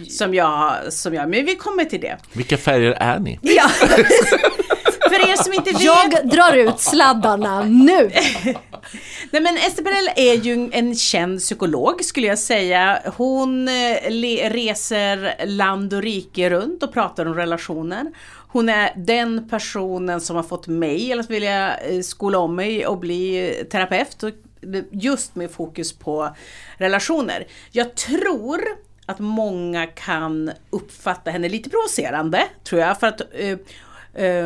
Som 0.09 0.33
jag, 0.33 0.73
som 0.89 1.13
jag, 1.13 1.29
men 1.29 1.45
vi 1.45 1.55
kommer 1.55 1.85
till 1.85 2.01
det. 2.01 2.17
Vilka 2.33 2.57
färger 2.57 2.91
är 2.91 3.19
ni? 3.19 3.39
Ja. 3.41 3.69
för 5.09 5.29
er 5.31 5.43
som 5.43 5.53
inte 5.53 5.71
vet. 5.71 5.81
Jag 5.81 6.29
drar 6.29 6.53
ut 6.57 6.79
sladdarna 6.79 7.63
nu! 7.63 8.11
Nej 9.31 9.41
men 9.41 9.57
Esther 9.57 9.83
är 10.15 10.33
ju 10.33 10.69
en 10.73 10.95
känd 10.95 11.39
psykolog 11.39 12.03
skulle 12.03 12.27
jag 12.27 12.39
säga. 12.39 12.99
Hon 13.17 13.67
eh, 13.67 14.49
reser 14.49 15.45
land 15.45 15.93
och 15.93 16.01
rike 16.01 16.49
runt 16.49 16.83
och 16.83 16.93
pratar 16.93 17.25
om 17.25 17.33
relationer. 17.35 18.05
Hon 18.51 18.69
är 18.69 18.93
den 18.95 19.49
personen 19.49 20.21
som 20.21 20.35
har 20.35 20.43
fått 20.43 20.67
mig 20.67 21.13
att 21.19 21.29
vilja 21.29 21.77
eh, 21.77 22.01
skola 22.01 22.37
om 22.37 22.55
mig 22.55 22.87
och 22.87 22.97
bli 22.97 23.49
eh, 23.59 23.65
terapeut. 23.65 24.19
Det- 24.61 24.85
Just 24.91 25.35
med 25.35 25.51
fokus 25.51 25.93
på 25.93 26.35
relationer. 26.77 27.47
Jag 27.71 27.95
tror 27.95 28.61
att 29.05 29.19
många 29.19 29.85
kan 29.87 30.51
uppfatta 30.69 31.31
henne 31.31 31.49
lite 31.49 31.69
provocerande, 31.69 32.43
tror 32.63 32.81
jag. 32.81 32.99
För 32.99 33.07
att 33.07 33.21
eh, 33.21 33.49
eh, 33.49 33.57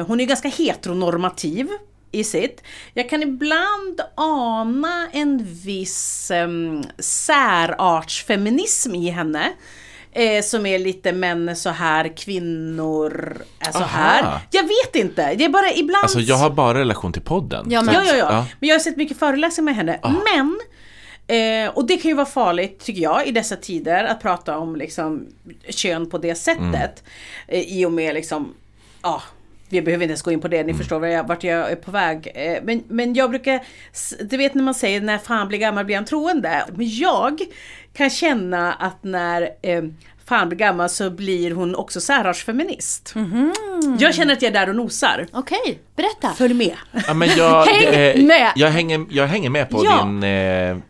hon 0.08 0.20
är 0.20 0.26
ganska 0.26 0.48
heteronormativ 0.48 1.68
i 2.12 2.24
sitt. 2.24 2.64
Jag 2.94 3.10
kan 3.10 3.24
ibland 3.24 4.02
ana 4.16 5.08
en 5.14 5.44
viss 5.64 6.32
um, 6.34 6.84
särartsfeminism 7.00 8.96
i 8.96 9.10
henne. 9.10 9.52
Eh, 10.16 10.44
som 10.44 10.66
är 10.66 10.80
lite 10.80 11.12
män 11.12 11.50
är 11.50 11.56
så 11.56 11.70
här, 11.70 12.18
kvinnor 12.18 13.38
är 13.60 13.72
så 13.72 13.78
Aha. 13.78 13.86
här. 13.88 14.40
Jag 14.52 14.64
vet 14.64 14.96
inte, 14.96 15.34
det 15.36 15.46
är 15.46 15.50
bara 15.50 15.72
ibland... 15.74 16.04
Alltså 16.04 16.20
jag 16.20 16.36
har 16.36 16.50
bara 16.50 16.78
relation 16.80 17.14
till 17.14 17.22
podden. 17.22 17.66
Ja, 17.72 17.82
men- 17.82 17.94
Ja, 17.94 18.02
att- 18.02 18.08
ja, 18.08 18.16
ja. 18.16 18.28
ja. 18.30 18.46
Men 18.60 18.70
jag 18.70 18.76
har 18.76 18.80
sett 18.80 18.98
mycket 18.98 19.20
föreläsningar 19.20 19.66
med 19.66 19.76
henne. 19.76 20.00
Men, 20.34 20.60
eh, 21.68 21.70
och 21.78 21.88
det 21.88 21.98
kan 21.98 22.10
ju 22.10 22.16
vara 22.16 22.26
farligt 22.26 22.80
tycker 22.80 23.02
jag 23.02 23.28
i 23.28 23.32
dessa 23.32 23.56
tider 23.56 24.04
att 24.04 24.22
prata 24.22 24.58
om 24.58 24.76
liksom 24.76 25.28
kön 25.70 26.10
på 26.10 26.18
det 26.18 26.36
sättet. 26.36 27.04
Eh, 27.48 27.60
I 27.62 27.86
och 27.86 27.92
med 27.92 28.14
liksom, 28.14 28.54
ja, 29.02 29.22
vi 29.74 29.82
behöver 29.82 30.04
inte 30.04 30.12
ens 30.12 30.22
gå 30.22 30.32
in 30.32 30.42
på 30.42 30.48
det, 30.48 30.64
ni 30.64 30.74
förstår 30.74 31.00
var 31.00 31.08
jag, 31.08 31.28
vart 31.28 31.44
jag 31.44 31.72
är 31.72 31.76
på 31.76 31.92
väg. 31.92 32.32
Eh, 32.36 32.64
men, 32.64 32.84
men 32.88 33.14
jag 33.14 33.30
brukar, 33.30 33.60
du 34.30 34.38
vet 34.38 34.54
när 34.54 34.64
man 34.64 34.76
säger 34.76 35.02
när 35.02 35.18
fan 35.18 35.48
blir 35.48 35.60
gammal 35.60 35.86
blir 35.86 35.96
han 35.96 36.06
troende. 36.06 36.66
Men 36.76 36.90
jag 36.90 37.42
kan 37.94 38.10
känna 38.10 38.74
att 38.74 39.04
när 39.04 39.50
eh, 39.62 39.84
fan 40.26 40.50
blir 40.50 40.60
gammal 40.60 40.90
så 40.90 41.10
blir 41.10 41.52
hon 41.52 41.76
också 41.76 42.02
särartsfeminist. 42.02 43.16
Jag 44.00 44.16
känner 44.16 44.34
att 44.34 44.42
jag 44.42 44.50
är 44.50 44.60
där 44.60 44.70
och 44.70 44.76
nosar. 44.76 45.28
Okej, 45.32 45.80
berätta. 45.96 46.34
Följ 46.34 46.54
med. 46.54 46.76
Ja, 47.08 47.14
men 47.14 47.30
jag, 47.38 47.66
Häng 47.68 47.84
eh, 47.84 48.26
med! 48.26 48.52
Jag, 48.56 48.70
hänger, 48.70 49.06
jag 49.10 49.28
hänger 49.28 49.50
med 49.50 49.70
på 49.70 49.86
Ja. 49.86 50.04
din... 50.04 50.24
Eh, 50.24 50.30
mm. 50.70 50.82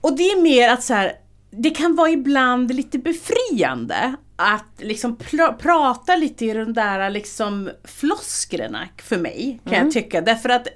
Och 0.00 0.16
det 0.16 0.22
är 0.22 0.42
mer 0.42 0.68
att 0.68 0.82
så 0.82 0.94
här, 0.94 1.12
det 1.50 1.70
kan 1.70 1.96
vara 1.96 2.10
ibland 2.10 2.74
lite 2.74 2.98
befriande 2.98 4.14
att 4.40 4.72
liksom 4.78 5.16
pr- 5.16 5.56
prata 5.56 6.16
lite 6.16 6.44
i 6.44 6.52
de 6.52 6.72
där 6.72 7.10
liksom 7.10 7.70
flosklerna 7.84 8.88
för 8.96 9.18
mig 9.18 9.60
kan 9.64 9.74
jag 9.74 9.92
tycka. 9.92 10.20
Därför 10.20 10.48
att 10.48 10.66
eh, 10.66 10.72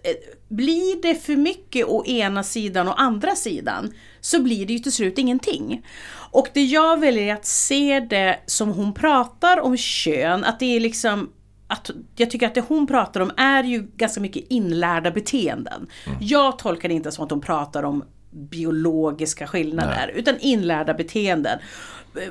blir 0.48 1.02
det 1.02 1.14
för 1.14 1.36
mycket 1.36 1.86
å 1.86 2.04
ena 2.06 2.42
sidan 2.42 2.88
och 2.88 3.00
andra 3.00 3.34
sidan 3.34 3.92
så 4.20 4.42
blir 4.42 4.66
det 4.66 4.72
ju 4.72 4.78
till 4.78 4.92
slut 4.92 5.18
ingenting. 5.18 5.86
Och 6.30 6.48
det 6.54 6.64
jag 6.64 7.00
väljer 7.00 7.22
är 7.22 7.34
att 7.34 7.46
se 7.46 8.00
det 8.00 8.40
som 8.46 8.68
hon 8.68 8.94
pratar 8.94 9.60
om 9.60 9.76
kön, 9.76 10.44
att 10.44 10.60
det 10.60 10.76
är 10.76 10.80
liksom 10.80 11.30
att 11.66 11.90
jag 12.16 12.30
tycker 12.30 12.46
att 12.46 12.54
det 12.54 12.64
hon 12.68 12.86
pratar 12.86 13.20
om 13.20 13.30
är 13.36 13.64
ju 13.64 13.82
ganska 13.96 14.20
mycket 14.20 14.44
inlärda 14.48 15.10
beteenden. 15.10 15.86
Jag 16.20 16.58
tolkar 16.58 16.88
det 16.88 16.94
inte 16.94 17.12
som 17.12 17.24
att 17.24 17.30
hon 17.30 17.40
pratar 17.40 17.82
om 17.82 18.04
biologiska 18.34 19.46
skillnader 19.46 20.12
utan 20.14 20.34
inlärda 20.40 20.94
beteenden. 20.94 21.58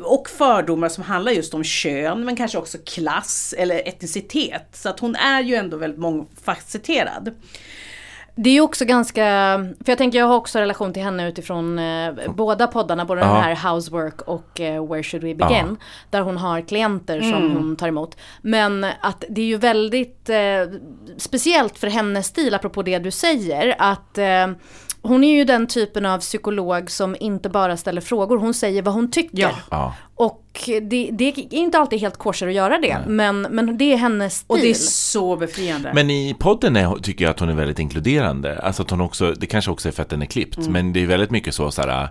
Och 0.04 0.30
fördomar 0.30 0.89
som 0.89 1.04
handlar 1.04 1.32
just 1.32 1.54
om 1.54 1.64
kön 1.64 2.26
men 2.26 2.36
kanske 2.36 2.58
också 2.58 2.78
klass 2.86 3.54
eller 3.58 3.88
etnicitet. 3.88 4.68
Så 4.72 4.89
att 4.89 4.99
hon 4.99 5.16
är 5.16 5.41
ju 5.43 5.56
ändå 5.56 5.78
väldigt 5.78 5.99
mångfacetterad. 5.99 7.32
Det 8.36 8.49
är 8.49 8.54
ju 8.54 8.62
också 8.62 8.86
ganska, 8.86 9.22
för 9.86 9.91
jag 9.91 9.97
tänker 9.97 10.20
jag 10.20 10.26
har 10.26 10.36
också 10.36 10.60
relation 10.60 10.93
till 10.93 11.04
henne 11.04 11.30
utifrån 11.30 11.80
eh, 11.80 12.14
båda 12.36 12.68
poddarna, 12.68 13.06
både 13.06 13.22
Ja. 13.22 13.28
den 13.28 13.36
här 13.43 13.72
Housework 13.74 14.22
och 14.22 14.60
eh, 14.62 14.88
Where 14.88 15.04
should 15.04 15.24
we 15.24 15.36
begin? 15.36 15.78
Där 16.10 16.22
hon 16.22 16.38
har 16.38 16.62
klienter 16.62 17.22
som 17.22 17.51
hon 17.51 17.76
tar 17.76 17.88
emot. 17.88 18.18
Men 18.41 18.86
att 19.01 19.24
det 19.30 19.41
är 19.41 19.45
ju 19.45 19.58
väldigt 19.58 20.30
eh, 20.30 20.38
speciellt 21.18 21.78
för 21.78 21.88
hennes 21.88 22.28
stil, 22.28 22.54
apropå 22.54 22.82
det 22.84 22.99
du 22.99 23.12
säger, 23.12 23.76
att 23.78 24.18
eh, 24.18 24.47
hon 25.04 25.24
är 25.24 25.36
ju 25.36 25.45
den 25.45 25.68
typen 25.68 26.06
av 26.06 26.20
psykolog 26.20 26.91
som 26.91 27.16
inte 27.20 27.49
bara 27.49 27.78
ställer 27.78 28.01
frågor, 28.01 28.38
hon 28.38 28.54
säger 28.54 28.82
vad 28.82 28.93
hon 28.93 29.12
tycker. 29.12 29.38
Ja. 29.39 29.51
Ja. 29.72 29.93
Och 30.16 30.70
det, 30.82 31.10
det 31.12 31.28
är 31.28 31.54
inte 31.54 31.78
alltid 31.80 31.99
helt 31.99 32.18
kosher 32.18 32.47
att 32.47 32.54
göra 32.54 32.78
det, 32.80 32.97
men, 33.08 33.41
men 33.41 33.78
det 33.78 33.93
är 33.93 33.97
hennes 33.97 34.36
stil. 34.36 34.45
Och 34.47 34.58
det 34.58 34.70
är 34.70 34.74
så 34.74 35.36
befriande. 35.36 35.91
Men 35.95 36.10
i 36.10 36.36
podden 36.39 36.76
är, 36.76 36.95
tycker 36.95 37.26
jag 37.26 37.32
att 37.32 37.39
hon 37.39 37.49
är 37.49 37.54
väldigt 37.54 37.80
inkluderande. 37.80 38.60
Alltså 38.60 38.84
att 38.84 38.89
hon 38.89 39.01
också, 39.01 39.32
det 39.32 39.45
kanske 39.45 39.72
också 39.72 39.88
är 39.88 39.91
för 39.91 40.01
att 40.01 40.10
den 40.10 40.22
är 40.22 40.26
klippt, 40.26 40.58
Mm. 40.58 40.72
men 40.72 40.93
det 40.93 41.04
är 41.04 41.08
väldigt 41.08 41.32
mycket 41.32 41.54
så, 41.54 41.72
så 41.72 41.82
här, 41.82 42.10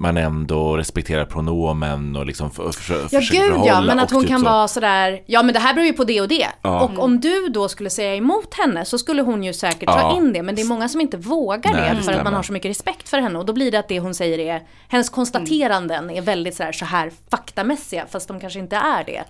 man 0.00 0.16
ändå 0.16 0.76
respekterar 0.76 1.24
pronomen 1.24 2.16
och 2.16 2.26
liksom 2.26 2.50
för, 2.50 2.70
för, 2.72 2.94
Ja 3.10 3.20
försöker 3.20 3.48
gud 3.48 3.60
ja, 3.64 3.80
men 3.80 3.98
att 3.98 4.10
hon 4.10 4.20
typ 4.20 4.28
kan 4.30 4.40
så. 4.40 4.44
vara 4.44 4.68
sådär, 4.68 5.22
ja 5.26 5.42
men 5.42 5.54
det 5.54 5.60
här 5.60 5.74
beror 5.74 5.86
ju 5.86 5.92
på 5.92 6.04
det 6.04 6.20
och 6.20 6.28
det. 6.28 6.46
Ja. 6.62 6.80
Och 6.84 6.98
om 6.98 7.20
du 7.20 7.48
då 7.48 7.68
skulle 7.68 7.90
säga 7.90 8.14
emot 8.14 8.54
henne 8.54 8.84
så 8.84 8.98
skulle 8.98 9.22
hon 9.22 9.42
ju 9.42 9.52
säkert 9.52 9.88
ta 9.88 10.00
Ja. 10.00 10.16
in 10.16 10.32
det. 10.32 10.42
Men 10.42 10.54
det 10.54 10.62
är 10.62 10.66
många 10.66 10.88
som 10.88 11.00
inte 11.00 11.16
vågar 11.16 11.72
Nej, 11.72 11.90
det 11.90 11.96
det 11.96 12.02
för 12.02 12.12
att 12.12 12.24
man 12.24 12.34
har 12.34 12.42
så 12.42 12.52
mycket 12.52 12.70
respekt 12.70 13.08
för 13.08 13.18
henne. 13.18 13.38
Och 13.38 13.46
då 13.46 13.52
blir 13.52 13.72
det 13.72 13.78
att 13.78 13.88
det 13.88 14.00
hon 14.00 14.14
säger 14.14 14.38
är, 14.38 14.62
hennes 14.88 15.10
konstateranden 15.10 16.10
är 16.10 16.22
väldigt 16.22 16.54
sådär 16.56 16.72
så 16.72 16.84
här 16.84 17.12
faktamässiga 17.30 18.06
fast 18.10 18.28
de 18.28 18.40
kanske 18.40 18.58
inte 18.58 18.76
är 18.76 19.04
det. 19.04 19.24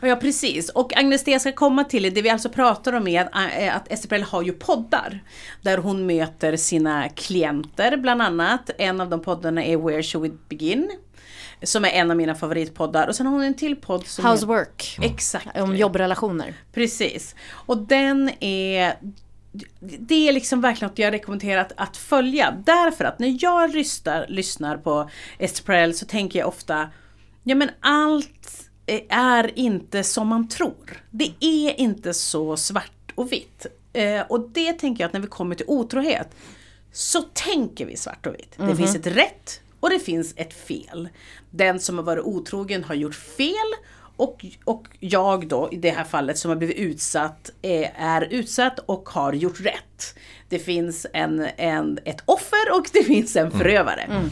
Ja 0.00 0.16
precis, 0.16 0.68
och 0.68 0.96
Agnes 0.96 1.24
det 1.24 1.30
jag 1.30 1.40
ska 1.40 1.52
komma 1.52 1.84
till 1.84 2.14
det 2.14 2.22
vi 2.22 2.30
alltså 2.30 2.48
pratar 2.48 2.92
om 2.92 3.08
är 3.08 3.20
att, 3.20 3.76
att 3.76 3.92
Esther 3.92 4.20
har 4.20 4.42
ju 4.42 4.52
poddar. 4.52 5.24
Där 5.62 5.78
hon 5.78 6.06
möter 6.06 6.56
sina 6.56 7.08
klienter 7.08 7.96
bland 7.96 8.22
annat. 8.22 8.70
En 8.78 9.00
av 9.00 9.08
de 9.08 9.22
poddarna 9.22 9.64
är 9.64 9.76
Where 9.76 10.02
Should 10.02 10.30
We 10.30 10.36
Begin? 10.48 10.90
Som 11.62 11.84
är 11.84 11.88
en 11.88 12.10
av 12.10 12.16
mina 12.16 12.34
favoritpoddar. 12.34 13.08
Och 13.08 13.16
sen 13.16 13.26
har 13.26 13.32
hon 13.32 13.42
en 13.42 13.54
till 13.54 13.76
podd 13.76 14.06
som 14.06 14.24
Housework. 14.24 14.98
Är, 14.98 15.04
exakt. 15.04 15.58
Om 15.58 15.76
jobbrelationer. 15.76 16.54
Precis. 16.72 17.34
Och 17.50 17.78
den 17.78 18.30
är 18.40 18.94
det 19.80 20.28
är 20.28 20.32
liksom 20.32 20.60
verkligen 20.60 20.90
något 20.90 20.98
jag 20.98 21.12
rekommenderar 21.12 21.60
att, 21.60 21.72
att 21.76 21.96
följa. 21.96 22.62
Därför 22.66 23.04
att 23.04 23.18
när 23.18 23.36
jag 23.40 23.74
lyssnar, 23.74 24.26
lyssnar 24.28 24.76
på 24.76 25.10
Esther 25.38 25.64
Perel 25.64 25.94
så 25.94 26.06
tänker 26.06 26.38
jag 26.38 26.48
ofta 26.48 26.88
Ja 27.42 27.54
men 27.54 27.70
allt 27.80 28.48
eh, 28.58 28.61
är 29.08 29.58
inte 29.58 30.04
som 30.04 30.28
man 30.28 30.48
tror. 30.48 31.02
Det 31.10 31.32
är 31.40 31.80
inte 31.80 32.14
så 32.14 32.56
svart 32.56 33.12
och 33.14 33.32
vitt. 33.32 33.66
Eh, 33.92 34.20
och 34.28 34.48
det 34.50 34.72
tänker 34.72 35.04
jag 35.04 35.08
att 35.08 35.12
när 35.12 35.20
vi 35.20 35.26
kommer 35.26 35.54
till 35.54 35.66
otrohet 35.68 36.28
så 36.92 37.22
tänker 37.22 37.86
vi 37.86 37.96
svart 37.96 38.26
och 38.26 38.34
vitt. 38.34 38.54
Det 38.56 38.76
finns 38.76 38.96
ett 38.96 39.06
rätt 39.06 39.60
och 39.80 39.90
det 39.90 39.98
finns 39.98 40.34
ett 40.36 40.54
fel. 40.54 41.08
Den 41.50 41.80
som 41.80 41.98
har 41.98 42.04
varit 42.04 42.24
otrogen 42.24 42.84
har 42.84 42.94
gjort 42.94 43.14
fel 43.14 43.54
och, 44.16 44.44
och 44.64 44.88
jag 45.00 45.48
då 45.48 45.68
i 45.72 45.76
det 45.76 45.90
här 45.90 46.04
fallet 46.04 46.38
som 46.38 46.48
har 46.48 46.56
blivit 46.56 46.76
utsatt 46.76 47.50
eh, 47.62 48.02
är 48.02 48.22
utsatt 48.30 48.78
och 48.78 49.08
har 49.08 49.32
gjort 49.32 49.60
rätt. 49.60 50.14
Det 50.48 50.58
finns 50.58 51.06
en, 51.12 51.48
en, 51.56 51.98
ett 52.04 52.22
offer 52.24 52.72
och 52.78 52.86
det 52.92 53.04
finns 53.04 53.36
en 53.36 53.50
förövare. 53.50 54.30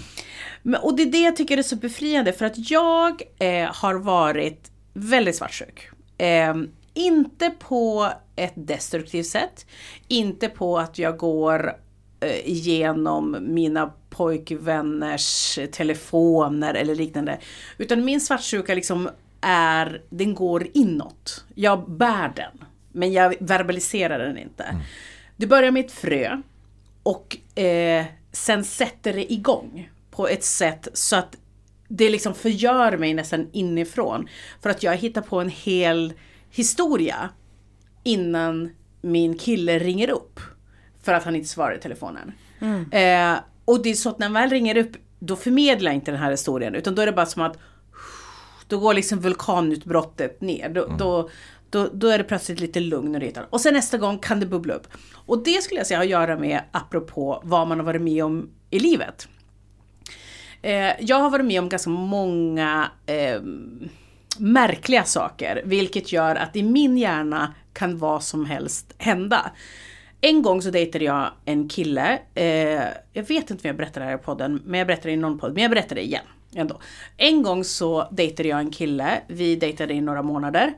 Men, 0.63 0.81
och 0.81 0.97
det 0.97 1.03
är 1.03 1.07
det 1.07 1.21
jag 1.21 1.37
tycker 1.37 1.59
är 1.59 1.63
så 1.63 1.77
befriande 1.77 2.33
för 2.33 2.47
att 2.47 2.71
jag 2.71 3.23
eh, 3.39 3.75
har 3.75 3.95
varit 3.95 4.71
väldigt 4.93 5.37
svartsjuk. 5.37 5.89
Eh, 6.19 6.55
inte 6.95 7.51
på 7.51 8.13
ett 8.37 8.53
destruktivt 8.55 9.27
sätt. 9.27 9.67
Inte 10.09 10.49
på 10.49 10.79
att 10.79 10.99
jag 10.99 11.17
går 11.17 11.77
eh, 12.21 12.49
igenom 12.49 13.37
mina 13.41 13.93
pojkvänners 14.11 15.59
telefoner 15.73 16.75
eller 16.75 16.95
liknande. 16.95 17.39
Utan 17.79 18.05
min 18.05 18.21
svartsjuka 18.21 18.75
liksom 18.75 19.11
är, 19.41 20.03
den 20.11 20.35
går 20.35 20.67
inåt. 20.75 21.45
Jag 21.55 21.91
bär 21.91 22.33
den. 22.37 22.65
Men 22.93 23.13
jag 23.13 23.35
verbaliserar 23.41 24.19
den 24.19 24.39
inte. 24.39 24.77
Det 25.37 25.47
börjar 25.47 25.71
med 25.71 25.85
ett 25.85 25.93
frö. 25.93 26.43
Och 27.03 27.59
eh, 27.59 28.05
sen 28.33 28.65
sätter 28.65 29.13
det 29.13 29.33
igång 29.33 29.91
på 30.11 30.29
ett 30.29 30.45
sätt 30.45 30.89
så 30.93 31.17
att 31.17 31.37
det 31.89 32.09
liksom 32.09 32.35
förgör 32.35 32.97
mig 32.97 33.15
nästan 33.15 33.49
inifrån. 33.53 34.29
För 34.63 34.71
att 34.71 34.83
jag 34.83 34.97
hittar 34.97 35.23
på 35.23 35.41
en 35.41 35.49
hel 35.49 36.13
historia 36.51 37.29
innan 38.03 38.71
min 39.01 39.39
kille 39.39 39.79
ringer 39.79 40.11
upp. 40.11 40.41
För 41.03 41.13
att 41.13 41.25
han 41.25 41.37
inte 41.37 41.49
svarar 41.49 41.75
i 41.75 41.81
telefonen. 41.81 42.33
Eh, 42.93 43.39
och 43.65 43.83
det 43.83 43.91
är 43.91 43.95
så 43.95 44.09
att 44.09 44.19
när 44.19 44.27
han 44.27 44.35
väl 44.35 44.51
ringer 44.51 44.77
upp 44.77 44.97
då 45.19 45.37
förmedlar 45.37 45.91
jag 45.91 45.97
inte 45.97 46.11
den 46.11 46.21
här 46.21 46.31
historien 46.31 46.75
utan 46.75 46.95
då 46.95 47.03
är 47.03 47.07
det 47.07 47.13
bara 47.13 47.27
som 47.27 47.43
att 47.43 47.59
då 48.69 48.79
går 48.79 48.95
liksom 48.95 49.21
vulkanutbrottet 49.21 50.41
ner. 50.41 50.69
Då, 50.69 50.87
då, 50.99 51.31
då, 51.71 51.89
då 51.93 52.09
är 52.09 52.19
det 52.19 52.25
plötsligt 52.25 52.61
lite 52.61 52.81
lugn 52.81 53.15
och 53.15 53.21
redan. 53.21 53.45
Och 53.51 53.61
sen 53.61 53.75
nästa 53.75 53.99
gång 53.99 54.19
kan 54.19 54.41
det 54.41 54.47
bubbla 54.47 54.75
upp. 54.75 54.87
Och 55.15 55.43
det 55.45 55.63
skulle 55.63 55.81
jag 55.81 55.87
säga 55.87 55.99
har 55.99 56.05
att 56.05 56.11
göra 56.11 56.39
med, 56.39 56.61
apropå 56.71 57.43
vad 57.45 57.69
man 57.69 57.79
har 57.79 57.87
varit 57.87 58.03
med 58.03 58.25
om 58.25 58.51
i 58.71 58.79
livet. 58.79 59.29
Eh, 60.63 60.93
jag 61.01 61.17
har 61.17 61.31
varit 61.31 61.47
med 61.47 61.61
om 61.61 61.69
ganska 61.69 61.91
många 61.91 62.91
eh, 63.07 63.41
märkliga 64.39 65.05
saker, 65.05 65.63
vilket 65.65 66.13
gör 66.13 66.37
att 66.37 66.57
i 66.57 66.63
min 66.63 66.99
hjärna 66.99 67.55
kan 67.73 67.99
vad 67.99 68.23
som 68.23 68.47
helst 68.47 68.95
hända. 68.99 69.51
En 70.21 70.43
gång 70.43 70.63
så 70.63 70.71
dejtade 70.71 71.05
jag 71.05 71.31
en 71.45 71.69
kille, 71.69 72.19
eh, 72.35 72.85
jag 73.13 73.23
vet 73.29 73.51
inte 73.51 73.53
om 73.53 73.61
jag 73.63 73.77
berättade 73.77 74.07
det 74.07 74.11
här 74.11 74.19
i 74.19 74.23
podden, 74.23 74.63
men 74.65 74.79
jag 74.79 74.87
berättade 74.87 75.13
i 75.13 75.17
någon 75.17 75.39
podd, 75.39 75.53
men 75.55 75.63
jag 75.63 75.71
berättar 75.71 75.97
det 75.97 76.05
igen. 76.05 76.25
Ändå. 76.55 76.81
En 77.17 77.43
gång 77.43 77.65
så 77.65 78.09
dejtade 78.11 78.49
jag 78.49 78.59
en 78.59 78.71
kille, 78.71 79.21
vi 79.27 79.57
dejtade 79.57 79.95
i 79.95 80.01
några 80.01 80.23
månader. 80.23 80.75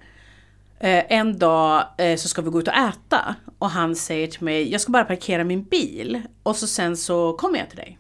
Eh, 0.81 1.13
en 1.13 1.39
dag 1.39 1.85
eh, 1.99 2.17
så 2.17 2.29
ska 2.29 2.43
vi 2.43 2.51
gå 2.51 2.61
ut 2.61 2.69
och 2.69 2.75
äta 2.75 3.35
och 3.59 3.71
han 3.71 3.97
säger 3.97 4.27
till 4.27 4.43
mig, 4.43 4.73
jag 4.73 4.81
ska 4.81 4.93
bara 4.93 5.05
parkera 5.05 5.45
min 5.45 5.63
bil 5.63 6.23
och 6.43 6.57
så 6.57 6.67
sen 6.67 6.97
så 6.97 7.33
kommer 7.33 7.59
jag 7.59 7.69
till 7.69 7.79
dig. 7.79 7.99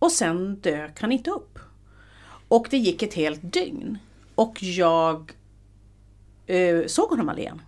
Och 0.00 0.12
sen 0.12 0.60
dök 0.60 1.00
han 1.00 1.12
inte 1.12 1.30
upp. 1.30 1.58
Och 2.48 2.66
det 2.70 2.78
gick 2.78 3.02
ett 3.02 3.14
helt 3.14 3.40
dygn. 3.42 3.98
Och 4.34 4.62
jag 4.62 5.32
eh, 6.46 6.86
såg 6.86 7.10
honom 7.10 7.28
aldrig 7.28 7.44
igen. 7.46 7.62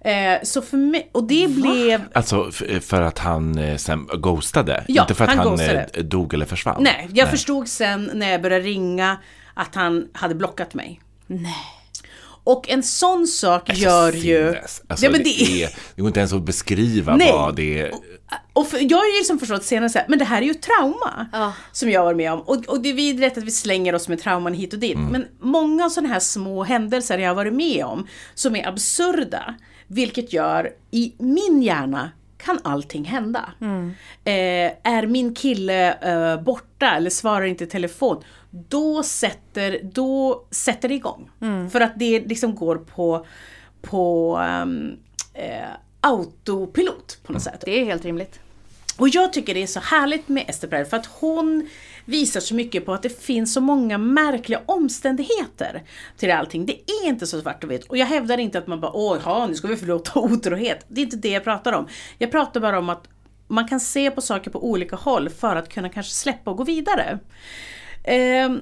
Eh, 0.00 0.42
så 0.42 0.62
för 0.62 0.76
mig, 0.76 1.10
och 1.12 1.24
det 1.24 1.48
blev... 1.48 2.02
Alltså 2.12 2.50
för 2.80 3.02
att 3.02 3.18
han 3.18 3.58
eh, 3.58 3.76
sen 3.76 4.08
ghostade? 4.12 4.84
Ja, 4.88 5.02
inte 5.02 5.14
för 5.14 5.24
att 5.24 5.30
han 5.30 5.38
han, 5.38 5.48
ghostade. 5.48 5.86
eh, 5.94 6.04
dog 6.04 6.34
eller 6.34 6.46
försvann? 6.46 6.82
Nej, 6.82 7.08
jag 7.12 7.30
förstod 7.30 7.68
sen 7.68 8.10
när 8.14 8.30
jag 8.30 8.42
började 8.42 8.64
ringa 8.64 9.18
att 9.54 9.74
han 9.74 10.08
hade 10.12 10.34
blockat 10.34 10.74
mig. 10.74 11.00
Nej. 11.26 11.83
Och 12.44 12.68
en 12.68 12.82
sån 12.82 13.26
sak 13.26 13.70
Alltså, 13.70 13.84
gör 13.84 14.12
ju... 14.12 14.56
Alltså, 14.56 14.82
Ja, 14.88 15.10
men 15.10 15.12
det, 15.12 15.24
det- 15.24 15.62
är, 15.62 15.70
det 15.94 16.00
går 16.02 16.08
inte 16.08 16.20
ens 16.20 16.32
att 16.32 16.42
beskriva 16.42 17.16
Nej. 17.16 17.32
vad 17.32 17.56
det 17.56 17.80
är. 17.80 17.92
Och 18.52 18.68
för, 18.68 18.78
jag 18.90 18.98
har 18.98 19.04
ju 19.06 19.12
liksom 19.18 19.38
förstått 19.38 19.64
senare 19.64 19.90
så 19.90 19.98
här, 19.98 20.06
men 20.08 20.18
det 20.18 20.24
här 20.24 20.42
är 20.42 20.46
ju 20.46 20.50
ett 20.50 20.62
trauma. 20.62 21.26
Ja. 21.32 21.52
Som 21.72 21.90
jag 21.90 22.04
var 22.04 22.14
med 22.14 22.32
om. 22.32 22.40
Och, 22.40 22.56
och 22.68 22.80
det 22.80 22.88
är 22.88 22.94
vidrigt 22.94 23.38
att 23.38 23.44
vi 23.44 23.50
slänger 23.50 23.94
oss 23.94 24.08
med 24.08 24.22
trauman 24.22 24.54
hit 24.54 24.72
och 24.72 24.78
dit. 24.78 24.98
Men 24.98 25.26
många 25.40 25.90
sådana 25.90 26.12
här 26.12 26.20
små 26.20 26.64
händelser 26.64 27.18
jag 27.18 27.30
har 27.30 27.34
varit 27.34 27.52
med 27.54 27.84
om, 27.84 28.06
som 28.34 28.56
är 28.56 28.68
absurda, 28.68 29.54
vilket 29.86 30.32
gör 30.32 30.70
i 30.90 31.12
min 31.18 31.62
hjärna 31.62 32.10
kan 32.38 32.58
allting 32.64 33.04
hända. 33.04 33.44
Eh, 34.24 34.32
är 34.92 35.06
min 35.06 35.34
kille 35.34 35.92
eh, 35.92 36.42
borta 36.42 36.90
eller 36.96 37.10
svarar 37.10 37.44
inte 37.44 37.64
i 37.64 37.66
telefon, 37.66 38.22
då 38.54 39.02
sätter, 39.02 39.80
då 39.82 40.44
sätter 40.50 40.88
det 40.88 40.94
igång. 40.94 41.30
För 41.70 41.80
att 41.80 41.92
det 41.96 42.20
liksom 42.20 42.54
går 42.54 42.76
på, 42.76 43.26
på 43.82 44.36
ehm, 44.36 44.96
eh, 45.34 45.68
autopilot 46.00 47.18
på 47.22 47.32
något 47.32 47.42
sätt. 47.42 47.62
Det 47.64 47.80
är 47.80 47.84
helt 47.84 48.04
rimligt. 48.04 48.40
Och 48.96 49.08
jag 49.08 49.32
tycker 49.32 49.54
det 49.54 49.62
är 49.62 49.66
så 49.66 49.80
härligt 49.80 50.28
med 50.28 50.44
Ester 50.48 50.68
Perel 50.68 50.86
för 50.86 50.96
att 50.96 51.06
hon 51.06 51.68
visar 52.04 52.40
så 52.40 52.54
mycket 52.54 52.86
på 52.86 52.94
att 52.94 53.02
det 53.02 53.22
finns 53.22 53.54
så 53.54 53.60
många 53.60 53.98
märkliga 53.98 54.60
omständigheter 54.66 55.82
till 56.16 56.30
allting. 56.30 56.66
Det 56.66 56.72
är 56.72 57.08
inte 57.08 57.26
så 57.26 57.40
svart 57.40 57.64
och 57.64 57.70
vitt. 57.70 57.86
Och 57.86 57.96
jag 57.96 58.06
hävdar 58.06 58.38
inte 58.38 58.58
att 58.58 58.66
man 58.66 58.80
bara 58.80 58.92
åh, 58.92 59.18
ja, 59.24 59.46
nu 59.46 59.54
ska 59.54 59.68
vi 59.68 59.76
förlåta 59.76 60.18
otrohet. 60.20 60.84
Det 60.88 61.00
är 61.00 61.04
inte 61.04 61.16
det 61.16 61.28
jag 61.28 61.44
pratar 61.44 61.72
om. 61.72 61.88
Jag 62.18 62.30
pratar 62.30 62.60
bara 62.60 62.78
om 62.78 62.88
att 62.88 63.08
man 63.48 63.68
kan 63.68 63.80
se 63.80 64.10
på 64.10 64.20
saker 64.20 64.50
på 64.50 64.68
olika 64.68 64.96
håll 64.96 65.28
för 65.28 65.56
att 65.56 65.68
kunna 65.68 65.88
kanske 65.88 66.12
släppa 66.12 66.50
och 66.50 66.56
gå 66.56 66.64
vidare. 66.64 67.18
Eh, 68.04 68.52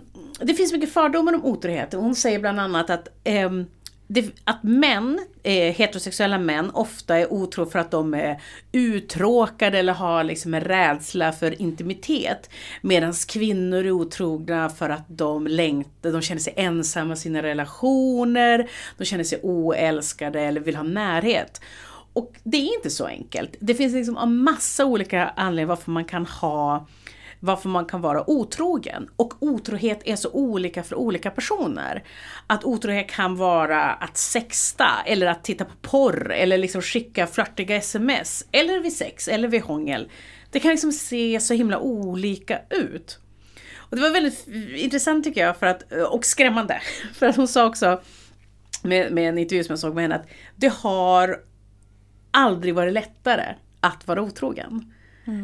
det 0.41 0.55
finns 0.55 0.73
mycket 0.73 0.93
fördomar 0.93 1.35
om 1.35 1.45
otrohet. 1.45 1.93
Hon 1.93 2.15
säger 2.15 2.39
bland 2.39 2.61
annat 2.61 2.91
att 2.91 3.09
eh, 3.25 3.51
det, 4.07 4.31
att 4.45 4.63
män, 4.63 5.21
eh, 5.43 5.75
heterosexuella 5.75 6.39
män, 6.39 6.71
ofta 6.71 7.19
är 7.19 7.33
otro 7.33 7.67
för 7.67 7.79
att 7.79 7.91
de 7.91 8.15
är 8.15 8.41
uttråkade 8.73 9.79
eller 9.79 9.93
har 9.93 10.25
liksom 10.25 10.55
en 10.55 10.61
rädsla 10.61 11.33
för 11.33 11.63
intimitet. 11.63 12.51
Medan 12.81 13.13
kvinnor 13.29 13.87
är 13.87 13.91
otrogna 13.91 14.69
för 14.69 14.91
att 14.91 15.05
de 15.09 15.47
längtar, 15.47 16.13
de 16.13 16.23
känner 16.23 16.41
sig 16.41 16.55
ensamma 16.57 17.15
i 17.15 17.17
sina 17.17 17.43
relationer, 17.43 18.71
de 18.99 19.05
känner 19.05 19.25
sig 19.25 19.41
oälskade 19.43 20.41
eller 20.41 20.61
vill 20.61 20.77
ha 20.77 20.83
närhet. 20.83 21.61
Och 22.13 22.33
det 22.43 22.57
är 22.57 22.77
inte 22.77 22.91
så 22.91 23.07
enkelt. 23.07 23.57
Det 23.61 23.75
finns 23.75 23.95
liksom 23.95 24.17
en 24.17 24.37
massa 24.37 24.85
olika 24.85 25.29
anledningar 25.29 25.69
varför 25.69 25.91
man 25.91 26.05
kan 26.05 26.27
ha 26.27 26.87
varför 27.45 27.69
man 27.69 27.87
kan 27.87 28.01
vara 28.01 28.31
otrogen. 28.31 29.09
Och 29.17 29.35
otrohet 29.41 30.01
är 30.05 30.17
så 30.17 30.31
olika 30.31 30.83
för 30.83 30.97
olika 30.97 31.31
personer. 31.31 32.05
Att 32.47 32.65
otrohet 32.65 33.11
kan 33.11 33.37
vara 33.37 33.93
att 33.93 34.17
sexta, 34.17 34.89
eller 35.07 35.27
att 35.27 35.45
titta 35.45 35.65
på 35.65 35.77
porr, 35.83 36.33
eller 36.33 36.59
liksom 36.59 36.83
skicka 36.83 37.27
flörtiga 37.27 37.77
sms, 37.77 38.47
eller 38.53 38.81
vid 38.81 38.93
sex, 38.93 39.29
eller 39.29 39.49
vid 39.49 39.63
hångel. 39.63 40.11
Det 40.51 40.61
kan 40.61 40.71
liksom 40.71 40.93
se 40.93 41.41
så 41.41 41.55
himla 41.55 41.79
olika 41.79 42.61
ut. 42.71 43.19
Och 43.77 43.97
det 43.97 44.03
var 44.03 44.11
väldigt 44.11 44.49
intressant 44.77 45.25
tycker 45.25 45.47
jag, 45.47 45.57
för 45.57 45.67
att, 45.67 45.93
och 45.93 46.25
skrämmande. 46.25 46.81
För 47.15 47.27
att 47.27 47.37
hon 47.37 47.49
sa 47.49 47.67
också, 47.67 48.01
med, 48.83 49.13
med 49.13 49.29
en 49.29 49.39
intervju 49.39 49.65
som 49.65 49.73
jag 49.73 49.79
såg 49.79 49.95
med 49.95 50.05
henne, 50.05 50.15
att 50.15 50.29
det 50.57 50.73
har 50.73 51.41
aldrig 52.31 52.75
varit 52.75 52.93
lättare 52.93 53.55
att 53.81 54.07
vara 54.07 54.23
otrogen. 54.23 54.93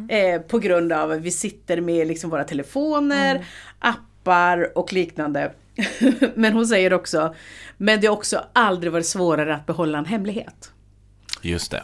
Eh, 0.08 0.40
på 0.40 0.58
grund 0.58 0.92
av 0.92 1.10
att 1.10 1.20
vi 1.20 1.30
sitter 1.30 1.80
med 1.80 2.06
liksom 2.06 2.30
våra 2.30 2.44
telefoner, 2.44 3.46
appar 3.78 4.78
och 4.78 4.92
liknande. 4.92 5.52
men 6.34 6.52
hon 6.52 6.66
säger 6.66 6.92
också, 6.92 7.34
men 7.76 8.00
det 8.00 8.06
har 8.06 8.16
också 8.16 8.44
aldrig 8.52 8.92
varit 8.92 9.06
svårare 9.06 9.54
att 9.54 9.66
behålla 9.66 9.98
en 9.98 10.04
hemlighet. 10.04 10.72
Just 11.42 11.70
det. 11.70 11.82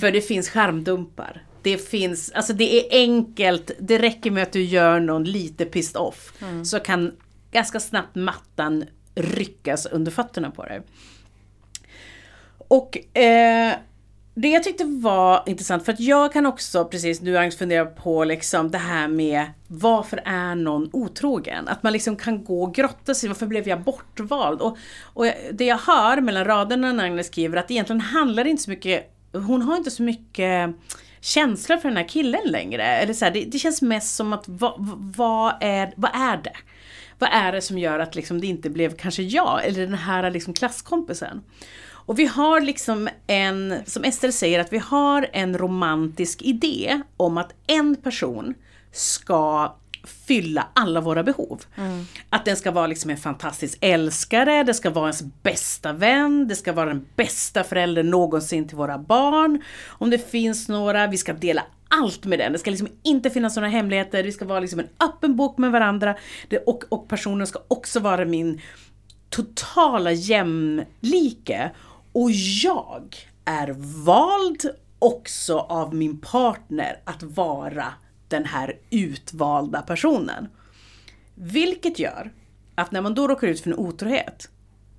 För 0.00 0.10
det 0.10 0.20
finns 0.20 0.48
skärmdumpar. 0.48 1.42
Det 1.62 1.78
finns, 1.78 2.32
alltså 2.32 2.52
det 2.52 2.74
är 2.74 3.00
enkelt, 3.00 3.70
det 3.78 3.98
räcker 3.98 4.30
med 4.30 4.42
att 4.42 4.52
du 4.52 4.62
gör 4.62 5.00
någon 5.00 5.24
lite 5.24 5.64
pissed 5.64 5.96
off. 5.96 6.32
Så 6.64 6.80
kan 6.80 7.12
ganska 7.50 7.80
snabbt 7.80 8.14
mattan 8.14 8.84
ryckas 9.14 9.86
under 9.86 10.12
fötterna 10.12 10.50
på 10.50 10.64
dig. 10.64 10.82
Och 12.68 13.18
eh, 13.18 13.74
det 14.34 14.48
jag 14.48 14.62
tyckte 14.62 14.84
var 14.84 15.42
intressant, 15.46 15.84
för 15.84 15.92
att 15.92 16.00
jag 16.00 16.32
kan 16.32 16.46
också, 16.46 16.84
precis 16.84 17.20
nu 17.20 17.38
Agnes 17.38 17.58
fundera 17.58 17.86
på 17.86 18.24
liksom 18.24 18.70
det 18.70 18.78
här 18.78 19.08
med 19.08 19.46
varför 19.66 20.20
är 20.24 20.54
någon 20.54 20.90
otrogen? 20.92 21.68
Att 21.68 21.82
man 21.82 21.92
liksom 21.92 22.16
kan 22.16 22.44
gå 22.44 22.62
och 22.62 22.74
grotta 22.74 23.14
sig, 23.14 23.28
varför 23.28 23.46
blev 23.46 23.68
jag 23.68 23.80
bortvald? 23.80 24.60
Och, 24.60 24.78
och 25.02 25.26
det 25.52 25.64
jag 25.64 25.78
hör 25.78 26.20
mellan 26.20 26.44
raderna 26.44 26.92
när 26.92 27.04
Agnes 27.04 27.26
skriver 27.26 27.56
att 27.56 27.70
egentligen 27.70 28.00
handlar 28.00 28.44
det 28.44 28.50
inte 28.50 28.62
så 28.62 28.70
mycket, 28.70 29.12
hon 29.32 29.62
har 29.62 29.76
inte 29.76 29.90
så 29.90 30.02
mycket 30.02 30.74
känsla 31.20 31.78
för 31.78 31.88
den 31.88 31.96
här 31.96 32.08
killen 32.08 32.44
längre. 32.44 32.84
Eller 32.84 33.14
så 33.14 33.24
här, 33.24 33.32
det, 33.32 33.44
det 33.44 33.58
känns 33.58 33.82
mest 33.82 34.14
som 34.14 34.32
att 34.32 34.44
vad, 34.46 34.74
va 35.16 35.58
är, 35.60 35.92
va 35.96 36.08
är 36.08 36.36
det? 36.36 36.56
Vad 37.18 37.30
är 37.32 37.52
det 37.52 37.60
som 37.60 37.78
gör 37.78 37.98
att 37.98 38.14
liksom 38.14 38.40
det 38.40 38.46
inte 38.46 38.70
blev 38.70 38.96
kanske 38.96 39.22
jag 39.22 39.66
eller 39.66 39.86
den 39.86 39.94
här 39.94 40.30
liksom 40.30 40.54
klasskompisen? 40.54 41.42
Och 42.06 42.18
vi 42.18 42.26
har 42.26 42.60
liksom 42.60 43.08
en, 43.26 43.74
som 43.86 44.04
Ester 44.04 44.30
säger, 44.30 44.60
att 44.60 44.72
vi 44.72 44.78
har 44.78 45.28
en 45.32 45.58
romantisk 45.58 46.42
idé 46.42 47.02
om 47.16 47.38
att 47.38 47.54
en 47.66 47.96
person 47.96 48.54
ska 48.92 49.76
fylla 50.26 50.68
alla 50.72 51.00
våra 51.00 51.22
behov. 51.22 51.60
Att 52.30 52.44
den 52.44 52.56
ska 52.56 52.70
vara 52.70 52.86
liksom 52.86 53.10
en 53.10 53.16
fantastisk 53.16 53.78
älskare, 53.80 54.62
det 54.62 54.74
ska 54.74 54.90
vara 54.90 55.04
ens 55.04 55.22
bästa 55.42 55.92
vän, 55.92 56.48
det 56.48 56.56
ska 56.56 56.72
vara 56.72 56.86
den 56.86 57.06
bästa 57.16 57.64
föräldern 57.64 58.10
någonsin 58.10 58.68
till 58.68 58.76
våra 58.76 58.98
barn. 58.98 59.62
Om 59.86 60.10
det 60.10 60.30
finns 60.30 60.68
några, 60.68 61.06
vi 61.06 61.16
ska 61.16 61.32
dela 61.32 61.62
allt 61.88 62.24
med 62.24 62.38
den. 62.38 62.52
Det 62.52 62.58
ska 62.58 62.70
liksom 62.70 62.88
inte 63.02 63.30
finnas 63.30 63.56
några 63.56 63.68
hemligheter, 63.68 64.22
vi 64.22 64.32
ska 64.32 64.44
vara 64.44 64.60
liksom 64.60 64.80
en 64.80 64.88
öppen 65.08 65.36
bok 65.36 65.58
med 65.58 65.72
varandra. 65.72 66.16
Det, 66.48 66.58
och, 66.58 66.84
och 66.88 67.08
personen 67.08 67.46
ska 67.46 67.58
också 67.68 68.00
vara 68.00 68.24
min 68.24 68.60
totala 69.30 70.12
jämlike. 70.12 71.70
Och 72.14 72.30
jag 72.62 73.16
är 73.44 73.74
vald 74.04 74.70
också 74.98 75.58
av 75.58 75.94
min 75.94 76.20
partner 76.20 77.00
att 77.04 77.22
vara 77.22 77.86
den 78.28 78.44
här 78.44 78.78
utvalda 78.90 79.82
personen. 79.82 80.48
Vilket 81.34 81.98
gör 81.98 82.32
att 82.74 82.92
när 82.92 83.00
man 83.00 83.14
då 83.14 83.28
råkar 83.28 83.48
ut 83.48 83.60
för 83.60 83.70
en 83.70 83.78
otrohet, 83.78 84.50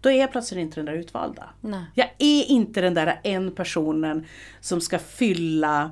då 0.02 0.10
är 0.10 0.20
jag 0.20 0.32
plötsligt 0.32 0.60
inte 0.60 0.76
den 0.76 0.86
där 0.86 0.94
utvalda. 0.94 1.50
Nej. 1.62 1.86
Jag 1.94 2.10
är 2.18 2.44
inte 2.44 2.82
den 2.82 2.94
där 2.94 3.20
en 3.24 3.56
personen 3.56 4.26
som 4.62 4.82
ska 4.82 5.00
fylla 5.00 5.92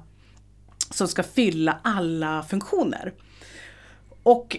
som 0.90 1.08
ska 1.08 1.24
fylla 1.24 1.80
alla 1.84 2.44
funktioner. 2.44 3.14
Och 4.24 4.58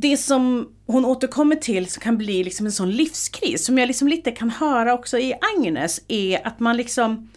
det 0.00 0.16
som 0.16 0.72
hon 0.86 1.04
återkommer 1.04 1.56
till 1.56 1.90
som 1.90 2.00
kan 2.00 2.18
bli 2.18 2.44
liksom 2.44 2.66
en 2.66 2.72
sån 2.72 2.90
livskris, 2.90 3.64
som 3.64 3.78
jag 3.78 3.86
liksom 3.86 4.08
lite 4.08 4.30
kan 4.30 4.50
höra 4.50 4.94
också 4.94 5.18
i 5.18 5.34
Agnes, 5.56 6.00
är 6.08 6.46
att 6.46 6.60
man 6.60 6.76
liksom 6.76 7.30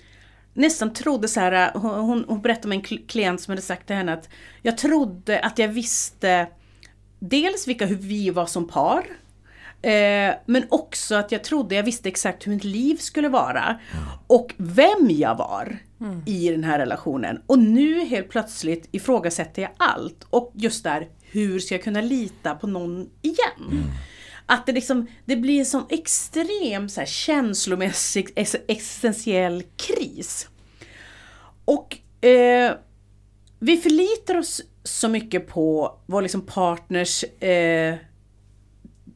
nästan 0.53 0.93
trodde 0.93 1.27
så 1.27 1.39
här, 1.39 1.71
hon, 1.73 2.25
hon, 2.27 2.41
berättade 2.41 2.67
om 2.67 2.71
en 2.71 2.81
kl- 2.81 3.07
klient 3.07 3.41
som 3.41 3.51
hade 3.51 3.61
sagt 3.61 3.87
till 3.87 3.95
henne 3.95 4.13
att 4.13 4.29
jag 4.61 4.77
trodde 4.77 5.39
att 5.39 5.59
jag 5.59 5.67
visste 5.67 6.47
dels 7.19 7.67
vilka 7.67 7.85
hur 7.85 7.95
vi 7.95 8.29
var 8.29 8.45
som 8.45 8.67
par, 8.67 9.05
eh, 9.81 10.35
men 10.45 10.63
också 10.69 11.15
att 11.15 11.31
jag 11.31 11.43
trodde 11.43 11.75
jag 11.75 11.83
visste 11.83 12.09
exakt 12.09 12.47
hur 12.47 12.51
mitt 12.51 12.63
liv 12.63 12.95
skulle 12.95 13.29
vara 13.29 13.79
och 14.27 14.53
vem 14.57 15.09
jag 15.09 15.35
var 15.35 15.77
i 16.25 16.49
den 16.49 16.63
här 16.63 16.79
relationen. 16.79 17.41
Och 17.47 17.59
nu 17.59 18.05
helt 18.05 18.29
plötsligt 18.29 18.89
ifrågasätter 18.91 19.61
jag 19.61 19.71
allt. 19.77 20.27
Och 20.29 20.51
just 20.55 20.83
där, 20.83 21.07
hur 21.31 21.59
ska 21.59 21.75
jag 21.75 21.83
kunna 21.83 22.01
lita 22.01 22.55
på 22.55 22.67
någon 22.67 23.09
igen? 23.21 23.91
Att 24.45 24.65
det 24.65 24.71
liksom, 24.71 25.07
det 25.25 25.35
blir 25.35 25.59
en 25.59 25.65
sån 25.65 25.85
extrem 25.89 26.89
så 26.89 26.99
här, 26.99 27.07
känslomässig 27.07 28.29
ex- 28.35 28.55
existentiell 28.67 29.63
kris. 29.77 30.49
Och 31.65 31.97
eh, 32.25 32.73
vi 33.59 33.77
förlitar 33.77 34.37
oss 34.37 34.61
så 34.83 35.09
mycket 35.09 35.47
på 35.47 35.95
vår 36.05 36.21
liksom 36.21 36.41
partners 36.41 37.23
eh, 37.23 37.95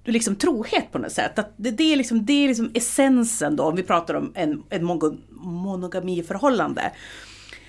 liksom 0.05 0.36
trohet 0.36 0.91
på 0.91 0.97
något 0.97 1.11
sätt. 1.11 1.39
Att 1.39 1.53
det, 1.57 1.72
det, 1.72 1.93
är 1.93 1.95
liksom, 1.95 2.26
det 2.26 2.34
är 2.34 2.47
liksom 2.47 2.72
essensen 2.74 3.55
då, 3.55 3.63
om 3.63 3.76
vi 3.76 3.84
pratar 3.84 4.13
om 4.13 4.32
en, 4.36 4.63
en 4.70 4.86
mono, 4.86 5.18
monogamiförhållande. 5.30 6.91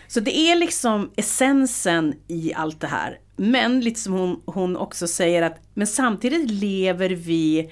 Så 0.09 0.21
det 0.21 0.37
är 0.37 0.57
liksom 0.57 1.11
essensen 1.17 2.15
i 2.29 2.55
allt 2.55 2.81
det 2.81 2.87
här. 2.87 3.19
Men 3.37 3.81
lite 3.81 4.01
som 4.01 4.13
hon, 4.13 4.43
hon 4.47 4.77
också 4.77 5.07
säger 5.07 5.43
att, 5.43 5.61
men 5.75 5.87
samtidigt 5.87 6.51
lever 6.51 7.11
vi 7.11 7.71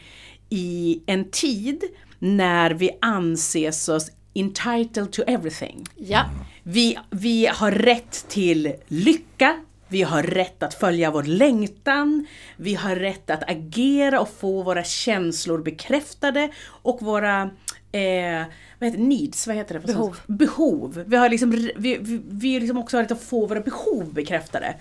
i 0.51 1.03
en 1.07 1.31
tid 1.31 1.85
när 2.19 2.71
vi 2.71 2.91
anses 3.01 3.89
oss 3.89 4.11
entitled 4.35 5.13
to 5.13 5.23
everything. 5.27 5.85
Ja. 5.97 6.25
Vi, 6.63 6.99
vi 7.11 7.47
har 7.47 7.71
rätt 7.71 8.29
till 8.29 8.73
lycka, 8.89 9.57
vi 9.89 10.03
har 10.03 10.23
rätt 10.23 10.63
att 10.63 10.75
följa 10.75 11.11
vår 11.11 11.23
längtan, 11.23 12.27
vi 12.57 12.75
har 12.75 12.97
rätt 12.97 13.31
att 13.31 13.51
agera 13.51 14.21
och 14.21 14.29
få 14.29 14.63
våra 14.63 14.85
känslor 14.85 15.63
bekräftade 15.63 16.53
och 16.67 17.03
våra 17.03 17.51
eh, 17.95 18.45
vad 18.79 18.89
heter 18.89 18.99
det? 18.99 19.05
needs, 19.05 19.47
vad 19.47 19.57
heter 19.57 19.75
det? 19.75 19.87
Behov. 19.87 20.21
Behov. 20.27 21.05
Vi 21.07 21.17
har 21.17 21.29
liksom, 21.29 21.51
vi, 21.51 21.73
vi, 21.77 22.21
vi 22.29 22.61
liksom 22.61 22.79
också 22.79 22.99
rätt 22.99 23.11
att 23.11 23.23
få 23.23 23.47
våra 23.47 23.61
behov 23.61 24.15
bekräftade. 24.15 24.75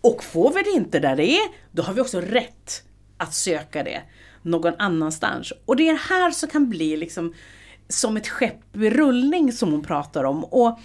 Och 0.00 0.24
får 0.24 0.52
vi 0.52 0.62
det 0.62 0.70
inte 0.70 0.98
där 0.98 1.16
det 1.16 1.30
är, 1.30 1.48
då 1.70 1.82
har 1.82 1.94
vi 1.94 2.00
också 2.00 2.20
rätt 2.20 2.82
att 3.16 3.34
söka 3.34 3.82
det 3.82 4.02
någon 4.42 4.74
annanstans. 4.78 5.52
Och 5.64 5.76
det 5.76 5.88
är 5.88 6.08
här 6.08 6.30
som 6.30 6.48
kan 6.48 6.68
bli 6.68 6.96
liksom 6.96 7.34
som 7.88 8.16
ett 8.16 8.28
skepp 8.28 8.76
i 8.76 8.90
rullning 8.90 9.52
som 9.52 9.72
hon 9.72 9.82
pratar 9.82 10.24
om. 10.24 10.44
Och 10.44 10.78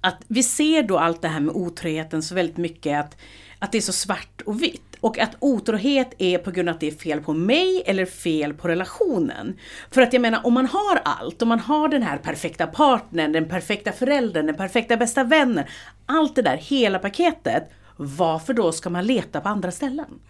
att 0.00 0.16
vi 0.28 0.42
ser 0.42 0.82
då 0.82 0.98
allt 0.98 1.22
det 1.22 1.28
här 1.28 1.40
med 1.40 1.54
otroheten 1.54 2.22
så 2.22 2.34
väldigt 2.34 2.56
mycket 2.56 3.00
att, 3.00 3.16
att 3.58 3.72
det 3.72 3.78
är 3.78 3.82
så 3.82 3.92
svart 3.92 4.40
och 4.46 4.62
vitt. 4.62 4.87
Och 5.00 5.18
att 5.18 5.36
otrohet 5.38 6.14
är 6.18 6.38
på 6.38 6.50
grund 6.50 6.68
av 6.68 6.74
att 6.74 6.80
det 6.80 6.86
är 6.86 6.92
fel 6.92 7.20
på 7.20 7.34
mig 7.34 7.82
eller 7.86 8.06
fel 8.06 8.54
på 8.54 8.68
relationen. 8.68 9.58
För 9.90 10.02
att 10.02 10.12
jag 10.12 10.22
menar 10.22 10.46
om 10.46 10.54
man 10.54 10.66
har 10.66 11.00
allt, 11.04 11.42
om 11.42 11.48
man 11.48 11.60
har 11.60 11.88
den 11.88 12.02
här 12.02 12.18
perfekta 12.18 12.66
partnern, 12.66 13.32
den 13.32 13.48
perfekta 13.48 13.92
föräldern, 13.92 14.46
den 14.46 14.56
perfekta 14.56 14.96
bästa 14.96 15.24
vännen. 15.24 15.64
Allt 16.06 16.36
det 16.36 16.42
där, 16.42 16.56
hela 16.56 16.98
paketet. 16.98 17.70
Varför 17.96 18.54
då 18.54 18.72
ska 18.72 18.90
man 18.90 19.06
leta 19.06 19.40
på 19.40 19.48
andra 19.48 19.70
ställen? 19.70 20.20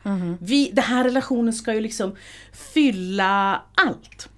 Vi, 0.40 0.70
den 0.72 0.84
här 0.84 1.04
relationen 1.04 1.52
ska 1.52 1.74
ju 1.74 1.80
liksom 1.80 2.16
fylla 2.52 3.62
allt. 3.74 4.28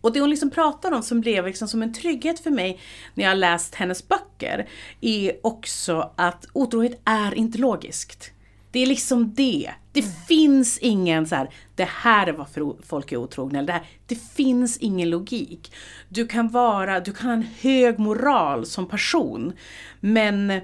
Och 0.00 0.12
det 0.12 0.20
hon 0.20 0.30
liksom 0.30 0.50
pratar 0.50 0.92
om 0.92 1.02
som 1.02 1.20
blev 1.20 1.46
liksom 1.46 1.68
som 1.68 1.82
en 1.82 1.92
trygghet 1.92 2.40
för 2.40 2.50
mig 2.50 2.80
när 3.14 3.24
jag 3.24 3.38
läst 3.38 3.74
hennes 3.74 4.08
böcker 4.08 4.68
är 5.00 5.46
också 5.46 6.12
att 6.16 6.46
otrohet 6.52 7.00
är 7.04 7.34
inte 7.34 7.58
logiskt. 7.58 8.30
Det 8.72 8.80
är 8.80 8.86
liksom 8.86 9.34
det. 9.34 9.70
Det 9.92 10.02
finns 10.28 10.78
ingen 10.78 11.26
så 11.26 11.34
här, 11.34 11.50
det 11.74 11.88
här 11.88 12.26
är 12.26 12.32
varför 12.32 12.76
folk 12.86 13.12
är 13.12 13.16
otrogna. 13.16 13.58
Eller 13.58 13.66
det, 13.66 13.72
här. 13.72 13.86
det 14.06 14.14
finns 14.14 14.78
ingen 14.78 15.10
logik. 15.10 15.72
Du 16.08 16.26
kan 16.26 16.48
vara, 16.48 17.00
du 17.00 17.12
kan 17.12 17.26
ha 17.26 17.32
en 17.32 17.46
hög 17.60 17.98
moral 17.98 18.66
som 18.66 18.88
person. 18.88 19.52
Men, 20.00 20.60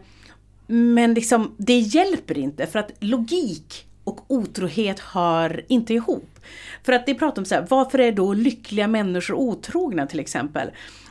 men 0.67 1.15
liksom, 1.15 1.55
det 1.59 1.79
hjälper 1.79 2.39
inte 2.39 2.67
för 2.67 2.79
att 2.79 2.91
logik 3.01 3.87
och 4.05 4.25
otrohet 4.29 5.01
hör 5.01 5.65
inte 5.69 5.95
ihop. 5.95 6.31
För 6.83 6.93
att 6.93 7.07
det 7.07 7.15
pratar 7.15 7.43
om 7.43 7.47
så 7.47 7.55
här, 7.55 7.67
varför 7.71 7.99
är 7.99 8.13
då 8.13 8.35
lyckliga 8.35 8.89
människor 8.89 9.35
otrogna 9.35 10.07
till 10.07 10.21
exempel? 10.21 10.71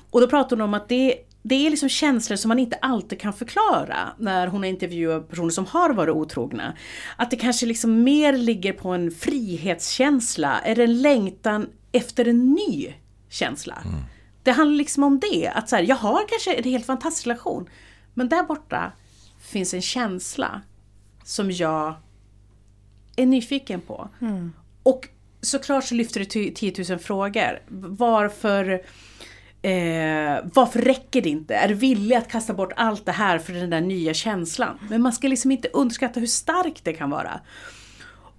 Och 0.09 0.21
då 0.21 0.27
pratar 0.27 0.55
hon 0.55 0.61
om 0.61 0.73
att 0.73 0.89
det, 0.89 1.15
det 1.47 1.55
är 1.55 1.69
liksom 1.69 1.89
känslor 1.89 2.37
som 2.37 2.49
man 2.49 2.59
inte 2.59 2.77
alltid 2.81 3.19
kan 3.19 3.33
förklara 3.33 3.97
när 4.17 4.47
hon 4.47 4.61
har 4.61 4.69
intervjuat 4.69 5.29
personer 5.29 5.49
som 5.49 5.65
har 5.65 5.89
varit 5.89 6.15
otrogna. 6.15 6.77
Att 7.15 7.31
det 7.31 7.37
kanske 7.37 7.65
liksom 7.65 8.03
mer 8.03 8.37
ligger 8.37 8.73
på 8.73 8.89
en 8.89 9.11
frihetskänsla, 9.11 10.61
det 10.75 10.83
en 10.83 11.01
längtan 11.01 11.67
efter 11.91 12.27
en 12.27 12.51
ny 12.51 12.93
känsla? 13.29 13.83
Det 14.43 14.51
handlar 14.51 14.77
liksom 14.77 15.03
om 15.03 15.19
det, 15.19 15.47
att 15.47 15.69
så 15.69 15.75
här, 15.75 15.83
jag 15.83 15.95
har 15.95 16.27
kanske 16.27 16.53
en 16.53 16.63
helt 16.63 16.85
fantastisk 16.85 17.27
relation, 17.27 17.69
men 18.13 18.29
där 18.29 18.43
borta 18.43 18.91
finns 19.39 19.73
en 19.73 19.81
känsla 19.81 20.61
som 21.23 21.51
jag 21.51 21.95
är 23.15 23.25
nyfiken 23.25 23.81
på. 23.81 24.09
Och 24.83 25.07
såklart 25.41 25.83
så 25.83 25.95
lyfter 25.95 26.19
det 26.19 26.25
till 26.25 26.53
10 26.53 26.73
000 26.89 26.99
frågor. 26.99 27.59
Varför, 27.97 28.81
eh, 29.65 30.45
varför 30.53 30.81
räcker 30.81 31.21
det 31.21 31.29
inte? 31.29 31.55
Är 31.55 31.67
du 31.67 31.73
villig 31.73 32.15
att 32.15 32.27
kasta 32.27 32.53
bort 32.53 32.73
allt 32.75 33.05
det 33.05 33.11
här 33.11 33.39
för 33.39 33.53
den 33.53 33.69
där 33.69 33.81
nya 33.81 34.13
känslan? 34.13 34.79
Men 34.89 35.01
man 35.01 35.13
ska 35.13 35.27
liksom 35.27 35.51
inte 35.51 35.67
underskatta 35.67 36.19
hur 36.19 36.27
starkt 36.27 36.83
det 36.85 36.93
kan 36.93 37.09
vara. 37.09 37.39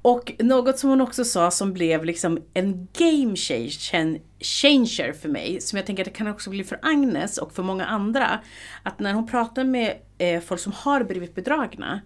Och 0.02 0.32
något 0.38 0.78
som 0.78 0.90
hon 0.90 1.00
också 1.00 1.24
sa 1.24 1.50
som 1.50 1.72
blev 1.72 2.04
liksom 2.04 2.38
en 2.54 2.88
game 2.98 3.36
changer 4.40 5.12
för 5.12 5.28
mig, 5.28 5.60
som 5.60 5.76
jag 5.76 5.86
tänker 5.86 6.02
att 6.02 6.08
det 6.08 6.18
kan 6.18 6.26
också 6.26 6.50
bli 6.50 6.64
för 6.64 6.78
Agnes 6.82 7.38
och 7.38 7.52
för 7.52 7.62
många 7.62 7.86
andra, 7.86 8.40
att 8.82 8.98
när 8.98 9.12
hon 9.12 9.26
pratar 9.26 9.64
med 9.64 9.94
eh, 10.18 10.40
folk 10.40 10.60
som 10.60 10.72
har 10.72 11.04
blivit 11.04 11.34
bedragna, 11.34 12.00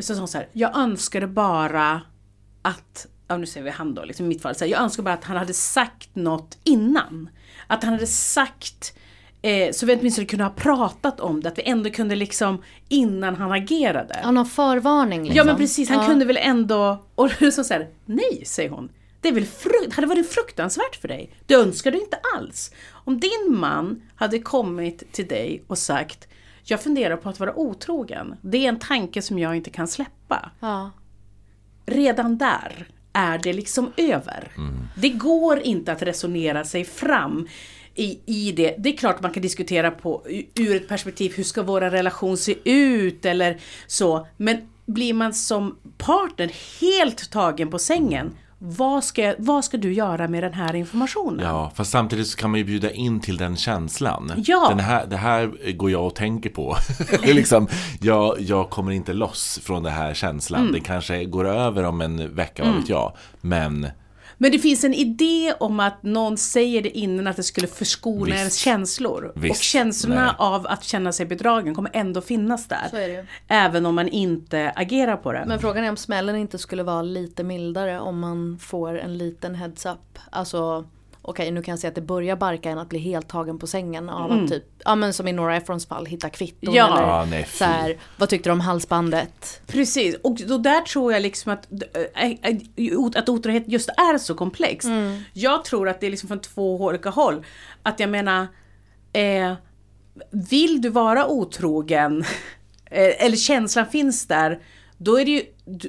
så 0.00 0.14
sa 0.14 0.20
hon 0.20 0.28
så 0.28 0.38
här, 0.38 0.48
jag 0.52 0.76
önskade 0.76 1.26
bara 1.26 2.00
att, 2.62 3.06
ja 3.28 3.36
nu 3.36 3.46
säger 3.46 3.64
vi 3.64 3.70
han 3.70 3.94
då, 3.94 4.04
liksom 4.04 4.26
i 4.26 4.28
mitt 4.28 4.42
fall, 4.42 4.54
så 4.54 4.64
här, 4.64 4.72
jag 4.72 4.80
önskar 4.82 5.02
bara 5.02 5.14
att 5.14 5.24
han 5.24 5.36
hade 5.36 5.54
sagt 5.54 6.14
något 6.14 6.58
innan. 6.64 7.28
Att 7.66 7.84
han 7.84 7.92
hade 7.92 8.06
sagt, 8.06 8.96
eh, 9.42 9.72
så 9.72 9.86
vi 9.86 9.96
åtminstone 9.96 10.26
kunde 10.26 10.44
ha 10.44 10.50
pratat 10.50 11.20
om 11.20 11.40
det, 11.42 11.48
att 11.48 11.58
vi 11.58 11.62
ändå 11.62 11.90
kunde 11.90 12.16
liksom, 12.16 12.62
innan 12.88 13.34
han 13.36 13.52
agerade. 13.52 14.20
Ja, 14.22 14.30
någon 14.30 14.46
förvarning 14.46 15.20
liksom. 15.22 15.36
Ja 15.36 15.44
men 15.44 15.56
precis, 15.56 15.88
han 15.88 15.98
Ja. 15.98 16.06
kunde 16.06 16.24
väl 16.24 16.36
ändå... 16.40 17.04
Och 17.14 17.30
så 17.52 17.64
säger 17.64 17.88
nej, 18.04 18.42
säger 18.46 18.70
hon. 18.70 18.88
Det 19.20 19.28
är 19.28 19.32
väl 19.32 19.46
frukt, 19.46 19.94
hade 19.94 20.06
varit 20.08 20.30
fruktansvärt 20.32 20.96
för 20.96 21.08
dig. 21.08 21.30
Det 21.46 21.54
önskar 21.54 21.90
du 21.90 21.98
inte 22.00 22.18
alls. 22.36 22.72
Om 22.92 23.20
din 23.20 23.46
man 23.48 24.02
hade 24.14 24.38
kommit 24.38 25.12
till 25.12 25.26
dig 25.28 25.64
och 25.66 25.78
sagt 25.78 26.28
jag 26.68 26.80
funderar 26.80 27.16
på 27.16 27.28
att 27.28 27.40
vara 27.40 27.54
otrogen. 27.58 28.34
Det 28.42 28.64
är 28.64 28.68
en 28.68 28.78
tanke 28.78 29.22
som 29.22 29.38
jag 29.38 29.56
inte 29.56 29.70
kan 29.70 29.88
släppa. 29.88 30.50
Ja. 30.60 30.90
Redan 31.86 32.38
där 32.38 32.88
är 33.16 33.38
det 33.38 33.52
liksom 33.52 33.92
över. 33.96 34.52
Det 34.96 35.08
går 35.08 35.58
inte 35.58 35.92
att 35.92 36.02
resonera 36.02 36.64
sig 36.64 36.84
fram 36.84 37.48
i, 37.94 38.18
i 38.26 38.52
det. 38.52 38.74
Det 38.78 38.88
är 38.88 38.96
klart 38.96 39.22
man 39.22 39.32
kan 39.32 39.42
diskutera 39.42 39.90
på, 39.90 40.26
ur 40.54 40.76
ett 40.76 40.88
perspektiv, 40.88 41.32
hur 41.36 41.44
ska 41.44 41.62
våra 41.62 41.90
relation 41.90 42.36
se 42.36 42.56
ut 42.64 43.24
eller 43.24 43.60
så. 43.86 44.26
Men 44.36 44.56
blir 44.86 45.14
man 45.14 45.34
som 45.34 45.78
partner 45.98 46.52
helt 46.80 47.30
tagen 47.30 47.70
på 47.70 47.78
sängen, 47.78 48.34
vad 48.58 49.04
ska, 49.04 49.34
vad 49.38 49.64
ska 49.64 49.76
du 49.76 49.92
göra 49.92 50.28
med 50.28 50.42
den 50.42 50.54
här 50.54 50.74
informationen? 50.74 51.46
Ja, 51.46 51.72
fast 51.74 51.90
samtidigt 51.90 52.26
så 52.26 52.38
kan 52.38 52.50
man 52.50 52.58
ju 52.58 52.64
bjuda 52.64 52.90
in 52.90 53.20
till 53.20 53.36
den 53.36 53.56
känslan. 53.56 54.32
Ja. 54.36 54.66
Den 54.68 54.80
här, 54.80 55.06
det 55.06 55.16
här 55.16 55.72
går 55.72 55.90
jag 55.90 56.06
och 56.06 56.14
tänker 56.14 56.50
på. 56.50 56.76
Det 57.22 57.30
är 57.30 57.34
liksom, 57.34 57.68
jag, 58.00 58.40
jag 58.40 58.70
kommer 58.70 58.92
inte 58.92 59.12
loss 59.12 59.60
från 59.62 59.82
den 59.82 59.92
här 59.92 60.14
känslan. 60.14 60.60
Mm. 60.60 60.72
Det 60.72 60.80
kanske 60.80 61.24
går 61.24 61.48
över 61.48 61.84
om 61.84 62.00
en 62.00 62.34
vecka, 62.34 62.64
vad 62.64 62.74
vet 62.74 62.88
jag. 62.88 63.12
Men 63.40 63.86
Men 64.38 64.52
det 64.52 64.58
finns 64.58 64.84
en 64.84 64.94
idé 64.94 65.54
om 65.60 65.80
att 65.80 66.02
någon 66.02 66.36
säger 66.36 66.82
det 66.82 66.98
innan 66.98 67.26
att 67.26 67.36
det 67.36 67.42
skulle 67.42 67.66
förskona 67.66 68.24
Visst. 68.24 68.38
ens 68.38 68.54
känslor. 68.56 69.32
Visst. 69.36 69.50
Och 69.50 69.62
känslorna 69.62 70.24
Nej. 70.24 70.34
av 70.38 70.66
att 70.66 70.84
känna 70.84 71.12
sig 71.12 71.26
bedragen 71.26 71.74
kommer 71.74 71.90
ändå 71.94 72.20
finnas 72.20 72.68
där. 72.68 72.86
Så 72.90 72.96
är 72.96 73.08
det 73.08 73.14
ju. 73.14 73.26
Även 73.48 73.86
om 73.86 73.94
man 73.94 74.08
inte 74.08 74.72
agerar 74.76 75.16
på 75.16 75.32
det. 75.32 75.44
Men 75.46 75.58
frågan 75.60 75.84
är 75.84 75.90
om 75.90 75.96
smällen 75.96 76.36
inte 76.36 76.58
skulle 76.58 76.82
vara 76.82 77.02
lite 77.02 77.44
mildare 77.44 78.00
om 78.00 78.18
man 78.18 78.58
får 78.58 78.98
en 78.98 79.18
liten 79.18 79.54
heads 79.54 79.86
up. 79.86 80.18
Alltså 80.30 80.84
okej 81.26 81.50
nu 81.50 81.62
kan 81.62 81.72
jag 81.72 81.78
säga 81.78 81.88
att 81.88 81.94
det 81.94 82.00
börjar 82.00 82.36
barka 82.36 82.70
än 82.70 82.78
att 82.78 82.88
bli 82.88 82.98
helt 82.98 83.28
tagen 83.28 83.58
på 83.58 83.66
sängen 83.66 84.08
av 84.08 84.32
att 84.32 84.48
typ, 84.48 84.64
ja 84.84 84.94
men 84.94 85.12
som 85.12 85.28
i 85.28 85.32
Nora 85.32 85.56
Ephrons 85.56 85.86
fall, 85.86 86.06
hitta 86.06 86.30
kvitton 86.30 86.74
Ja. 86.74 86.86
eller 86.86 87.06
Ja, 87.08 87.24
nej, 87.30 87.46
så 87.48 87.64
här, 87.64 87.96
vad 88.16 88.28
tyckte 88.28 88.48
du 88.48 88.52
om 88.52 88.60
halsbandet? 88.60 89.60
Precis, 89.66 90.16
och 90.22 90.36
då 90.48 90.58
där 90.58 90.80
tror 90.80 91.12
jag 91.12 91.22
liksom 91.22 91.52
att, 91.52 91.68
att 93.16 93.28
otrohet 93.28 93.64
just 93.66 93.88
är 93.88 94.18
så 94.18 94.34
komplext. 94.34 94.88
Jag 95.32 95.64
tror 95.64 95.88
att 95.88 96.00
det 96.00 96.06
är 96.06 96.10
liksom 96.10 96.28
från 96.28 96.40
två 96.40 96.76
olika 96.76 97.10
håll. 97.10 97.44
Att 97.82 98.00
jag 98.00 98.10
menar, 98.10 98.46
eh, 99.12 99.52
vill 100.30 100.80
du 100.82 100.88
vara 100.88 101.26
otrogen, 101.28 102.24
eh, 102.90 103.24
eller 103.24 103.36
känslan 103.36 103.86
finns 103.86 104.26
där, 104.26 104.60
då, 104.98 105.20
är 105.20 105.24
det 105.24 105.30
ju, 105.30 105.42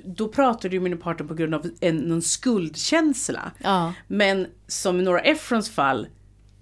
då 0.04 0.28
pratar 0.28 0.70
du 0.70 0.80
med 0.80 0.92
din 0.92 1.00
partner 1.00 1.28
på 1.28 1.34
grund 1.34 1.56
av 1.56 1.70
en, 1.80 1.98
någon 1.98 2.22
skuldkänsla. 2.22 3.52
Ja. 3.58 3.94
Men 4.08 4.48
som 4.68 5.00
i 5.00 5.04
Nora 5.04 5.20
Ephrons 5.20 5.70
fall, 5.70 6.08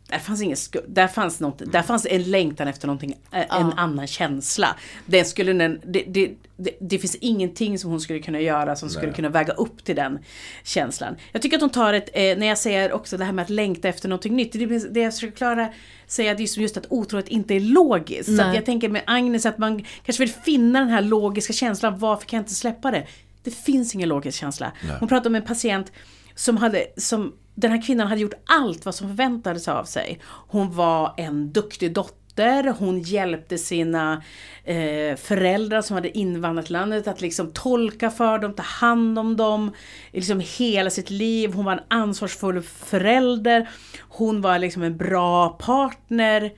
där 0.07 0.19
fanns 0.19 0.41
ingen 0.41 0.57
skuld, 0.57 0.85
där 0.87 1.07
fanns, 1.07 1.39
något, 1.39 1.61
där 1.71 1.81
fanns 1.81 2.07
en 2.09 2.23
längtan 2.23 2.67
efter 2.67 2.87
någonting, 2.87 3.13
eh, 3.31 3.59
en 3.59 3.73
annan 3.73 4.07
känsla. 4.07 4.75
Det, 5.05 5.25
skulle 5.25 5.53
det, 5.53 6.03
det, 6.07 6.31
det, 6.57 6.77
det 6.79 6.99
finns 6.99 7.15
ingenting 7.15 7.79
som 7.79 7.91
hon 7.91 8.01
skulle 8.01 8.19
kunna 8.19 8.39
göra 8.39 8.75
som 8.75 8.89
skulle 8.89 9.13
kunna 9.13 9.29
väga 9.29 9.53
upp 9.53 9.83
till 9.83 9.95
den 9.95 10.19
känslan. 10.63 11.15
Jag 11.31 11.41
tycker 11.41 11.57
att 11.57 11.61
hon 11.61 11.69
tar 11.69 11.93
ett, 11.93 12.09
eh, 12.13 12.37
när 12.37 12.45
jag 12.45 12.57
säger 12.57 12.91
också 12.91 13.17
det 13.17 13.25
här 13.25 13.31
med 13.31 13.43
att 13.43 13.49
längta 13.49 13.87
efter 13.87 14.09
någonting 14.09 14.35
nytt, 14.35 14.53
det, 14.53 14.93
det 14.93 14.99
jag 14.99 15.13
försöker 15.13 15.37
klara 15.37 15.69
säga 16.07 16.33
det 16.33 16.43
är 16.43 16.47
som 16.47 16.61
just 16.63 16.77
att 16.77 16.85
otrohet 16.89 17.27
inte 17.27 17.53
är 17.53 17.59
logiskt. 17.59 18.35
Så 18.35 18.41
att 18.41 18.55
jag 18.55 18.65
tänker 18.65 18.89
med 18.89 19.03
Agnes 19.07 19.45
att 19.45 19.57
man 19.57 19.85
kanske 20.05 20.23
vill 20.23 20.33
finna 20.33 20.79
den 20.79 20.89
här 20.89 21.01
logiska 21.01 21.53
känslan, 21.53 21.99
varför 21.99 22.25
kan 22.25 22.37
jag 22.37 22.41
inte 22.41 22.55
släppa 22.55 22.91
det? 22.91 23.07
Det 23.43 23.51
finns 23.51 23.95
ingen 23.95 24.09
logisk 24.09 24.39
känsla. 24.39 24.71
Hon 24.99 25.09
pratar 25.09 25.29
om 25.29 25.35
en 25.35 25.45
patient 25.45 25.91
som 26.35 26.57
hade, 26.57 26.85
som 26.97 27.33
den 27.55 27.71
här 27.71 27.81
kvinnan 27.81 28.07
hade 28.07 28.21
gjort 28.21 28.43
allt 28.45 28.85
vad 28.85 28.95
som 28.95 29.07
förväntades 29.07 29.67
av 29.67 29.83
sig. 29.83 30.19
Hon 30.25 30.75
var 30.75 31.13
en 31.17 31.53
duktig 31.53 31.93
dotter, 31.93 32.75
hon 32.79 32.99
hjälpte 32.99 33.57
sina 33.57 34.23
eh, 34.63 35.15
föräldrar 35.15 35.81
som 35.81 35.95
hade 35.95 36.17
invandrat 36.17 36.69
landet 36.69 37.07
att 37.07 37.21
liksom 37.21 37.51
tolka 37.51 38.11
för 38.11 38.39
dem, 38.39 38.53
ta 38.53 38.63
hand 38.63 39.19
om 39.19 39.37
dem, 39.37 39.71
liksom 40.11 40.41
hela 40.57 40.89
sitt 40.89 41.09
liv. 41.09 41.53
Hon 41.53 41.65
var 41.65 41.73
en 41.73 41.83
ansvarsfull 41.99 42.61
förälder, 42.61 43.69
hon 43.99 44.41
var 44.41 44.59
liksom 44.59 44.83
en 44.83 44.97
bra 44.97 45.49
partner. 45.49 46.53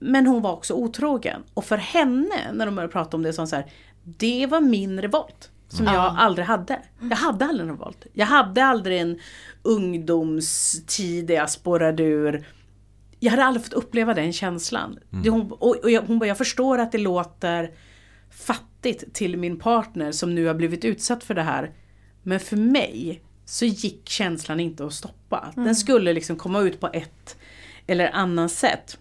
Men 0.00 0.26
hon 0.26 0.42
var 0.42 0.52
också 0.52 0.74
otrogen. 0.74 1.42
Och 1.54 1.64
för 1.64 1.76
henne, 1.76 2.52
när 2.52 2.66
de 2.66 2.74
började 2.74 2.92
prata 2.92 3.16
om 3.16 3.22
det, 3.22 3.32
så 3.32 3.40
hon 3.40 3.48
så 3.48 3.56
här, 3.56 3.70
det 4.04 4.46
var 4.46 4.60
min 4.60 5.02
revolt. 5.02 5.50
Som 5.68 5.86
jag 5.86 6.14
aldrig 6.18 6.46
hade. 6.46 6.82
Jag 7.00 7.16
hade 7.16 7.44
aldrig 7.44 7.68
en 7.68 7.76
revolt. 7.76 8.06
Jag 8.12 8.26
hade 8.26 8.64
aldrig 8.64 9.00
en 9.00 9.18
ungdomstid 9.62 11.26
där 11.26 11.34
jag 11.34 11.50
spårade 11.50 12.02
ur. 12.02 12.46
Jag 13.20 13.30
hade 13.30 13.44
aldrig 13.44 13.64
fått 13.64 13.72
uppleva 13.72 14.14
den 14.14 14.32
känslan. 14.32 14.98
Det 15.10 15.30
hon, 15.30 15.52
och, 15.52 15.76
och 15.76 15.90
jag, 15.90 16.02
hon 16.02 16.18
bara, 16.18 16.26
jag 16.26 16.38
förstår 16.38 16.78
att 16.78 16.92
det 16.92 16.98
låter 16.98 17.70
fattigt 18.30 19.14
till 19.14 19.36
min 19.36 19.58
partner 19.58 20.12
som 20.12 20.34
nu 20.34 20.46
har 20.46 20.54
blivit 20.54 20.84
utsatt 20.84 21.24
för 21.24 21.34
det 21.34 21.42
här. 21.42 21.72
Men 22.22 22.40
för 22.40 22.56
mig 22.56 23.22
så 23.44 23.64
gick 23.64 24.08
känslan 24.08 24.60
inte 24.60 24.86
att 24.86 24.92
stoppa. 24.92 25.52
Den 25.54 25.76
skulle 25.76 26.12
liksom 26.12 26.36
komma 26.36 26.60
ut 26.60 26.80
på 26.80 26.90
ett 26.92 27.36
eller 27.86 28.10
annat 28.14 28.52
sätt. 28.52 28.98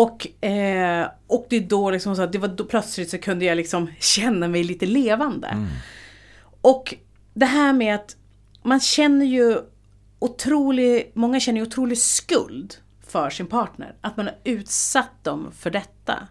Och, 0.00 0.44
eh, 0.44 1.08
och 1.26 1.46
det 1.48 1.56
är 1.56 1.60
då 1.60 1.90
liksom 1.90 2.16
så 2.16 2.22
att 2.22 2.32
det 2.32 2.38
var 2.38 2.48
då 2.48 2.64
plötsligt 2.64 3.10
så 3.10 3.18
kunde 3.18 3.44
jag 3.44 3.56
liksom 3.56 3.90
känna 3.98 4.48
mig 4.48 4.64
lite 4.64 4.86
levande. 4.86 5.66
Och 6.60 6.94
det 7.34 7.46
här 7.46 7.72
med 7.72 7.94
att 7.94 8.16
man 8.62 8.80
känner 8.80 9.26
ju 9.26 9.58
otrolig, 10.18 11.12
många 11.14 11.40
känner 11.40 11.60
ju 11.60 11.66
otrolig 11.66 11.98
skuld 11.98 12.76
för 13.06 13.30
sin 13.30 13.46
partner. 13.46 13.94
Att 14.00 14.16
man 14.16 14.26
har 14.26 14.36
utsatt 14.44 15.24
dem 15.24 15.52
för 15.52 15.70
detta. 15.70 16.28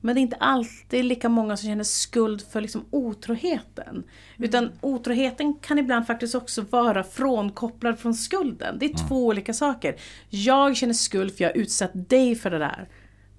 Men 0.00 0.14
det 0.14 0.20
är 0.20 0.22
inte 0.22 0.36
alltid 0.36 1.04
lika 1.04 1.28
många 1.28 1.56
som 1.56 1.68
känner 1.68 1.84
skuld 1.84 2.42
för 2.52 2.60
liksom 2.60 2.84
otroheten. 2.90 4.04
Utan 4.38 4.72
otroheten 4.80 5.54
kan 5.54 5.78
ibland 5.78 6.06
faktiskt 6.06 6.34
också 6.34 6.62
vara 6.70 7.04
frånkopplad 7.04 7.98
från 7.98 8.14
skulden. 8.14 8.78
Det 8.78 8.86
är 8.86 9.08
två 9.08 9.26
olika 9.26 9.52
saker. 9.52 9.96
Jag 10.28 10.76
känner 10.76 10.94
skuld 10.94 11.36
för 11.36 11.44
jag 11.44 11.50
har 11.50 11.56
utsatt 11.56 11.90
dig 11.94 12.34
för 12.34 12.50
det 12.50 12.58
där. 12.58 12.88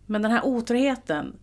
Men 0.07 0.21
den 0.21 0.31
här 0.31 0.45
otroheten, 0.45 1.39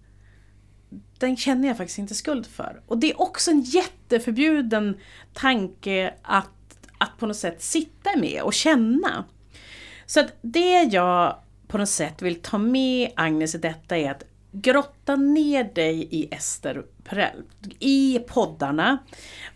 den 1.19 1.37
känner 1.37 1.69
jag 1.69 1.77
faktiskt 1.77 1.99
inte 1.99 2.15
skuld 2.15 2.47
för. 2.47 2.83
Och 2.87 2.99
det 2.99 3.11
är 3.11 3.21
också 3.21 3.51
en 3.51 3.61
jätteförbjuden 3.61 4.97
tanke 5.33 6.15
att, 6.23 6.89
att 6.99 7.19
på 7.19 7.27
något 7.27 7.37
sätt 7.37 7.63
sitta 7.63 8.17
med 8.17 8.43
och 8.43 8.55
känna. 8.55 9.25
Så 10.07 10.21
att 10.21 10.37
det 10.41 10.83
jag 10.83 11.39
på 11.69 11.79
något 11.79 11.89
sätt 11.89 12.23
vill 12.23 12.43
ta 12.43 12.59
med 12.59 13.11
Agnes 13.17 13.55
i 13.55 13.59
detta 13.59 13.97
är 13.97 14.11
att 14.11 14.25
grotta 14.53 15.17
ner 15.17 15.65
dig 15.75 16.09
i 16.11 16.35
Ester 16.35 16.85
Perel. 17.05 17.43
I 17.79 18.19
poddarna. 18.19 18.99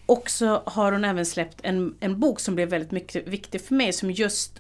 Och 0.06 0.30
så 0.30 0.62
har 0.66 0.92
hon 0.92 1.04
även 1.04 1.26
släppt 1.26 1.60
en, 1.62 1.96
en 2.00 2.20
bok 2.20 2.40
som 2.40 2.54
blev 2.54 2.68
väldigt 2.68 2.90
mycket 2.90 3.28
viktig 3.28 3.60
för 3.60 3.74
mig 3.74 3.92
som 3.92 4.10
just 4.10 4.57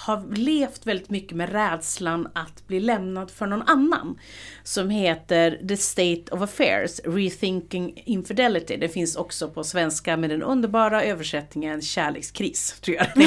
har 0.00 0.36
levt 0.36 0.86
väldigt 0.86 1.10
mycket 1.10 1.36
med 1.36 1.52
rädslan 1.52 2.28
att 2.34 2.66
bli 2.66 2.80
lämnad 2.80 3.30
för 3.30 3.46
någon 3.46 3.62
annan. 3.62 4.18
Som 4.62 4.90
heter 4.90 5.60
The 5.68 5.76
State 5.76 6.24
of 6.30 6.42
Affairs, 6.42 7.00
Rethinking 7.04 8.02
Infidelity. 8.06 8.76
Det 8.76 8.88
finns 8.88 9.16
också 9.16 9.48
på 9.48 9.64
svenska 9.64 10.16
med 10.16 10.30
den 10.30 10.42
underbara 10.42 11.04
översättningen 11.04 11.82
Kärlekskris, 11.82 12.80
tror 12.80 12.96
jag. 12.96 13.06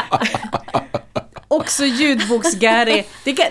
Också 1.51 1.83
ljudboks-Gary. 1.83 3.03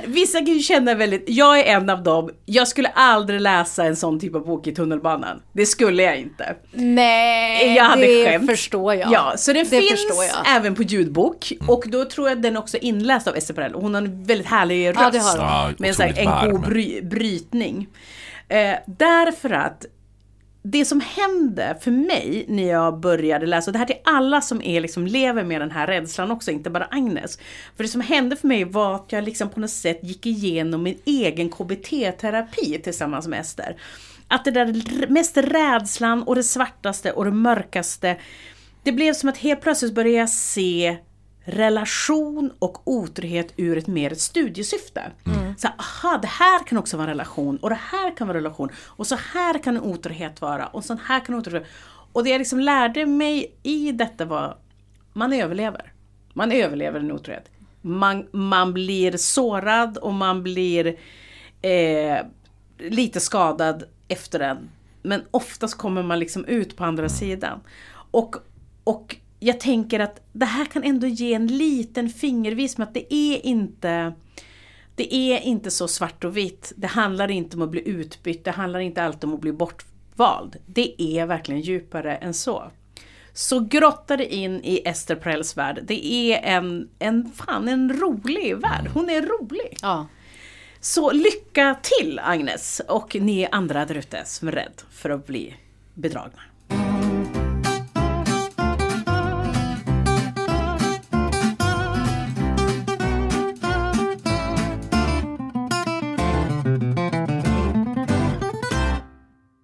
Vissa 0.07 0.39
kan 0.39 0.47
ju 0.47 0.61
känna 0.61 0.95
väldigt, 0.95 1.25
jag 1.27 1.59
är 1.59 1.65
en 1.65 1.91
av 1.91 2.03
dem, 2.03 2.31
jag 2.47 2.69
skulle 2.69 2.89
aldrig 2.89 3.41
läsa 3.41 3.85
en 3.85 3.97
sån 3.97 4.21
typ 4.21 4.35
av 4.35 4.47
bok 4.47 4.67
i 4.67 4.75
tunnelbanan. 4.75 5.43
Det 5.53 5.67
skulle 5.67 6.03
jag 6.03 6.17
inte. 6.19 6.57
Nej, 6.73 7.75
Jag 7.77 7.85
hade 7.85 8.07
det 8.07 8.25
skämt. 8.25 8.51
förstår 8.51 8.95
jag. 8.95 9.13
Ja, 9.13 9.35
så 9.37 9.53
den 9.53 9.67
det 9.71 9.81
finns 9.81 10.33
även 10.57 10.75
på 10.75 10.83
ljudbok. 10.83 11.53
Och 11.69 11.85
då 11.87 12.05
tror 12.05 12.29
jag 12.29 12.37
att 12.37 12.43
den 12.43 12.57
också 12.57 12.77
är 12.77 12.85
inläst 12.85 13.29
av 13.29 13.37
Ester 13.37 13.55
Perel. 13.55 13.75
Hon 13.75 13.95
har 13.95 14.03
en 14.03 14.25
väldigt 14.25 14.47
härlig 14.47 14.89
röst. 14.89 14.99
Ja, 15.01 15.11
det 15.11 15.19
har 15.19 15.39
hon. 15.39 15.47
Ja, 15.47 15.73
med 15.79 15.89
en, 15.89 15.95
så 15.95 16.03
här, 16.03 16.19
en 16.19 16.51
god 16.51 16.61
bry, 16.61 17.03
brytning. 17.03 17.89
Eh, 18.49 18.75
därför 18.87 19.51
att 19.51 19.87
det 20.63 20.85
som 20.85 21.01
hände 21.01 21.79
för 21.81 21.91
mig 21.91 22.45
när 22.49 22.69
jag 22.69 23.01
började 23.01 23.47
läsa, 23.47 23.69
och 23.69 23.73
det 23.73 23.79
här 23.79 23.87
till 23.87 24.01
alla 24.05 24.41
som 24.41 24.63
är, 24.63 24.81
liksom, 24.81 25.07
lever 25.07 25.45
med 25.45 25.61
den 25.61 25.71
här 25.71 25.87
rädslan 25.87 26.31
också, 26.31 26.51
inte 26.51 26.71
bara 26.71 26.89
Agnes. 26.91 27.39
För 27.77 27.85
det 27.85 27.89
som 27.89 28.01
hände 28.01 28.37
för 28.37 28.49
mig 28.49 28.65
var 28.65 28.95
att 28.95 29.13
jag 29.13 29.25
liksom 29.25 29.49
på 29.49 29.61
något 29.61 29.71
sätt 29.71 30.01
gick 30.03 30.27
igenom 30.27 30.83
min 30.83 30.99
egen 31.05 31.51
KBT-terapi 31.51 32.79
tillsammans 32.83 33.29
med 33.29 33.41
Ester. 33.41 33.77
Att 34.29 34.45
det 34.45 34.51
där 34.51 35.07
mest 35.09 35.37
rädslan 35.37 36.23
och 36.23 36.35
det 36.35 36.43
svartaste 36.43 37.13
och 37.13 37.25
det 37.25 37.31
mörkaste, 37.31 38.17
det 38.83 38.93
blev 38.93 39.15
som 39.15 39.29
att 39.29 39.39
helt 39.39 39.61
plötsligt 39.61 39.95
började 39.95 40.19
jag 40.19 40.31
se 40.31 40.97
relation 41.45 42.53
och 42.59 42.89
otrohet 42.89 43.53
ur 43.57 43.79
ett 43.79 43.87
mer 43.87 44.13
ett 44.13 44.21
studiesyfte. 44.21 45.13
Så 45.57 45.69
aha, 45.69 46.19
det 46.19 46.29
här 46.29 46.67
kan 46.67 46.79
också 46.79 46.97
vara 46.97 47.05
en 47.05 47.11
relation 47.11 47.57
och 47.57 47.71
det 47.71 47.79
här 47.91 48.17
kan 48.17 48.27
vara 48.27 48.39
en 48.39 48.45
relation 48.45 48.71
och 48.77 49.07
så 49.07 49.17
här 49.35 49.63
kan 49.63 49.77
en 49.77 49.83
otrohet 49.83 50.41
vara 50.41 50.67
och 50.67 50.85
så 50.85 50.99
här 51.07 51.21
kan 51.21 51.35
en 51.35 51.41
otrohet 51.41 51.67
Och 52.13 52.25
det 52.25 52.31
jag 52.31 52.39
liksom 52.39 52.61
lärde 52.61 53.07
mig 53.07 53.55
i 53.63 53.93
detta 53.93 54.25
var, 54.25 54.57
man 55.13 55.33
överlever. 55.33 55.93
Man 56.33 56.53
överlever 56.53 57.01
en 57.01 57.13
otrohet. 57.13 57.51
Man, 57.81 58.27
man 58.33 58.73
blir 58.73 59.17
sårad 59.17 59.99
och 59.99 60.13
man 60.15 60.43
blir 60.43 60.97
eh, 61.63 62.19
lite 62.79 63.21
skadad 63.21 63.85
efter 64.09 64.39
den. 64.39 64.71
Men 65.03 65.23
oftast 65.31 65.75
kommer 65.75 66.03
man 66.03 66.19
liksom 66.19 66.45
ut 66.45 66.77
på 66.77 66.85
andra 66.85 67.09
sidan. 67.09 67.61
Och, 68.11 68.37
och 68.85 69.17
jag 69.41 69.61
tänker 69.61 70.01
att 70.01 70.21
det 70.33 70.47
här 70.47 70.65
kan 70.65 70.85
ändå 70.85 71.07
ge 71.07 71.35
en 71.35 71.47
liten 71.47 72.09
fingervis 72.11 72.79
med 72.79 72.89
att 72.89 72.95
det 72.95 73.15
är 73.15 73.47
inte 73.47 74.13
det 74.95 75.15
är 75.15 75.41
inte 75.41 75.71
så 75.71 75.89
svart 75.89 76.25
och 76.25 76.37
vitt. 76.37 76.73
Det 76.77 76.87
handlar 76.87 77.31
inte 77.31 77.57
om 77.57 77.63
att 77.63 77.71
bli 77.71 77.89
utbytt. 77.89 78.45
Det 78.45 78.51
handlar 78.51 78.81
inte 78.81 79.03
alltid 79.03 79.25
om 79.25 79.35
att 79.35 79.41
bli 79.41 79.53
bortvald. 79.53 80.57
Det 80.67 81.03
är 81.03 81.27
verkligen 81.27 81.61
djupare 81.61 82.17
än 82.17 82.35
så. 82.35 82.71
Så 83.33 83.61
grotta 83.61 84.17
dig 84.17 84.27
in 84.27 84.61
i 84.65 84.83
Ester 84.85 85.15
Perels 85.15 85.57
värld. 85.57 85.81
Det 85.85 86.07
är 86.07 86.57
en, 86.57 86.89
en, 86.99 87.33
fan, 87.33 87.69
en 87.69 88.01
rolig 88.01 88.57
värld. 88.57 88.91
Hon 88.95 89.11
är 89.11 89.23
rolig. 89.23 89.77
Ja. 89.83 90.07
Så 90.81 91.13
lycka 91.13 91.77
till 91.83 92.21
Agnes 92.23 92.81
och 92.89 93.17
ni 93.21 93.49
andra 93.53 93.85
där 93.85 93.95
ute 93.95 94.23
som 94.25 94.49
är 94.49 94.53
rädd 94.53 94.83
för 94.91 95.11
att 95.11 95.27
bli 95.27 95.55
bedragna. 95.95 96.43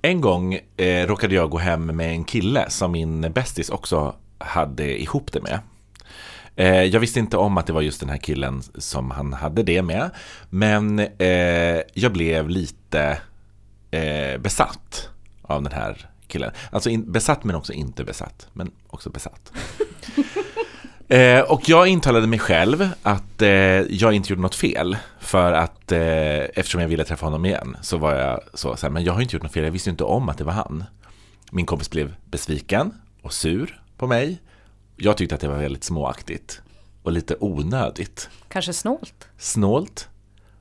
En 0.07 0.21
gång 0.21 0.59
eh, 0.77 1.07
råkade 1.07 1.35
jag 1.35 1.51
gå 1.51 1.59
hem 1.59 1.87
med 1.87 2.11
en 2.11 2.25
kille 2.25 2.71
som 2.71 2.93
min 2.93 3.33
bästis 3.33 3.71
också 3.71 4.15
hade 4.39 5.03
ihop 5.03 5.33
det 5.33 5.41
med. 5.43 5.59
Eh, 6.57 6.83
jag 6.83 7.01
visste 7.01 7.21
inte 7.21 7.37
om 7.37 7.59
att 7.59 7.67
det 7.67 7.73
var 7.73 7.81
just 7.81 8.01
den 8.01 8.09
här 8.09 8.17
killen 8.17 8.63
som 8.75 9.11
han 9.11 9.33
hade 9.33 9.63
det 9.63 9.83
med. 9.83 10.11
Men 10.51 10.99
eh, 10.99 11.81
jag 11.95 12.13
blev 12.13 12.49
lite 12.49 13.19
eh, 13.91 14.41
besatt 14.41 15.09
av 15.43 15.63
den 15.63 15.73
här 15.73 16.11
killen. 16.27 16.51
Alltså 16.71 16.91
in, 16.91 17.13
besatt 17.13 17.45
men 17.45 17.57
också 17.57 17.73
inte 17.73 18.05
besatt. 18.05 18.49
Men 18.53 18.71
också 18.87 19.11
besatt. 19.11 19.53
Eh, 21.09 21.41
och 21.41 21.69
jag 21.69 21.87
intalade 21.87 22.27
mig 22.27 22.39
själv 22.39 22.89
att 23.03 23.43
eh, 23.43 23.49
jag 23.81 24.13
inte 24.13 24.33
gjorde 24.33 24.43
något 24.43 24.55
fel. 24.55 24.97
För 25.21 25.53
att 25.53 25.93
eh, 25.93 26.45
eftersom 26.55 26.81
jag 26.81 26.89
ville 26.89 27.05
träffa 27.05 27.27
honom 27.27 27.45
igen 27.45 27.77
så 27.83 27.97
var 27.97 28.15
jag 28.15 28.41
så, 28.55 28.77
så 28.77 28.87
här, 28.87 28.91
men 28.91 29.05
jag 29.05 29.13
har 29.13 29.21
inte 29.21 29.37
gjort 29.37 29.43
något 29.43 29.53
fel, 29.53 29.65
jag 29.65 29.71
visste 29.71 29.91
inte 29.91 30.05
om 30.05 30.29
att 30.29 30.39
det 30.39 30.45
var 30.45 30.53
han. 30.53 30.85
Min 31.51 31.67
kompis 31.67 31.91
blev 31.91 32.15
besviken 32.25 32.93
och 33.23 33.33
sur 33.33 33.81
på 33.97 34.07
mig. 34.07 34.41
Jag 34.97 35.17
tyckte 35.17 35.35
att 35.35 35.41
det 35.41 35.49
var 35.49 35.57
väldigt 35.59 35.85
småaktigt 35.85 36.63
och 37.03 37.13
lite 37.13 37.37
onödigt. 37.41 38.31
Kanske 38.49 38.73
snålt. 38.73 39.29
Snålt. 39.39 40.09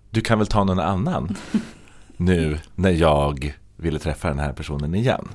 Du 0.10 0.22
kan 0.22 0.38
väl 0.38 0.48
ta 0.48 0.64
någon 0.64 0.80
annan 0.80 1.38
nu 2.18 2.60
när 2.76 2.92
jag 2.92 3.54
ville 3.76 4.00
träffa 4.00 4.28
den 4.28 4.40
här 4.40 4.54
personen 4.54 4.96
igen. 4.96 5.28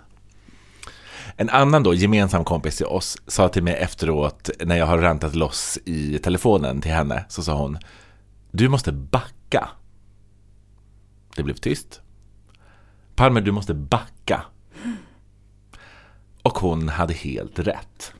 En 1.41 1.51
annan 1.51 1.83
då, 1.83 1.95
gemensam 1.95 2.45
kompis 2.45 2.77
till 2.77 2.87
oss, 2.87 3.17
sa 3.27 3.49
till 3.49 3.63
mig 3.63 3.75
efteråt 3.75 4.51
när 4.61 4.77
jag 4.77 4.87
har 4.87 4.99
rantat 4.99 5.35
loss 5.35 5.79
i 5.85 6.19
telefonen 6.19 6.81
till 6.81 6.93
henne, 6.93 7.25
så 7.29 7.43
sa 7.43 7.55
hon 7.55 7.79
Du 8.51 8.69
måste 8.69 8.93
backa. 8.93 9.69
Det 11.37 11.43
blev 11.43 11.55
tyst. 11.55 12.01
Palmer, 13.15 13.41
du 13.41 13.53
måste 13.53 13.75
backa. 13.75 14.43
Och 16.43 16.59
hon 16.59 16.89
hade 16.89 17.15
helt 17.15 17.59
rätt. 17.59 18.13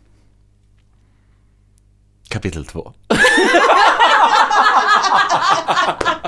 Kapitel 2.29 2.65
2. 2.65 2.93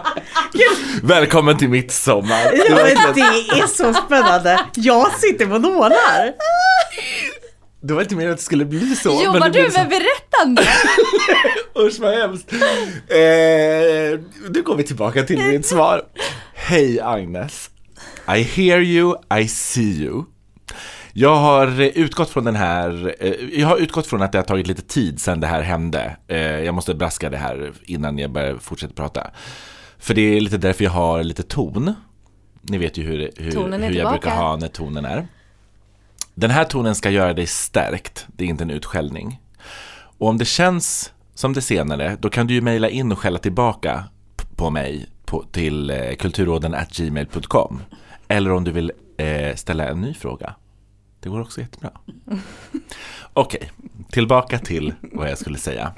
Välkommen 1.02 1.58
till 1.58 1.68
mitt 1.68 1.92
sommar. 1.92 2.52
Ja, 2.52 2.64
men 2.68 3.14
det 3.14 3.20
är 3.60 3.66
så 3.66 3.94
spännande. 3.94 4.60
Jag 4.74 5.12
sitter 5.12 5.46
på 5.46 5.58
nålar. 5.58 6.32
Det 7.82 7.94
var 7.94 8.02
inte 8.02 8.14
meningen 8.14 8.32
att 8.32 8.38
det 8.38 8.44
skulle 8.44 8.64
bli 8.64 8.96
så. 8.96 9.14
men 9.14 9.24
Jobbar 9.24 9.50
blev 9.50 9.64
du 9.64 9.70
så. 9.70 9.78
med 9.78 9.88
berättande? 9.88 10.62
Usch 11.78 12.00
vad 12.00 12.14
hemskt. 12.14 12.52
Eh, 12.52 12.58
nu 14.50 14.62
går 14.64 14.76
vi 14.76 14.82
tillbaka 14.82 15.22
till 15.22 15.38
mitt 15.38 15.66
svar. 15.66 16.02
Hej 16.54 17.00
Agnes. 17.00 17.70
I 18.36 18.42
hear 18.42 18.78
you, 18.80 19.14
I 19.40 19.48
see 19.48 20.02
you. 20.02 20.24
Jag 21.12 21.36
har 21.36 21.80
utgått 21.80 22.30
från 22.30 22.44
den 22.44 22.56
här, 22.56 23.14
eh, 23.20 23.32
jag 23.60 23.68
har 23.68 23.76
utgått 23.76 24.06
från 24.06 24.22
att 24.22 24.32
det 24.32 24.38
har 24.38 24.42
tagit 24.44 24.66
lite 24.66 24.82
tid 24.82 25.20
sedan 25.20 25.40
det 25.40 25.46
här 25.46 25.62
hände. 25.62 26.16
Eh, 26.28 26.38
jag 26.60 26.74
måste 26.74 26.94
braska 26.94 27.30
det 27.30 27.36
här 27.36 27.72
innan 27.84 28.18
jag 28.18 28.32
börjar 28.32 28.56
fortsätta 28.58 28.94
prata. 28.94 29.30
För 30.02 30.14
det 30.14 30.36
är 30.36 30.40
lite 30.40 30.58
därför 30.58 30.84
jag 30.84 30.90
har 30.90 31.22
lite 31.22 31.42
ton. 31.42 31.94
Ni 32.62 32.78
vet 32.78 32.98
ju 32.98 33.02
hur, 33.02 33.30
hur, 33.36 33.52
hur 33.52 33.70
jag 33.70 33.92
tillbaka. 33.92 34.10
brukar 34.10 34.36
ha 34.36 34.56
när 34.56 34.68
tonen 34.68 35.04
är. 35.04 35.26
Den 36.34 36.50
här 36.50 36.64
tonen 36.64 36.94
ska 36.94 37.10
göra 37.10 37.32
dig 37.32 37.46
stärkt, 37.46 38.26
det 38.36 38.44
är 38.44 38.48
inte 38.48 38.64
en 38.64 38.70
utskällning. 38.70 39.40
Och 40.18 40.28
om 40.28 40.38
det 40.38 40.44
känns 40.44 41.12
som 41.34 41.52
det 41.52 41.60
senare, 41.60 42.16
då 42.20 42.30
kan 42.30 42.46
du 42.46 42.54
ju 42.54 42.60
mejla 42.60 42.88
in 42.88 43.12
och 43.12 43.18
skälla 43.18 43.38
tillbaka 43.38 44.04
på 44.56 44.70
mig 44.70 45.06
på, 45.24 45.44
till 45.52 45.90
eh, 45.90 46.14
kulturråden 46.18 46.76
gmail.com. 46.90 47.82
Eller 48.28 48.52
om 48.52 48.64
du 48.64 48.70
vill 48.72 48.92
eh, 49.16 49.54
ställa 49.54 49.88
en 49.88 50.00
ny 50.00 50.14
fråga. 50.14 50.54
Det 51.20 51.28
går 51.28 51.40
också 51.40 51.60
jättebra. 51.60 51.90
Okej, 53.32 53.70
tillbaka 54.10 54.58
till 54.58 54.94
vad 55.00 55.30
jag 55.30 55.38
skulle 55.38 55.58
säga. 55.58 55.92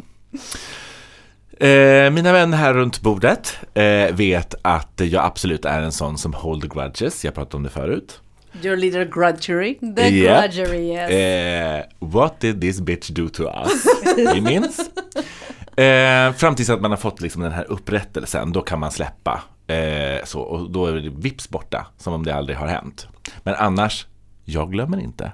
Eh, 1.60 2.10
mina 2.10 2.32
vänner 2.32 2.56
här 2.56 2.74
runt 2.74 3.00
bordet 3.00 3.58
eh, 3.74 4.14
vet 4.14 4.54
att 4.62 5.00
jag 5.04 5.24
absolut 5.24 5.64
är 5.64 5.80
en 5.80 5.92
sån 5.92 6.18
som 6.18 6.34
hold 6.34 6.72
grudges. 6.72 7.24
Jag 7.24 7.34
pratade 7.34 7.56
om 7.56 7.62
det 7.62 7.70
förut. 7.70 8.20
Your 8.62 8.76
little 8.76 9.04
grudgery. 9.04 9.78
The 9.96 10.08
Japp. 10.08 10.42
grudgery, 10.42 10.88
yes. 10.92 11.10
Eh, 11.10 11.84
what 11.98 12.40
did 12.40 12.60
this 12.60 12.80
bitch 12.80 13.08
do 13.08 13.28
to 13.28 13.42
us? 13.42 13.84
Ni 14.34 14.40
minns? 14.40 14.90
Eh, 15.76 16.32
fram 16.32 16.54
tills 16.54 16.70
att 16.70 16.80
man 16.80 16.90
har 16.90 16.98
fått 16.98 17.20
liksom 17.20 17.42
den 17.42 17.52
här 17.52 17.64
upprättelsen, 17.70 18.52
då 18.52 18.60
kan 18.62 18.78
man 18.80 18.90
släppa. 18.90 19.42
Eh, 19.66 20.24
så, 20.24 20.40
och 20.40 20.70
då 20.70 20.86
är 20.86 20.92
det 20.92 21.10
vips 21.10 21.48
borta, 21.48 21.86
som 21.98 22.12
om 22.12 22.24
det 22.24 22.34
aldrig 22.34 22.58
har 22.58 22.66
hänt. 22.66 23.08
Men 23.42 23.54
annars, 23.54 24.06
jag 24.44 24.72
glömmer 24.72 25.00
inte. 25.00 25.32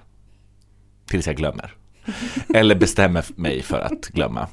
Tills 1.06 1.26
jag 1.26 1.36
glömmer. 1.36 1.74
Eller 2.54 2.74
bestämmer 2.74 3.24
mig 3.36 3.62
för 3.62 3.80
att 3.80 4.06
glömma. 4.06 4.46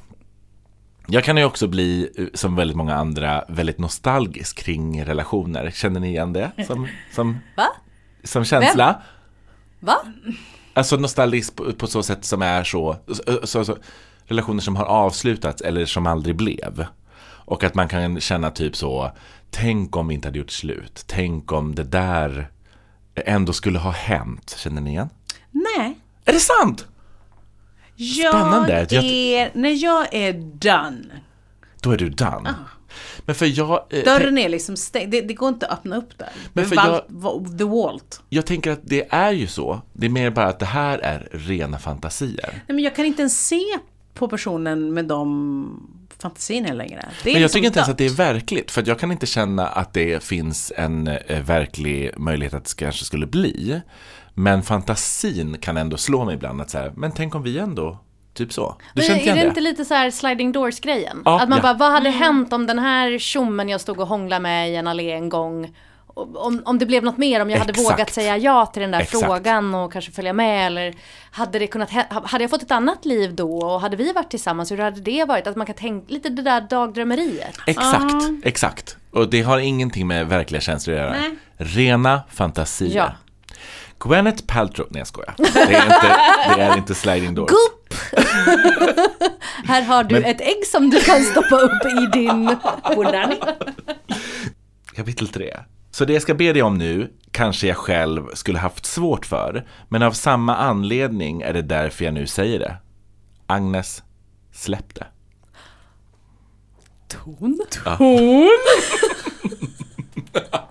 Jag 1.10 1.24
kan 1.24 1.38
ju 1.38 1.45
också 1.45 1.68
bli, 1.68 2.10
eh, 2.18 2.26
som 2.34 2.55
väldigt 2.55 2.78
många 2.78 2.95
andra, 2.95 3.43
väldigt 3.47 3.78
nostalgisk 3.78 4.58
kring 4.58 5.05
relationer. 5.05 5.72
Känner 5.72 5.99
ni 5.99 6.08
igen 6.08 6.34
det 6.34 6.51
som, 6.68 6.88
som, 7.16 7.39
Va? 7.58 7.68
som 8.24 8.45
känsla? 8.45 9.01
Va? 9.80 9.97
Alltså 10.74 10.97
nostalgisk 10.97 11.55
på, 11.55 11.74
på 11.74 11.88
så 11.88 12.03
sätt 12.03 12.26
som 12.26 12.41
är 12.41 12.64
så, 12.64 12.95
så, 13.08 13.47
så, 13.47 13.66
så 13.66 13.78
relationer 14.26 14.62
som 14.62 14.76
har 14.76 14.86
avslutats 14.86 15.62
eller 15.62 15.86
som 15.86 16.08
aldrig 16.08 16.36
blev. 16.36 16.86
Och 17.24 17.64
att 17.64 17.76
man 17.76 17.88
kan 17.88 18.20
känna 18.20 18.51
typ 18.51 18.76
så, 18.76 19.12
tänk 19.49 19.95
om 19.95 20.08
vi 20.08 20.14
inte 20.14 20.28
hade 20.28 20.39
gjort 20.39 20.51
slut, 20.51 21.03
tänk 21.08 21.51
om 21.51 21.76
det 21.76 21.84
där 21.84 22.49
ändå 23.16 23.53
skulle 23.53 23.80
ha 23.80 23.91
hänt. 23.91 24.55
Känner 24.58 24.82
ni 24.82 24.89
igen? 24.89 25.10
Nej. 25.51 25.99
Är 26.26 26.34
det 26.34 26.39
sant? 26.39 26.88
Jag 28.00 28.34
Spännande. 28.34 28.88
Jag- 28.89 29.04
är, 29.06 29.52
när 29.54 29.84
jag 29.84 30.08
är 30.14 30.34
done. 30.34 31.22
Då 31.82 31.91
är 31.91 31.98
du 31.98 32.10
done. 32.10 32.56
Men 33.20 33.36
för 33.36 33.45
jag, 33.60 33.84
eh, 33.89 34.04
Dörren 34.04 34.38
är 34.38 34.50
liksom 34.50 34.78
stängd. 34.78 35.12
Det, 35.12 35.22
det 35.22 35.34
går 35.34 35.50
inte 35.50 35.68
att 35.68 35.80
öppna 35.80 35.98
upp 35.98 36.18
där. 36.18 36.30
Men 36.54 36.66
för 36.66 36.76
jag- 36.76 37.58
The 37.58 37.64
Walt. 37.64 38.22
jag 38.30 38.45
tänker 38.45 38.72
att 38.72 38.80
det 38.84 39.08
är 39.14 39.32
ju 39.32 39.48
så. 39.48 39.82
Det 39.93 40.06
är 40.06 40.10
mer 40.10 40.30
bara 40.30 40.48
att 40.48 40.60
det 40.60 40.66
här 40.66 41.00
är 41.00 41.28
rena 41.32 41.80
fantasier. 41.80 42.50
Nej, 42.52 42.62
men 42.76 42.80
jag 42.80 42.95
kan 42.95 43.06
inte 43.06 43.22
ens 43.22 43.48
se 43.48 43.64
på 44.14 44.28
personen 44.28 44.93
med 44.93 45.06
de 45.06 45.89
fantasierna 46.20 46.74
längre. 46.74 47.06
Men 47.24 47.34
jag 47.34 47.41
liksom 47.41 47.58
tycker 47.60 47.68
inte 47.68 47.80
ens 47.80 47.89
att 47.89 47.98
det 47.98 48.06
är 48.06 48.10
verkligt, 48.10 48.72
för 48.72 48.84
jag 48.88 49.00
kan 49.00 49.12
inte 49.12 49.26
känna 49.26 49.68
att 49.68 49.93
det 49.93 50.24
finns 50.24 50.72
en 50.76 51.08
eh, 51.08 51.41
verklig 51.43 52.12
möjlighet 52.18 52.54
att 52.54 52.66
det 52.66 52.76
kanske 52.78 53.06
skulle 53.06 53.28
bli. 53.28 53.82
Men 54.40 54.64
fantasin 54.64 55.58
kan 55.58 55.78
ändå 55.78 55.98
slå 55.98 56.26
mig 56.26 56.36
ibland 56.36 56.62
att 56.62 56.70
säga, 56.70 56.92
men 56.96 57.12
tänk 57.12 57.36
om 57.36 57.44
vi 57.44 57.60
ändå, 57.60 57.98
typ 58.34 58.54
så. 58.54 58.76
Du 58.94 59.02
Men 59.02 59.18
är 59.20 59.26
det 59.26 59.42
det? 59.42 59.48
inte 59.48 59.62
lite 59.62 59.86
så 59.86 59.94
här 59.94 60.12
sliding 60.12 60.52
doors 60.52 60.80
grejen? 60.80 61.22
Ja, 61.26 61.42
att 61.42 61.50
man 61.50 61.58
ja. 61.58 61.62
bara, 61.64 61.74
vad 61.74 61.90
Mm. 61.90 61.94
hade 61.94 62.10
hänt 62.10 62.54
om 62.54 62.68
den 62.68 62.80
här 62.80 63.20
tjommen 63.20 63.70
jag 63.70 63.82
stod 63.82 64.00
och 64.00 64.08
hånglade 64.08 64.40
med 64.42 64.70
i 64.72 64.76
en 64.76 64.88
allé 64.88 65.12
en 65.12 65.30
gång 65.30 65.76
om, 66.36 66.62
om 66.66 66.80
det 66.80 66.86
blev 66.86 67.04
något 67.04 67.18
mer, 67.18 67.42
om 67.42 67.50
jag 67.50 67.58
hade 67.60 67.70
Exakt. 67.72 67.92
vågat 67.94 68.14
säga 68.14 68.38
ja 68.38 68.66
till 68.66 68.82
den 68.82 68.92
där 68.92 69.00
Exakt. 69.00 69.26
frågan 69.26 69.76
och 69.76 69.94
kanske 69.94 70.12
följa 70.12 70.34
med 70.34 70.68
eller 70.68 70.94
hade 71.32 71.60
det 71.60 71.68
kunnat, 71.68 71.90
hade 72.10 72.44
jag 72.44 72.50
fått 72.52 72.64
ett 72.64 72.72
annat 72.72 73.06
liv 73.06 73.36
då 73.36 73.58
och 73.60 73.82
hade 73.82 73.98
vi 73.98 74.14
varit 74.14 74.30
tillsammans, 74.32 74.72
hur 74.72 74.78
hade 74.78 75.02
det 75.02 75.26
varit? 75.26 75.48
Att 75.48 75.56
man 75.56 75.66
kan 75.66 75.76
tänka 75.76 76.14
lite 76.14 76.30
det 76.30 76.42
där 76.42 76.62
dagdrömmeriet. 76.62 77.58
Exakt, 77.68 78.26
exakt. 78.44 78.98
Och 79.12 79.30
det 79.30 79.42
har 79.42 79.60
ingenting 79.60 80.08
med 80.08 80.28
verkliga 80.28 80.62
känslor 80.62 80.96
att 80.96 81.02
göra. 81.02 81.12
Nej. 81.12 81.36
Rena 81.58 82.22
fantasier. 82.32 82.96
Ja. 82.98 83.12
Gwyneth 84.00 84.43
Paltrow, 84.48 84.88
nej 84.91 85.00
jag 85.00 85.08
skojar. 85.08 85.34
Det 85.38 85.60
är 85.60 85.86
inte, 85.86 86.18
det 86.56 86.62
är 86.64 86.78
inte 86.78 86.95
sliding 86.95 87.36
doors. 87.36 87.52
Gupp! 87.52 87.93
Här 89.66 89.82
har 89.82 90.04
du 90.04 90.18
ett 90.18 90.41
ägg 90.41 90.68
som 90.68 90.89
du 90.89 91.02
kan 91.02 91.24
stoppa 91.24 91.56
upp 91.56 91.86
i 91.86 92.06
din... 92.20 92.58
Bonani. 92.95 93.39
Kapitel 94.95 95.28
3. 95.28 95.58
Så 95.91 96.06
det 96.06 96.14
jag 96.14 96.22
ska 96.22 96.34
be 96.34 96.54
dig 96.54 96.62
om 96.62 96.78
nu 96.78 97.14
kanske 97.32 97.68
jag 97.68 97.78
själv 97.78 98.28
skulle 98.34 98.60
haft 98.60 98.86
svårt 98.86 99.26
för, 99.26 99.68
men 99.89 100.04
av 100.04 100.12
samma 100.12 100.56
anledning 100.56 101.41
är 101.41 101.54
det 101.54 101.62
därför 101.62 102.06
jag 102.06 102.14
nu 102.14 102.28
säger 102.28 102.60
det. 102.60 102.76
Agnes, 103.48 104.04
släpp 104.54 104.95
det. 104.95 105.08
Ton. 107.08 107.60
Ja. 107.86 107.98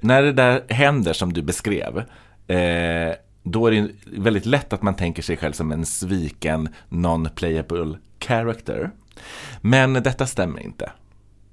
När 0.00 0.22
det 0.22 0.32
där 0.32 0.64
händer 0.68 1.12
som 1.12 1.32
du 1.32 1.42
beskrev, 1.42 1.98
eh, 2.46 3.14
då 3.42 3.66
är 3.66 3.70
det 3.70 3.90
väldigt 4.04 4.46
lätt 4.46 4.72
att 4.72 4.82
man 4.82 4.96
tänker 4.96 5.22
sig 5.22 5.36
själv 5.36 5.52
som 5.52 5.72
en 5.72 5.86
sviken 5.86 6.68
non-playable 6.88 7.96
character. 8.20 8.90
Men 9.60 9.92
detta 9.92 10.26
stämmer 10.26 10.60
inte. 10.60 10.92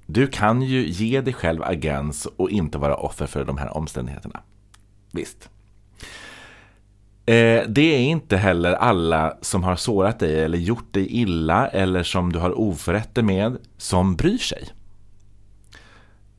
Du 0.06 0.26
kan 0.26 0.62
ju 0.62 0.88
ge 0.88 1.20
dig 1.20 1.32
själv 1.32 1.62
agens 1.62 2.26
och 2.26 2.50
inte 2.50 2.78
vara 2.78 2.96
offer 2.96 3.26
för 3.26 3.44
de 3.44 3.58
här 3.58 3.76
omständigheterna. 3.76 4.40
Visst. 5.12 5.48
Eh, 7.26 7.62
det 7.68 7.94
är 7.94 8.00
inte 8.00 8.36
heller 8.36 8.72
alla 8.72 9.36
som 9.40 9.64
har 9.64 9.76
sårat 9.76 10.18
dig 10.18 10.44
eller 10.44 10.58
gjort 10.58 10.92
dig 10.92 11.06
illa 11.06 11.68
eller 11.68 12.02
som 12.02 12.32
du 12.32 12.38
har 12.38 12.58
oförrätter 12.58 13.22
med 13.22 13.56
som 13.76 14.16
bryr 14.16 14.38
sig. 14.38 14.68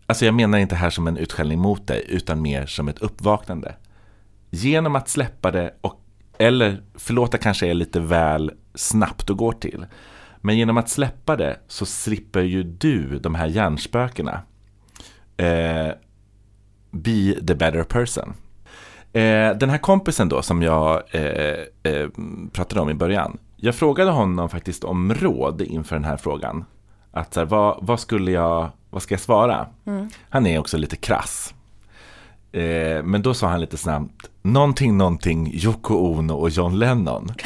Alltså 0.07 0.25
jag 0.25 0.33
menar 0.33 0.57
inte 0.57 0.75
här 0.75 0.89
som 0.89 1.07
en 1.07 1.17
utskällning 1.17 1.59
mot 1.59 1.87
dig 1.87 2.05
utan 2.09 2.41
mer 2.41 2.65
som 2.65 2.87
ett 2.87 2.99
uppvaknande. 2.99 3.75
Genom 4.49 4.95
att 4.95 5.09
släppa 5.09 5.51
det 5.51 5.73
och 5.81 6.01
eller 6.37 6.81
förlåta 6.95 7.37
kanske 7.37 7.67
är 7.67 7.73
lite 7.73 7.99
väl 7.99 8.51
snabbt 8.75 9.29
och 9.29 9.37
går 9.37 9.51
till. 9.51 9.85
Men 10.41 10.57
genom 10.57 10.77
att 10.77 10.89
släppa 10.89 11.35
det 11.35 11.59
så 11.67 11.85
slipper 11.85 12.41
ju 12.41 12.63
du 12.63 13.19
de 13.19 13.35
här 13.35 13.47
hjärnspökena. 13.47 14.41
Eh, 15.37 15.91
be 16.91 17.45
the 17.47 17.55
better 17.55 17.83
person. 17.83 18.33
Eh, 19.13 19.57
den 19.57 19.69
här 19.69 19.77
kompisen 19.77 20.29
då 20.29 20.41
som 20.41 20.61
jag 20.61 21.03
eh, 21.11 21.91
eh, 21.93 22.09
pratade 22.51 22.81
om 22.81 22.89
i 22.89 22.93
början. 22.93 23.37
Jag 23.55 23.75
frågade 23.75 24.11
honom 24.11 24.49
faktiskt 24.49 24.83
om 24.83 25.13
råd 25.13 25.61
inför 25.61 25.95
den 25.95 26.05
här 26.05 26.17
frågan. 26.17 26.65
Att 27.15 27.33
så 27.33 27.39
här, 27.39 27.47
vad, 27.47 27.77
vad 27.81 27.99
skulle 27.99 28.31
jag, 28.31 28.69
vad 28.89 29.01
ska 29.01 29.13
jag 29.13 29.21
svara? 29.21 29.67
Han 30.29 30.45
är 30.47 30.59
också 30.59 30.77
lite 30.77 30.95
krass. 30.95 31.53
Eh, 32.51 33.03
men 33.03 33.21
då 33.21 33.33
sa 33.33 33.47
han 33.47 33.61
lite 33.61 33.77
snabbt, 33.77 34.29
någonting, 34.41 34.97
någonting, 34.97 35.51
Yoko 35.53 35.95
Ono 35.95 36.33
och 36.33 36.49
John 36.49 36.79
Lennon. 36.79 37.31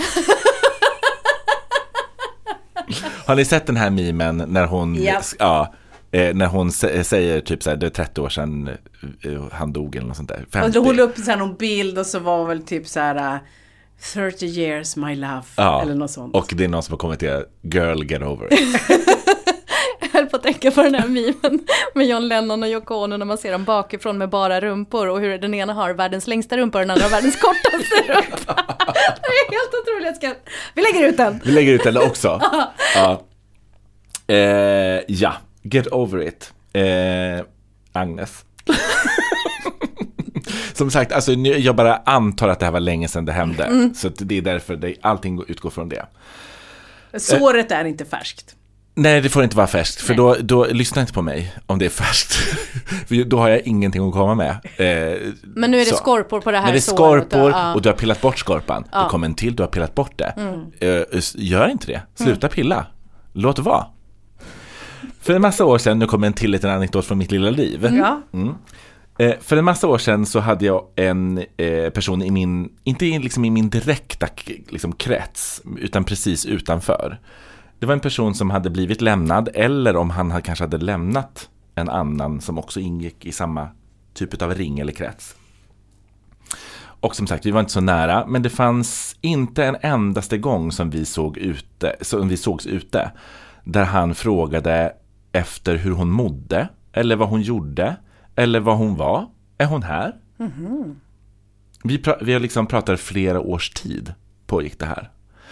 Har 3.25 3.35
ni 3.35 3.45
sett 3.45 3.65
den 3.67 3.77
här 3.77 3.89
memen 3.89 4.43
när 4.47 4.65
hon, 4.65 4.95
Ja. 5.03 5.21
ja, 5.39 5.73
eh, 6.11 6.35
när 6.35 6.45
hon 6.47 6.69
sä- 6.69 7.03
säger 7.03 7.41
typ 7.41 7.63
så 7.63 7.69
här, 7.69 7.77
det 7.77 7.85
är 7.85 7.89
30 7.89 8.21
år 8.21 8.29
sedan 8.29 8.69
eh, 9.23 9.41
han 9.51 9.73
dog 9.73 9.95
eller 9.95 10.07
något 10.07 10.17
sånt 10.17 10.29
där. 10.29 10.45
50. 10.53 10.79
Och 10.79 10.85
hon 10.85 10.95
la 10.95 11.03
upp 11.03 11.17
så 11.17 11.31
här 11.31 11.37
någon 11.37 11.55
bild 11.55 11.99
och 11.99 12.05
så 12.05 12.19
var 12.19 12.45
väl 12.45 12.63
typ 12.63 12.87
så 12.87 12.99
här 12.99 13.33
uh, 13.35 13.39
30 14.13 14.45
years 14.45 14.95
my 14.95 15.15
love. 15.15 15.41
ja. 15.55 15.81
Eller 15.81 15.95
något 15.95 16.11
sånt. 16.11 16.35
Och 16.35 16.53
det 16.55 16.63
är 16.63 16.67
någon 16.67 16.83
som 16.83 16.93
har 16.93 16.97
kommenterat, 16.97 17.43
girl 17.61 18.03
get 18.11 18.21
over 18.21 18.53
it. 18.53 18.81
Jag 20.01 20.09
höll 20.19 20.25
på 20.25 20.35
att 20.35 20.38
tänka 20.53 20.71
på 20.71 20.83
den 20.83 20.95
här 20.95 21.07
memen 21.07 21.59
med 21.93 22.07
John 22.07 22.27
Lennon 22.27 22.63
och 22.63 22.69
Yoko 22.69 22.95
Ono 22.95 23.17
när 23.17 23.25
man 23.25 23.37
ser 23.37 23.51
dem 23.51 23.65
bakifrån 23.65 24.17
med 24.17 24.29
bara 24.29 24.61
rumpor 24.61 25.07
och 25.07 25.19
hur 25.19 25.37
den 25.37 25.53
ena 25.53 25.73
har 25.73 25.93
världens 25.93 26.27
längsta 26.27 26.57
rumpa 26.57 26.77
och 26.77 26.81
den 26.81 26.91
andra 26.91 27.03
har 27.03 27.11
världens 27.11 27.35
kortaste 27.35 27.95
rumpa. 28.13 28.65
Det 29.21 29.27
är 29.27 29.51
helt 29.51 29.73
otroligt. 29.81 30.15
Ska... 30.15 30.33
Vi 30.73 30.81
lägger 30.81 31.07
ut 31.09 31.17
den. 31.17 31.41
Vi 31.45 31.51
lägger 31.51 31.73
ut 31.73 31.83
den 31.83 31.97
också. 31.97 32.41
ja. 32.95 33.21
Eh, 34.27 34.37
ja, 35.07 35.33
get 35.61 35.87
over 35.87 36.27
it. 36.27 36.53
Eh, 36.73 37.45
Agnes. 37.93 38.45
Som 40.73 40.91
sagt, 40.91 41.11
alltså, 41.11 41.31
jag 41.33 41.75
bara 41.75 41.95
antar 41.95 42.47
att 42.47 42.59
det 42.59 42.65
här 42.65 42.73
var 42.73 42.79
länge 42.79 43.07
sedan 43.07 43.25
det 43.25 43.31
hände. 43.31 43.63
Mm. 43.63 43.93
Så 43.93 44.09
det 44.09 44.37
är 44.37 44.41
därför 44.41 44.75
det, 44.75 44.95
allting 45.01 45.43
utgår 45.47 45.69
från 45.69 45.89
det. 45.89 46.05
Såret 47.17 47.71
är 47.71 47.85
inte 47.85 48.05
färskt. 48.05 48.55
Nej, 49.01 49.21
det 49.21 49.29
får 49.29 49.43
inte 49.43 49.57
vara 49.57 49.67
färskt, 49.67 50.01
för 50.01 50.13
då, 50.13 50.35
då 50.39 50.65
lyssna 50.65 51.01
inte 51.01 51.13
på 51.13 51.21
mig 51.21 51.53
om 51.65 51.79
det 51.79 51.85
är 51.85 51.89
färskt. 51.89 52.33
för 53.07 53.23
då 53.23 53.37
har 53.37 53.49
jag 53.49 53.61
ingenting 53.61 54.07
att 54.07 54.13
komma 54.13 54.35
med. 54.35 54.49
Eh, 54.49 55.17
Men 55.43 55.71
nu 55.71 55.77
är 55.77 55.85
det 55.85 55.91
så. 55.91 55.95
skorpor 55.95 56.41
på 56.41 56.51
det 56.51 56.57
här 56.57 56.65
När 56.65 56.71
det 56.71 56.77
är 56.77 56.81
såret 56.81 57.23
och- 57.23 57.29
skorpor 57.31 57.51
ja. 57.51 57.73
och 57.73 57.81
du 57.81 57.89
har 57.89 57.95
pillat 57.95 58.21
bort 58.21 58.39
skorpan, 58.39 58.83
det 58.91 59.09
kommer 59.09 59.27
en 59.27 59.35
till, 59.35 59.55
du 59.55 59.63
har 59.63 59.67
pillat 59.67 59.95
bort 59.95 60.11
det. 60.17 60.33
Eh, 61.11 61.21
gör 61.35 61.67
inte 61.67 61.87
det, 61.87 62.01
sluta 62.15 62.47
pilla. 62.47 62.85
Låt 63.33 63.55
det 63.55 63.61
vara. 63.61 63.85
För 65.21 65.33
en 65.33 65.41
massa 65.41 65.65
år 65.65 65.77
sedan, 65.77 65.99
nu 65.99 66.05
kommer 66.05 66.27
en 66.27 66.33
till 66.33 66.51
liten 66.51 66.69
anekdot 66.69 67.05
från 67.05 67.17
mitt 67.17 67.31
lilla 67.31 67.49
liv. 67.49 67.87
Ja. 67.91 68.21
Eh, 69.19 69.33
för 69.41 69.57
en 69.57 69.65
massa 69.65 69.87
år 69.87 69.97
sedan 69.97 70.25
så 70.25 70.39
hade 70.39 70.65
jag 70.65 70.83
en 70.95 71.37
eh, 71.57 71.89
person 71.89 72.21
i 72.21 72.31
min, 72.31 72.69
inte 72.83 73.05
liksom 73.05 73.45
i 73.45 73.49
min 73.49 73.69
direkta 73.69 74.27
liksom, 74.69 74.91
krets, 74.95 75.61
utan 75.77 76.03
precis 76.03 76.45
utanför. 76.45 77.19
Det 77.79 77.85
var 77.85 77.93
en 77.93 77.99
person 77.99 78.35
som 78.35 78.49
hade 78.49 78.69
blivit 78.69 79.01
lämnad, 79.01 79.49
eller 79.53 79.95
om 79.95 80.09
han 80.09 80.31
hade, 80.31 80.41
kanske 80.43 80.63
hade 80.63 80.77
lämnat 80.77 81.49
en 81.75 81.89
annan 81.89 82.41
som 82.41 82.57
också 82.57 82.79
ingick 82.79 83.25
i 83.25 83.31
samma 83.31 83.69
typ 84.13 84.41
av 84.41 84.53
ring 84.53 84.79
eller 84.79 84.93
krets. 84.93 85.35
Och 87.01 87.15
som 87.15 87.27
sagt, 87.27 87.45
vi 87.45 87.51
var 87.51 87.59
inte 87.59 87.71
så 87.71 87.81
nära, 87.81 88.25
men 88.27 88.41
det 88.41 88.49
fanns 88.49 89.15
inte 89.21 89.65
en 89.65 89.77
endaste 89.81 90.37
gång 90.37 90.71
som 90.71 90.89
vi, 90.89 91.05
såg 91.05 91.37
ute, 91.37 91.95
som 92.01 92.27
vi 92.29 92.37
sågs 92.37 92.67
ute 92.67 93.11
där 93.63 93.83
han 93.85 94.15
frågade 94.15 94.93
efter 95.31 95.75
hur 95.75 95.91
hon 95.91 96.11
mådde, 96.11 96.69
eller 96.93 97.15
vad 97.15 97.29
hon 97.29 97.41
gjorde, 97.41 97.95
eller 98.35 98.59
vad 98.59 98.77
hon 98.77 98.95
var. 98.95 99.27
Är 99.57 99.65
hon 99.65 99.83
här? 99.83 100.15
Vi, 101.83 101.97
pra- 101.97 102.23
vi 102.23 102.33
har 102.33 102.39
liksom 102.39 102.67
pratat 102.67 102.99
flera 102.99 103.39
års 103.39 103.69
tid 103.69 104.13
pågick 104.47 104.79
det 104.79 104.85
här. 104.85 105.09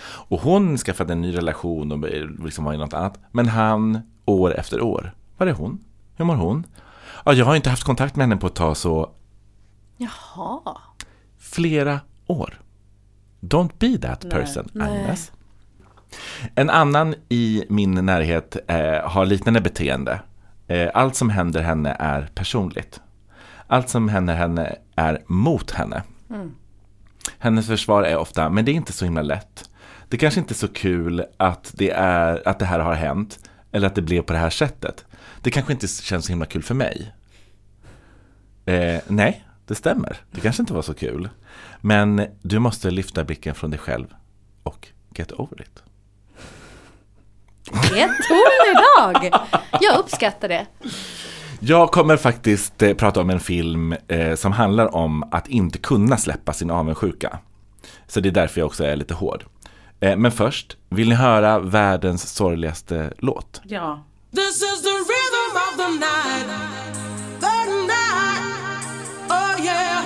Och 0.07 0.41
hon 0.41 0.77
skaffade 0.77 1.13
en 1.13 1.21
ny 1.21 1.37
relation 1.37 1.91
och 1.91 2.09
liksom 2.45 2.65
var 2.65 2.73
i 2.73 2.77
något 2.77 2.93
annat. 2.93 3.19
Men 3.31 3.47
han, 3.47 4.01
år 4.25 4.53
efter 4.55 4.81
år, 4.81 5.15
var 5.37 5.47
är 5.47 5.51
hon? 5.51 5.83
Hur 6.15 6.25
mår 6.25 6.35
hon? 6.35 6.63
Ja, 7.25 7.33
jag 7.33 7.45
har 7.45 7.55
inte 7.55 7.69
haft 7.69 7.83
kontakt 7.83 8.15
med 8.15 8.27
henne 8.27 8.37
på 8.37 8.47
ett 8.47 8.55
tag 8.55 8.77
så 8.77 9.11
Jaha. 9.97 10.77
flera 11.39 11.99
år. 12.27 12.61
Don't 13.39 13.71
be 13.79 13.97
that 14.07 14.29
person, 14.29 14.69
Agnes. 14.81 15.31
En 16.55 16.69
annan 16.69 17.15
i 17.29 17.63
min 17.69 17.91
närhet 17.91 18.57
eh, 18.67 19.09
har 19.09 19.25
liknande 19.25 19.61
beteende. 19.61 20.21
Eh, 20.67 20.89
allt 20.93 21.15
som 21.15 21.29
händer 21.29 21.61
henne 21.61 21.95
är 21.99 22.29
personligt. 22.35 23.01
Allt 23.67 23.89
som 23.89 24.09
händer 24.09 24.35
henne 24.35 24.75
är 24.95 25.23
mot 25.27 25.71
henne. 25.71 26.03
Hennes 27.39 27.67
försvar 27.67 28.03
är 28.03 28.17
ofta, 28.17 28.49
men 28.49 28.65
det 28.65 28.71
är 28.71 28.73
inte 28.73 28.93
så 28.93 29.05
himla 29.05 29.21
lätt. 29.21 29.69
Det 30.09 30.17
kanske 30.17 30.39
inte 30.39 30.53
är 30.53 30.55
så 30.55 30.67
kul 30.67 31.25
att 31.37 31.71
det, 31.73 31.89
är, 31.89 32.47
att 32.47 32.59
det 32.59 32.65
här 32.65 32.79
har 32.79 32.93
hänt, 32.93 33.39
eller 33.71 33.87
att 33.87 33.95
det 33.95 34.01
blev 34.01 34.21
på 34.21 34.33
det 34.33 34.39
här 34.39 34.49
sättet. 34.49 35.05
Det 35.41 35.51
kanske 35.51 35.73
inte 35.73 35.87
känns 35.87 36.25
så 36.25 36.31
himla 36.31 36.45
kul 36.45 36.63
för 36.63 36.75
mig. 36.75 37.13
Eh, 38.65 39.01
nej, 39.07 39.45
det 39.65 39.75
stämmer. 39.75 40.17
Det 40.31 40.41
kanske 40.41 40.61
inte 40.61 40.73
var 40.73 40.81
så 40.81 40.93
kul. 40.93 41.29
Men 41.81 42.27
du 42.41 42.59
måste 42.59 42.91
lyfta 42.91 43.23
blicken 43.23 43.55
från 43.55 43.71
dig 43.71 43.79
själv 43.79 44.07
och 44.63 44.87
get 45.15 45.31
over 45.31 45.61
it. 45.61 45.83
Ett 47.71 48.11
ton 48.27 48.71
idag. 48.71 49.41
Jag 49.81 49.99
uppskattar 49.99 50.47
det. 50.47 50.65
Jag 51.59 51.91
kommer 51.91 52.17
faktiskt 52.17 52.81
eh, 52.81 52.93
prata 52.93 53.21
om 53.21 53.29
en 53.29 53.39
film 53.39 53.95
eh, 54.07 54.35
som 54.35 54.51
handlar 54.51 54.95
om 54.95 55.23
att 55.31 55.47
inte 55.47 55.77
kunna 55.77 56.17
släppa 56.17 56.53
sin 56.53 56.71
avundsjuka. 56.71 57.39
Så 58.07 58.19
det 58.19 58.29
är 58.29 58.33
därför 58.33 58.61
jag 58.61 58.65
också 58.65 58.83
är 58.83 58.95
lite 58.95 59.13
hård. 59.13 59.43
Eh, 59.99 60.15
men 60.17 60.31
först, 60.31 60.77
vill 60.89 61.09
ni 61.09 61.15
höra 61.15 61.59
världens 61.59 62.33
sorgligaste 62.35 63.11
låt? 63.17 63.61
Ja. 63.63 64.03
This 64.35 64.55
is 64.61 64.81
the 64.81 64.89
rhythm 64.89 65.55
of 65.55 65.77
the 65.77 65.87
night. 65.91 66.47
The 67.39 67.71
night. 67.87 68.43
Oh 69.29 69.65
yeah. 69.65 70.03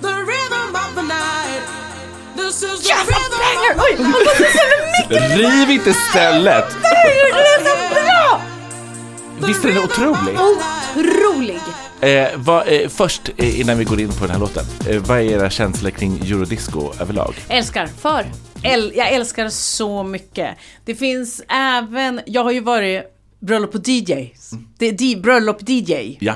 The 0.00 0.08
rhythm 0.08 0.74
of 0.74 0.94
the 0.94 1.02
night. 1.02 1.62
This 2.36 2.62
is 2.62 2.82
the 2.88 2.94
rhythm 2.94 4.14
of 4.14 4.22
the 4.36 5.18
night. 5.18 5.38
Riv 5.38 5.70
inte 5.70 5.94
stället! 5.94 6.64
Visst 9.46 9.64
är 9.64 9.68
den 9.68 9.78
otrolig? 9.84 10.36
Otrolig. 10.96 11.60
Eh, 12.00 12.28
vad, 12.36 12.68
eh, 12.68 12.88
först, 12.88 13.22
eh, 13.36 13.60
innan 13.60 13.78
vi 13.78 13.84
går 13.84 14.00
in 14.00 14.08
på 14.08 14.20
den 14.20 14.30
här 14.30 14.38
låten, 14.38 14.64
eh, 14.88 14.96
vad 15.02 15.18
är 15.18 15.22
era 15.22 15.50
känslor 15.50 15.90
kring 15.90 16.20
eurodisco 16.20 16.92
överlag? 17.00 17.34
Älskar. 17.48 17.86
För. 17.86 18.24
El- 18.62 18.92
jag 18.96 19.12
älskar 19.12 19.48
så 19.48 20.02
mycket. 20.02 20.56
Det 20.84 20.94
finns 20.94 21.42
även, 21.48 22.20
jag 22.26 22.44
har 22.44 22.50
ju 22.50 22.60
varit 22.60 23.02
bröllop 23.40 23.72
på 23.72 23.78
DJ. 23.78 24.12
Är 24.78 24.92
di- 24.92 25.16
bröllop 25.16 25.68
DJ. 25.68 26.16
Ja, 26.20 26.32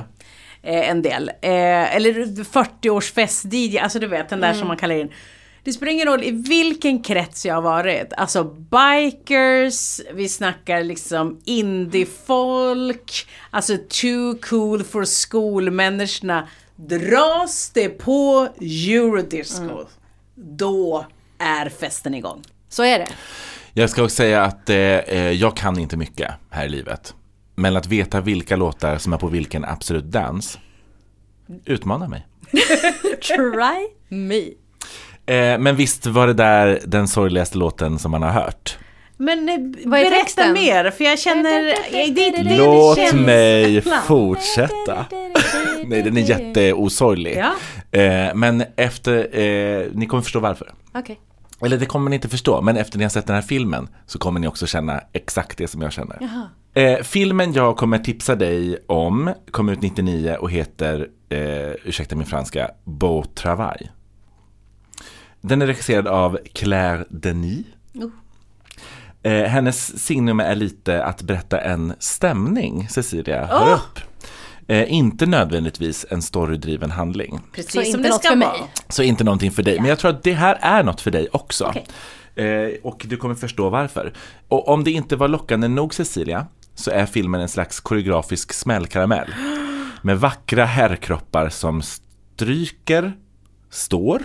eh, 0.63 0.91
en 0.91 1.03
del. 1.03 1.29
Eh, 1.29 1.97
eller 1.97 2.45
40-årsfest 2.45 3.45
DJ, 3.55 3.79
alltså 3.79 3.99
du 3.99 4.07
vet 4.07 4.29
den 4.29 4.41
där 4.41 4.53
som 4.55 4.69
man 4.69 4.77
kallar 4.77 4.95
in. 4.95 5.09
Det 5.65 5.73
spelar 5.73 5.93
ingen 5.93 6.07
roll 6.07 6.25
i 6.25 6.31
vilken 6.31 7.03
krets 7.03 7.47
jag 7.47 7.55
har 7.55 7.63
varit. 7.63 8.13
Alltså 8.17 8.45
bikers, 8.45 10.01
vi 10.15 10.29
snackar 10.29 10.85
liksom 10.85 11.41
indiefolk, 11.45 13.29
alltså 13.51 13.77
too 13.89 14.39
cool 14.43 14.85
for 14.85 15.29
school-människorna. 15.29 16.49
Dras 16.77 17.71
det 17.75 17.89
på 17.89 18.49
eurodisco, 18.61 19.87
då 20.35 21.07
är 21.39 21.69
festen 21.69 22.15
igång. 22.15 22.43
Så 22.69 22.83
är 22.83 22.99
det. 22.99 23.09
jag 23.73 23.91
ska 23.91 24.03
också 24.03 24.17
säga 24.17 24.43
att 24.43 24.71
eh, 24.71 24.77
eh, 24.77 25.31
jag 25.31 25.57
kan 25.57 25.79
inte 25.79 25.97
mycket 25.97 26.31
här 26.51 26.67
i 26.67 26.69
livet. 26.69 27.15
Men 27.55 27.77
att 27.77 27.87
veta 27.87 28.21
vilka 28.21 28.57
låtar 28.57 28.99
som 28.99 29.13
är 29.13 29.19
på 29.19 29.27
vilken 29.27 29.65
absolut 29.65 30.05
dans 30.05 30.59
utmanar 31.65 32.09
mig. 32.09 32.27
Try 33.23 33.89
me. 34.09 34.64
Eh, 35.27 35.59
men 35.59 35.77
visst 35.77 36.07
var 36.07 36.27
det 36.27 36.33
där 36.35 36.81
den 36.87 37.09
sorgligaste 37.09 37.59
låten 37.59 37.99
som 37.99 38.11
man 38.11 38.23
har 38.23 38.31
hört? 38.31 38.79
Men 39.17 39.49
eh, 39.49 39.55
Vad 39.85 40.01
är 40.01 40.05
berätta 40.05 40.21
texten? 40.21 40.53
mer, 40.53 40.91
för 40.91 41.05
jag 41.05 41.19
känner... 41.19 41.63
Det, 42.15 42.31
det, 42.31 42.43
det, 42.43 42.59
Låt 42.59 42.97
känns- 42.99 43.13
mig 43.15 43.81
fortsätta. 43.81 45.07
Nej, 45.87 46.03
den 46.03 46.17
är 46.17 46.21
jätteosorglig. 46.21 47.37
Ja. 47.39 47.53
Eh, 48.01 48.35
men 48.35 48.65
efter, 48.77 49.39
eh, 49.39 49.87
ni 49.95 50.07
kommer 50.07 50.23
förstå 50.23 50.41
varför. 50.41 50.73
Okej. 50.95 51.21
Eller 51.65 51.77
det 51.77 51.87
kommer 51.87 52.11
ni 52.11 52.17
inte 52.17 52.29
förstå, 52.29 52.63
men 52.63 52.77
efter 52.77 52.99
ni 52.99 53.05
har 53.05 53.09
sett 53.11 53.27
den 53.27 53.35
här 53.35 53.43
filmen 53.43 53.89
så 54.07 54.19
kommer 54.19 54.41
ni 54.41 54.49
också 54.49 54.67
känna 54.67 55.01
exakt 55.13 55.59
det 55.59 55.69
som 55.69 55.83
jag 55.83 55.93
känner. 55.93 56.19
Eh, 56.75 56.99
filmen 57.03 57.53
jag 57.53 57.77
kommer 57.77 57.99
tipsa 57.99 58.35
dig 58.35 58.79
om 58.87 59.31
kom 59.51 59.69
ut 59.69 59.83
99 59.83 60.37
och 60.41 60.51
heter, 60.51 61.09
eh, 61.29 61.39
ursäkta 61.85 62.17
min 62.17 62.27
franska, 62.27 62.71
Beau 62.85 63.25
Travail. 63.25 63.89
Den 65.47 65.63
är 65.63 65.67
regisserad 65.67 66.07
av 66.07 66.39
Claire 66.53 67.05
Denis. 67.09 67.67
Eh, 69.23 69.43
hennes 69.45 70.05
signum 70.05 70.41
är 70.41 70.55
lite 70.55 71.05
att 71.05 71.23
berätta 71.23 71.61
en 71.61 71.95
stämning, 71.99 72.89
Cecilia, 72.89 73.47
hör 73.47 73.75
upp. 73.75 73.99
Eh, 74.67 74.93
inte 74.93 75.27
nödvändigtvis 75.27 76.07
en 76.11 76.23
storydriven 76.23 76.91
handling. 76.91 77.41
Precis 77.53 77.73
Så 77.73 77.93
som 77.93 78.03
det 78.03 78.13
ska 78.13 78.29
för 78.29 78.37
mig. 78.37 78.49
vara. 78.49 78.69
Så 78.89 79.03
inte 79.03 79.25
någonting 79.25 79.51
för 79.51 79.63
dig, 79.63 79.81
men 79.81 79.89
jag 79.89 79.99
tror 79.99 80.11
att 80.11 80.23
det 80.23 80.33
här 80.33 80.59
är 80.61 80.83
något 80.83 81.01
för 81.01 81.11
dig 81.11 81.29
också. 81.33 81.65
Okej. 81.65 81.87
Eh, 82.47 82.73
och 82.83 83.07
du 83.09 83.17
kommer 83.17 83.35
förstå 83.35 83.69
varför. 83.71 84.13
Och 84.49 84.69
om 84.69 84.85
det 84.85 84.91
inte 84.91 85.17
var 85.17 85.29
lockande 85.29 85.69
nog 85.69 85.95
Cecilia, 85.95 86.47
så 86.75 86.91
är 86.91 87.07
filmen 87.07 87.41
en 87.41 87.49
slags 87.49 87.81
koreografisk 87.81 88.53
smällkaramell. 88.53 89.35
Med 90.03 90.21
vackra 90.21 90.65
herrkroppar 90.65 91.49
som 91.49 91.83
stryker, 91.83 93.13
står, 93.71 94.23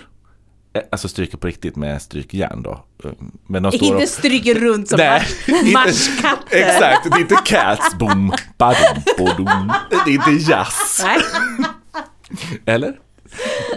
alltså 0.92 1.08
stryker 1.08 1.38
på 1.38 1.48
riktigt 1.48 1.76
med 1.76 2.02
strykjärn 2.02 2.62
då. 2.64 2.86
Eh, 3.04 3.12
Men 3.48 3.64
de 3.64 3.72
står 3.72 3.88
Inte 3.88 4.04
och, 4.04 4.10
stryker 4.10 4.56
runt 4.56 4.90
som 4.90 4.98
Nej, 4.98 5.22
mar- 5.22 5.50
inte- 5.60 5.72
marschkatter. 5.74 6.58
Exakt, 6.58 7.04
det 7.12 7.18
är 7.18 7.20
inte 7.20 7.38
cats, 7.46 7.96
boom, 7.98 8.34
badum, 8.58 9.04
bodum. 9.18 9.72
Det 10.06 10.12
är 10.12 10.14
inte 10.14 10.52
jazz. 10.52 11.04
Nej. 11.06 11.20
Eller? 12.76 12.88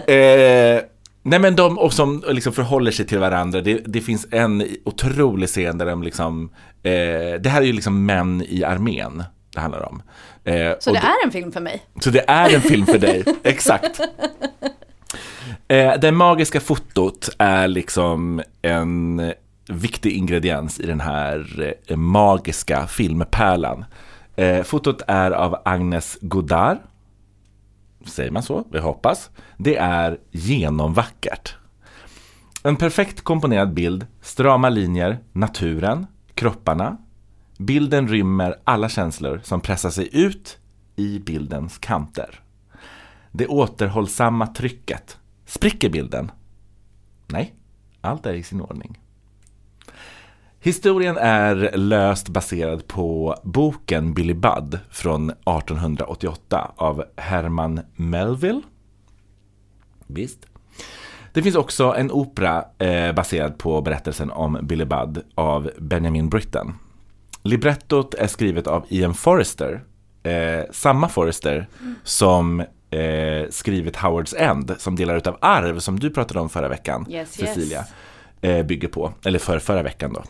Eh, 0.07 0.81
nej 1.23 1.39
men 1.39 1.55
de 1.55 1.77
och 1.79 1.93
som 1.93 2.23
liksom 2.27 2.53
förhåller 2.53 2.91
sig 2.91 3.07
till 3.07 3.19
varandra. 3.19 3.61
Det, 3.61 3.73
det 3.85 4.01
finns 4.01 4.27
en 4.31 4.67
otrolig 4.85 5.49
scen 5.49 5.77
där 5.77 5.85
de 5.85 6.03
liksom, 6.03 6.49
eh, 6.83 6.91
det 7.41 7.49
här 7.49 7.61
är 7.61 7.65
ju 7.65 7.73
liksom 7.73 8.05
män 8.05 8.45
i 8.49 8.63
armén 8.63 9.23
det 9.53 9.59
handlar 9.59 9.89
om. 9.89 10.01
Eh, 10.43 10.53
Så 10.79 10.93
det 10.93 10.99
då- 10.99 11.07
är 11.07 11.25
en 11.25 11.31
film 11.31 11.51
för 11.51 11.59
mig. 11.61 11.83
så 12.01 12.09
det 12.09 12.23
är 12.27 12.55
en 12.55 12.61
film 12.61 12.85
för 12.85 12.97
dig, 12.97 13.23
exakt. 13.43 13.99
Eh, 15.67 15.93
det 16.01 16.11
magiska 16.11 16.59
fotot 16.59 17.29
är 17.37 17.67
liksom 17.67 18.41
en 18.61 19.33
viktig 19.67 20.11
ingrediens 20.11 20.79
i 20.79 20.85
den 20.85 20.99
här 20.99 21.73
eh, 21.87 21.97
magiska 21.97 22.87
filmpärlan. 22.87 23.85
Eh, 24.35 24.63
fotot 24.63 25.01
är 25.07 25.31
av 25.31 25.61
Agnes 25.65 26.17
Godard. 26.21 26.77
Säger 28.05 28.31
man 28.31 28.43
så? 28.43 28.63
Vi 28.71 28.79
hoppas. 28.79 29.29
Det 29.57 29.77
är 29.77 30.17
genomvackert. 30.31 31.55
En 32.63 32.75
perfekt 32.75 33.21
komponerad 33.21 33.73
bild, 33.73 34.05
strama 34.21 34.69
linjer, 34.69 35.19
naturen, 35.31 36.07
kropparna. 36.33 36.97
Bilden 37.57 38.07
rymmer 38.07 38.55
alla 38.63 38.89
känslor 38.89 39.41
som 39.43 39.61
pressar 39.61 39.89
sig 39.89 40.09
ut 40.11 40.57
i 40.95 41.19
bildens 41.19 41.77
kanter. 41.77 42.39
Det 43.31 43.47
återhållsamma 43.47 44.47
trycket. 44.47 45.17
Spricker 45.53 45.89
bilden? 45.89 46.31
Nej, 47.27 47.53
allt 48.01 48.25
är 48.25 48.33
i 48.33 48.43
sin 48.43 48.61
ordning. 48.61 48.99
Historien 50.59 51.17
är 51.17 51.77
löst 51.77 52.29
baserad 52.29 52.87
på 52.87 53.35
boken 53.43 54.13
Billy 54.13 54.33
Budd 54.33 54.79
från 54.89 55.29
1888 55.29 56.71
av 56.75 57.03
Herman 57.15 57.81
Melville. 57.95 58.61
Visst. 60.07 60.45
Det 61.33 61.43
finns 61.43 61.55
också 61.55 61.93
en 61.97 62.11
opera 62.11 62.65
eh, 62.77 63.13
baserad 63.13 63.57
på 63.57 63.81
berättelsen 63.81 64.31
om 64.31 64.59
Billy 64.63 64.85
Budd 64.85 65.23
av 65.35 65.71
Benjamin 65.77 66.29
Britten. 66.29 66.73
Librettot 67.43 68.13
är 68.13 68.27
skrivet 68.27 68.67
av 68.67 68.85
Ian 68.89 69.13
Forrester, 69.13 69.83
eh, 70.23 70.65
samma 70.71 71.09
Forrester 71.09 71.67
som 72.03 72.63
eh, 72.93 73.49
skrivit 73.49 73.95
Howards 73.95 74.33
End, 74.33 74.75
som 74.77 74.95
delar 74.95 75.15
ut 75.17 75.27
av 75.27 75.37
arv, 75.41 75.79
som 75.79 75.99
du 75.99 76.09
pratade 76.09 76.39
om 76.39 76.49
förra 76.49 76.67
veckan, 76.69 77.05
Yes, 77.09 77.31
Cecilia, 77.33 77.79
yes. 77.79 77.93
eh, 78.41 78.65
bygger 78.65 78.87
på, 78.87 79.13
eller 79.25 79.39
för 79.39 79.59
förra 79.59 79.83
veckan 79.83 80.13
då. 80.13 80.23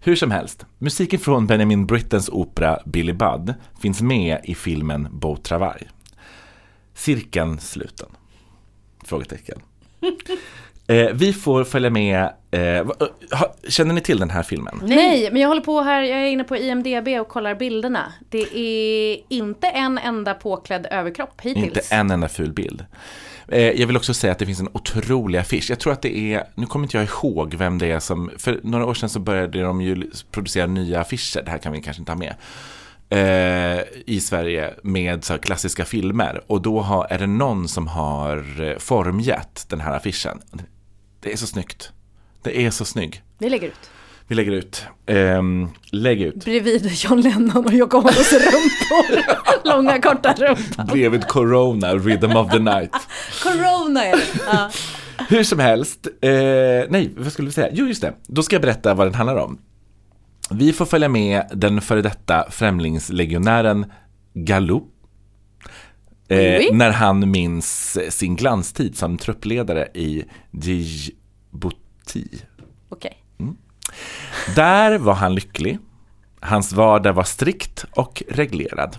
Hur 0.00 0.16
som 0.16 0.30
helst, 0.30 0.66
musiken 0.78 1.20
från 1.20 1.46
Benjamin 1.46 1.86
Brittens 1.86 2.28
opera 2.28 2.78
Billy 2.86 3.12
Budd 3.12 3.54
finns 3.80 4.02
med 4.02 4.40
i 4.44 4.54
filmen 4.54 5.08
Beau 5.12 5.36
Travail. 5.36 5.88
Cirkeln 6.94 7.58
sluten? 7.58 8.08
Frågetecken. 9.04 9.60
Eh, 10.86 11.10
vi 11.14 11.32
får 11.32 11.64
följa 11.64 11.90
med, 11.90 12.32
eh, 12.50 12.60
eh, 12.62 12.86
ha- 13.32 13.54
känner 13.68 13.94
ni 13.94 14.00
till 14.00 14.18
den 14.18 14.30
här 14.30 14.42
filmen? 14.42 14.80
Nej, 14.84 15.28
men 15.32 15.42
jag 15.42 15.48
håller 15.48 15.60
på 15.62 15.80
här, 15.80 16.02
jag 16.02 16.18
är 16.20 16.26
inne 16.26 16.44
på 16.44 16.56
IMDB 16.56 17.08
och 17.20 17.28
kollar 17.28 17.54
bilderna. 17.54 18.12
Det 18.28 18.58
är 18.58 19.18
inte 19.28 19.66
en 19.68 19.98
enda 19.98 20.34
påklädd 20.34 20.86
överkropp 20.90 21.40
hittills. 21.40 21.64
Inte 21.66 21.80
en 21.94 22.10
enda 22.10 22.28
ful 22.28 22.52
bild. 22.52 22.84
Eh, 23.48 23.70
jag 23.70 23.86
vill 23.86 23.96
också 23.96 24.14
säga 24.14 24.32
att 24.32 24.38
det 24.38 24.46
finns 24.46 24.60
en 24.60 24.68
otrolig 24.72 25.38
affisch. 25.38 25.70
Jag 25.70 25.78
tror 25.80 25.92
att 25.92 26.02
det 26.02 26.34
är, 26.34 26.44
nu 26.54 26.66
kommer 26.66 26.84
inte 26.84 26.96
jag 26.96 27.04
ihåg 27.06 27.54
vem 27.54 27.78
det 27.78 27.90
är 27.90 28.00
som, 28.00 28.30
för 28.38 28.60
några 28.62 28.86
år 28.86 28.94
sedan 28.94 29.08
så 29.08 29.20
började 29.20 29.62
de 29.62 29.80
ju 29.80 30.10
producera 30.30 30.66
nya 30.66 31.00
affischer, 31.00 31.42
det 31.42 31.50
här 31.50 31.58
kan 31.58 31.72
vi 31.72 31.80
kanske 31.82 32.00
inte 32.02 32.12
ha 32.12 32.18
med, 32.18 32.34
eh, 33.10 33.84
i 34.06 34.20
Sverige 34.20 34.74
med 34.82 35.24
så 35.24 35.32
här 35.32 35.40
klassiska 35.40 35.84
filmer. 35.84 36.42
Och 36.46 36.62
då 36.62 36.80
har, 36.80 37.06
är 37.10 37.18
det 37.18 37.26
någon 37.26 37.68
som 37.68 37.86
har 37.86 38.62
eh, 38.70 38.78
formgett 38.78 39.66
den 39.68 39.80
här 39.80 39.96
affischen. 39.96 40.40
Det 41.20 41.32
är 41.32 41.36
så 41.36 41.46
snyggt. 41.46 41.92
Det 42.42 42.66
är 42.66 42.70
så 42.70 42.84
snygg. 42.84 43.22
Vi 43.38 43.50
lägger 43.50 43.68
ut. 43.68 43.90
Vi 44.26 44.34
lägger 44.34 44.52
ut. 44.52 44.84
Ehm, 45.06 45.68
lägg 45.92 46.22
ut. 46.22 46.44
Bredvid 46.44 46.90
John 46.92 47.20
Lennon 47.20 47.66
och 47.66 47.72
Yoko 47.72 47.96
Onos 47.98 48.32
rumpor. 48.32 49.22
Långa 49.76 50.00
korta 50.00 50.32
rumpor. 50.34 50.84
Bredvid 50.84 51.24
Corona, 51.28 51.94
Rhythm 51.94 52.36
of 52.36 52.50
the 52.50 52.58
Night. 52.58 52.92
Corona 53.42 54.04
är 54.04 54.16
det. 54.16 54.22
Ja. 54.46 54.70
Hur 55.28 55.44
som 55.44 55.58
helst, 55.58 56.06
eh, 56.20 56.30
nej, 56.88 57.14
vad 57.16 57.32
skulle 57.32 57.46
vi 57.46 57.52
säga? 57.52 57.68
Jo, 57.72 57.86
just 57.86 58.02
det. 58.02 58.14
Då 58.26 58.42
ska 58.42 58.54
jag 58.56 58.62
berätta 58.62 58.94
vad 58.94 59.06
den 59.06 59.14
handlar 59.14 59.36
om. 59.36 59.58
Vi 60.50 60.72
får 60.72 60.86
följa 60.86 61.08
med 61.08 61.42
den 61.54 61.80
före 61.80 62.02
detta 62.02 62.46
främlingslegionären 62.50 63.92
Galop. 64.34 64.88
Eh, 66.28 66.38
Oui. 66.38 66.68
när 66.72 66.90
han 66.90 67.30
minns 67.30 67.98
sin 68.08 68.36
glanstid 68.36 68.96
som 68.98 69.18
truppledare 69.18 69.88
i 69.94 70.24
Djibouti. 70.50 71.76
Okej. 72.88 73.24
Där 74.56 74.98
var 74.98 75.14
han 75.14 75.34
lycklig. 75.34 75.78
Hans 76.40 76.72
vardag 76.72 77.12
var 77.12 77.24
strikt 77.24 77.84
och 77.90 78.22
reglerad. 78.28 78.96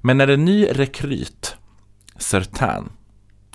Men 0.00 0.18
när 0.18 0.28
en 0.28 0.44
ny 0.44 0.66
rekryt, 0.66 1.56
Sertan, 2.16 2.92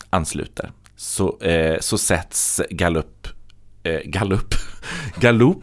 ansluter 0.10 0.72
så, 0.96 1.40
eh, 1.42 1.80
så 1.80 1.98
sätts 1.98 2.62
Gallup, 2.70 3.28
eh, 3.84 4.00
Gallup, 4.06 4.56
Gallup, 5.16 5.58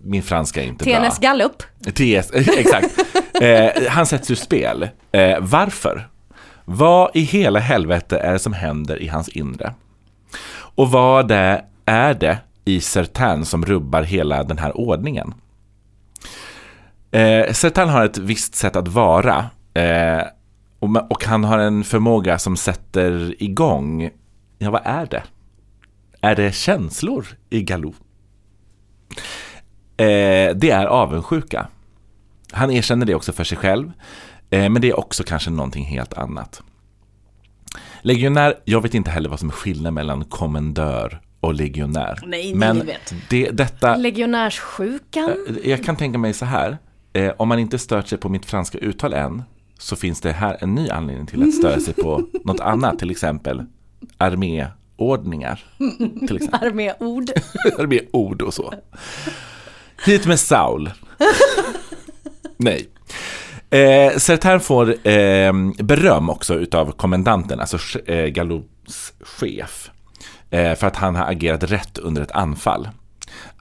min 0.00 0.22
franska 0.22 0.62
är 0.62 0.66
inte 0.66 0.84
bra. 0.84 1.00
TNS 1.00 1.18
Gallup. 1.18 1.62
TS, 1.94 2.30
exakt. 2.32 2.98
Eh, 3.40 3.88
han 3.88 4.06
sätts 4.06 4.30
ur 4.30 4.34
spel. 4.34 4.88
Eh, 5.12 5.38
varför? 5.40 6.08
Vad 6.64 7.10
i 7.14 7.20
hela 7.20 7.58
helvete 7.58 8.18
är 8.18 8.32
det 8.32 8.38
som 8.38 8.52
händer 8.52 9.02
i 9.02 9.08
hans 9.08 9.28
inre? 9.28 9.74
Och 10.74 10.90
vad 10.90 11.28
det 11.28 11.64
är 11.86 12.14
det 12.14 12.38
i 12.64 12.80
Sertan 12.80 13.44
som 13.44 13.64
rubbar 13.64 14.02
hela 14.02 14.44
den 14.44 14.58
här 14.58 14.76
ordningen? 14.76 15.34
Eh, 17.10 17.52
Sertan 17.52 17.88
har 17.88 18.04
ett 18.04 18.18
visst 18.18 18.54
sätt 18.54 18.76
att 18.76 18.88
vara 18.88 19.50
eh, 19.74 20.22
och, 20.78 21.10
och 21.10 21.24
han 21.24 21.44
har 21.44 21.58
en 21.58 21.84
förmåga 21.84 22.38
som 22.38 22.56
sätter 22.56 23.42
igång, 23.42 24.10
ja 24.58 24.70
vad 24.70 24.82
är 24.84 25.06
det? 25.06 25.22
Är 26.20 26.36
det 26.36 26.54
känslor 26.54 27.26
i 27.50 27.62
Galou? 27.62 27.92
Eh, 29.96 30.54
det 30.54 30.70
är 30.70 30.86
avundsjuka. 30.86 31.68
Han 32.52 32.70
erkänner 32.70 33.06
det 33.06 33.14
också 33.14 33.32
för 33.32 33.44
sig 33.44 33.58
själv, 33.58 33.92
eh, 34.50 34.68
men 34.68 34.82
det 34.82 34.88
är 34.88 34.98
också 34.98 35.24
kanske 35.24 35.50
någonting 35.50 35.84
helt 35.84 36.12
annat. 36.12 36.62
Legionär, 38.00 38.54
jag 38.64 38.80
vet 38.80 38.94
inte 38.94 39.10
heller 39.10 39.28
vad 39.28 39.40
som 39.40 39.48
är 39.48 39.52
skillnaden 39.52 39.94
mellan 39.94 40.24
kommendör 40.24 41.20
och 41.42 41.54
legionär. 41.54 42.18
Nej, 42.26 42.54
men 42.54 42.86
vet. 42.86 43.14
Det, 43.30 43.50
detta, 43.50 43.96
Legionärssjukan. 43.96 45.30
Eh, 45.48 45.70
Jag 45.70 45.84
kan 45.84 45.96
tänka 45.96 46.18
mig 46.18 46.32
så 46.32 46.44
här. 46.44 46.78
Eh, 47.12 47.32
om 47.36 47.48
man 47.48 47.58
inte 47.58 47.78
stört 47.78 48.08
sig 48.08 48.18
på 48.18 48.28
mitt 48.28 48.46
franska 48.46 48.78
uttal 48.78 49.12
än 49.12 49.42
så 49.78 49.96
finns 49.96 50.20
det 50.20 50.32
här 50.32 50.56
en 50.60 50.74
ny 50.74 50.88
anledning 50.88 51.26
till 51.26 51.42
att 51.42 51.54
störa 51.54 51.80
sig 51.80 51.94
på 51.94 52.22
något 52.44 52.60
annat, 52.60 52.98
till 52.98 53.10
exempel 53.10 53.64
arméordningar. 54.18 55.64
Till 56.26 56.36
exempel. 56.36 56.68
Arméord. 56.68 57.30
arméord 57.78 58.42
och 58.42 58.54
så. 58.54 58.74
Hit 60.06 60.26
med 60.26 60.40
Saul. 60.40 60.90
Nej. 62.56 62.88
Eh, 63.70 64.16
Sertan 64.18 64.60
får 64.60 65.08
eh, 65.08 65.52
beröm 65.78 66.30
också 66.30 66.54
utav 66.54 66.92
kommendanten, 66.92 67.60
alltså 67.60 67.98
eh, 68.06 68.26
Gallops 68.26 69.12
chef, 69.20 69.90
Eh, 70.52 70.74
för 70.74 70.86
att 70.86 70.96
han 70.96 71.14
har 71.14 71.26
agerat 71.26 71.62
rätt 71.62 71.98
under 71.98 72.22
ett 72.22 72.32
anfall. 72.32 72.88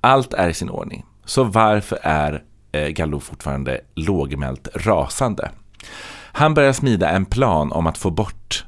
Allt 0.01 0.33
är 0.33 0.49
i 0.49 0.53
sin 0.53 0.69
ordning. 0.69 1.05
Så 1.25 1.43
varför 1.43 1.99
är 2.01 2.43
eh, 2.71 2.87
Gallo 2.87 3.19
fortfarande 3.19 3.81
lågmält 3.95 4.67
rasande? 4.75 5.51
Han 6.33 6.53
börjar 6.53 6.73
smida 6.73 7.09
en 7.09 7.25
plan 7.25 7.71
om 7.71 7.87
att 7.87 7.97
få 7.97 8.09
bort 8.09 8.65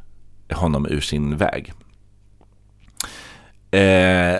honom 0.51 0.85
ur 0.85 1.01
sin 1.01 1.37
väg. 1.37 1.73
Eh, 3.71 4.39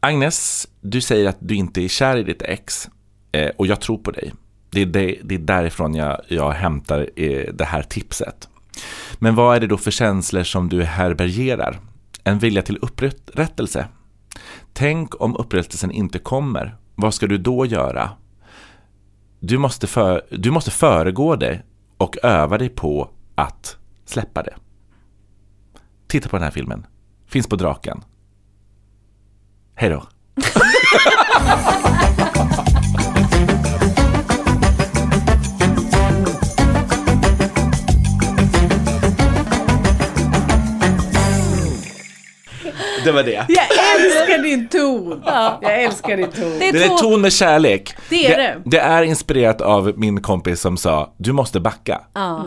Agnes, 0.00 0.68
du 0.80 1.00
säger 1.00 1.28
att 1.28 1.38
du 1.40 1.54
inte 1.54 1.84
är 1.84 1.88
kär 1.88 2.16
i 2.16 2.22
ditt 2.22 2.42
ex 2.42 2.88
eh, 3.32 3.50
och 3.58 3.66
jag 3.66 3.80
tror 3.80 3.98
på 3.98 4.10
dig. 4.10 4.32
Det 4.70 4.80
är, 4.82 4.86
det, 4.86 5.18
det 5.24 5.34
är 5.34 5.38
därifrån 5.38 5.94
jag, 5.94 6.20
jag 6.28 6.50
hämtar 6.50 7.06
eh, 7.16 7.52
det 7.52 7.64
här 7.64 7.82
tipset. 7.82 8.48
Men 9.18 9.34
vad 9.34 9.56
är 9.56 9.60
det 9.60 9.66
då 9.66 9.76
för 9.76 9.90
känslor 9.90 10.42
som 10.42 10.68
du 10.68 10.84
härbärgerar? 10.84 11.80
En 12.24 12.38
vilja 12.38 12.62
till 12.62 12.78
upprättelse? 12.82 13.88
Tänk 14.72 15.20
om 15.20 15.36
upprättelsen 15.36 15.90
inte 15.90 16.18
kommer, 16.18 16.76
vad 16.94 17.14
ska 17.14 17.26
du 17.26 17.38
då 17.38 17.66
göra? 17.66 18.10
Du 19.40 19.58
måste, 19.58 19.86
för, 19.86 20.26
du 20.30 20.50
måste 20.50 20.70
föregå 20.70 21.36
det 21.36 21.62
och 21.96 22.16
öva 22.22 22.58
dig 22.58 22.68
på 22.68 23.10
att 23.34 23.76
släppa 24.04 24.42
det. 24.42 24.54
Titta 26.06 26.28
på 26.28 26.36
den 26.36 26.44
här 26.44 26.50
filmen. 26.50 26.86
Finns 27.26 27.46
på 27.46 27.56
Draken. 27.56 28.04
Hej 29.74 29.90
då. 29.90 30.02
Det 43.04 43.12
var 43.12 43.22
det. 43.22 43.46
Jag 43.48 43.66
älskar 44.04 44.42
din 44.42 44.68
ton! 44.68 45.22
Jag 45.62 45.82
älskar 45.82 46.16
din 46.16 46.30
ton. 46.30 46.58
Det 46.58 46.68
är 46.68 46.72
Det 46.72 46.84
är 46.84 46.88
två- 46.88 46.96
ton 46.96 47.20
med 47.20 47.32
kärlek. 47.32 47.94
Det 48.08 48.26
är 48.26 48.38
det. 48.38 48.62
det 48.64 48.78
är 48.78 49.02
inspirerat 49.02 49.60
av 49.60 49.92
min 49.96 50.22
kompis 50.22 50.60
som 50.60 50.76
sa, 50.76 51.14
du 51.16 51.32
måste 51.32 51.60
backa. 51.60 52.00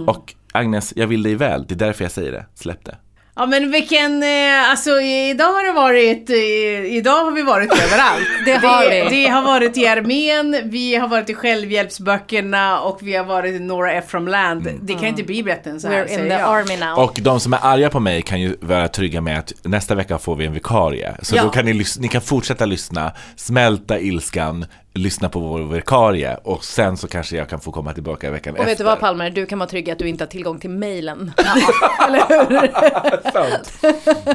Och 0.08 0.34
Agnes, 0.54 0.94
jag 0.96 1.08
vill 1.08 1.24
dig 1.24 1.36
väl, 1.36 1.66
det 1.68 1.74
är 1.74 1.78
därför 1.78 2.04
jag 2.06 2.12
säger 2.12 2.32
det. 2.32 2.46
Släpp 2.56 2.86
det. 2.86 2.96
Ja 3.36 3.46
men 3.46 3.72
vilken, 3.72 4.24
eh, 4.24 4.70
alltså 4.70 5.02
idag 5.02 5.46
har 5.54 5.64
det 5.68 5.72
varit, 5.72 6.30
eh, 6.30 6.96
idag 6.98 7.26
har 7.26 7.32
vi 7.32 7.42
varit 7.42 7.72
överallt. 7.84 8.28
Det 8.46 8.52
har 8.68 8.90
vi. 9.10 9.24
Det 9.24 9.30
har 9.30 9.42
varit 9.42 9.78
i 9.78 9.88
armén, 9.88 10.62
vi 10.66 10.96
har 10.96 11.08
varit 11.08 11.30
i 11.30 11.34
självhjälpsböckerna 11.34 12.80
och 12.80 13.00
vi 13.02 13.16
har 13.16 13.24
varit 13.26 13.56
i 13.56 13.60
Nora 13.60 13.94
Ephraim 13.94 14.28
Land. 14.28 14.70
Det 14.82 14.94
kan 14.94 15.06
inte 15.06 15.24
bli 15.24 15.44
bättre 15.44 15.72
än 15.72 15.80
så 15.82 15.88
här 15.88 15.96
We're 15.96 16.02
in 16.04 16.08
säger 16.10 16.24
the 16.30 16.42
jag. 16.42 16.60
army 16.60 16.78
now. 16.78 17.00
Och 17.00 17.20
de 17.22 17.40
som 17.40 17.54
är 17.54 17.60
arga 17.62 17.90
på 17.90 18.00
mig 18.00 18.22
kan 18.22 18.42
ju 18.42 18.56
vara 18.62 18.88
trygga 18.88 19.22
med 19.22 19.40
att 19.40 19.54
nästa 19.64 19.96
vecka 19.96 20.18
får 20.18 20.36
vi 20.36 20.46
en 20.46 20.54
vikarie. 20.54 21.16
Så 21.22 21.36
Ja. 21.36 21.44
då 21.44 21.50
kan 21.50 21.66
ni, 21.66 21.86
ni 22.00 22.08
kan 22.08 22.22
fortsätta 22.22 22.66
lyssna, 22.66 23.12
smälta 23.36 24.00
ilskan, 24.00 24.66
lyssna 24.94 25.30
på 25.30 25.40
vår 25.40 25.60
vikarie 25.62 26.38
och 26.44 26.66
sen 26.66 26.98
så 26.98 27.08
kanske 27.08 27.38
jag 27.38 27.50
kan 27.50 27.60
få 27.60 27.72
komma 27.72 27.94
tillbaka 27.94 28.32
veckan 28.32 28.54
Och 28.54 28.60
efter. 28.60 28.72
vet 28.72 28.78
du 28.78 28.84
vad 28.84 29.00
Palmer, 29.00 29.30
du 29.30 29.46
kan 29.46 29.60
vara 29.60 29.70
trygg 29.70 29.90
att 29.90 30.00
du 30.00 30.08
inte 30.10 30.24
har 30.24 30.30
tillgång 30.30 30.60
till 30.60 30.70
mejlen. 30.70 31.32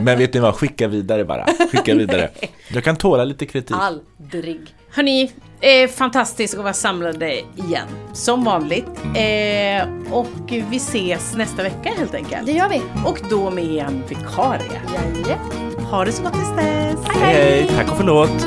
Men 0.01 0.18
vet 0.18 0.35
ni 0.35 0.40
vad, 0.40 0.55
skicka 0.55 0.89
vidare 0.89 1.24
bara. 1.24 1.47
Skicka 1.72 1.94
vidare. 1.94 2.30
Jag 2.68 2.85
kan 2.85 2.97
tåla 2.97 3.24
lite 3.24 3.47
kritik. 3.47 3.76
Aldrig. 3.80 4.60
Hörni, 4.90 5.32
eh, 5.60 5.89
fantastiskt 5.90 6.55
att 6.55 6.62
vara 6.62 6.72
samlade 6.72 7.35
igen. 7.35 7.86
Som 8.12 8.44
vanligt. 8.44 8.86
Eh, 9.05 9.89
och 10.12 10.26
vi 10.48 10.76
ses 10.76 11.36
nästa 11.36 11.62
vecka 11.62 11.90
helt 11.98 12.14
enkelt. 12.14 12.47
Det 12.47 12.52
gör 12.52 12.68
vi. 12.68 12.82
Och 13.06 13.18
då 13.30 13.51
med 13.51 13.64
en 13.64 14.02
vikarie. 14.09 14.80
Jaja. 14.94 15.39
Ha 15.90 16.05
det 16.05 16.12
så 16.12 16.22
gott 16.22 16.32
tills 16.32 16.56
dess. 16.56 16.97
Hej, 17.09 17.35
hej, 17.35 17.68
tack 17.76 17.90
och 17.90 17.97
förlåt. 17.97 18.47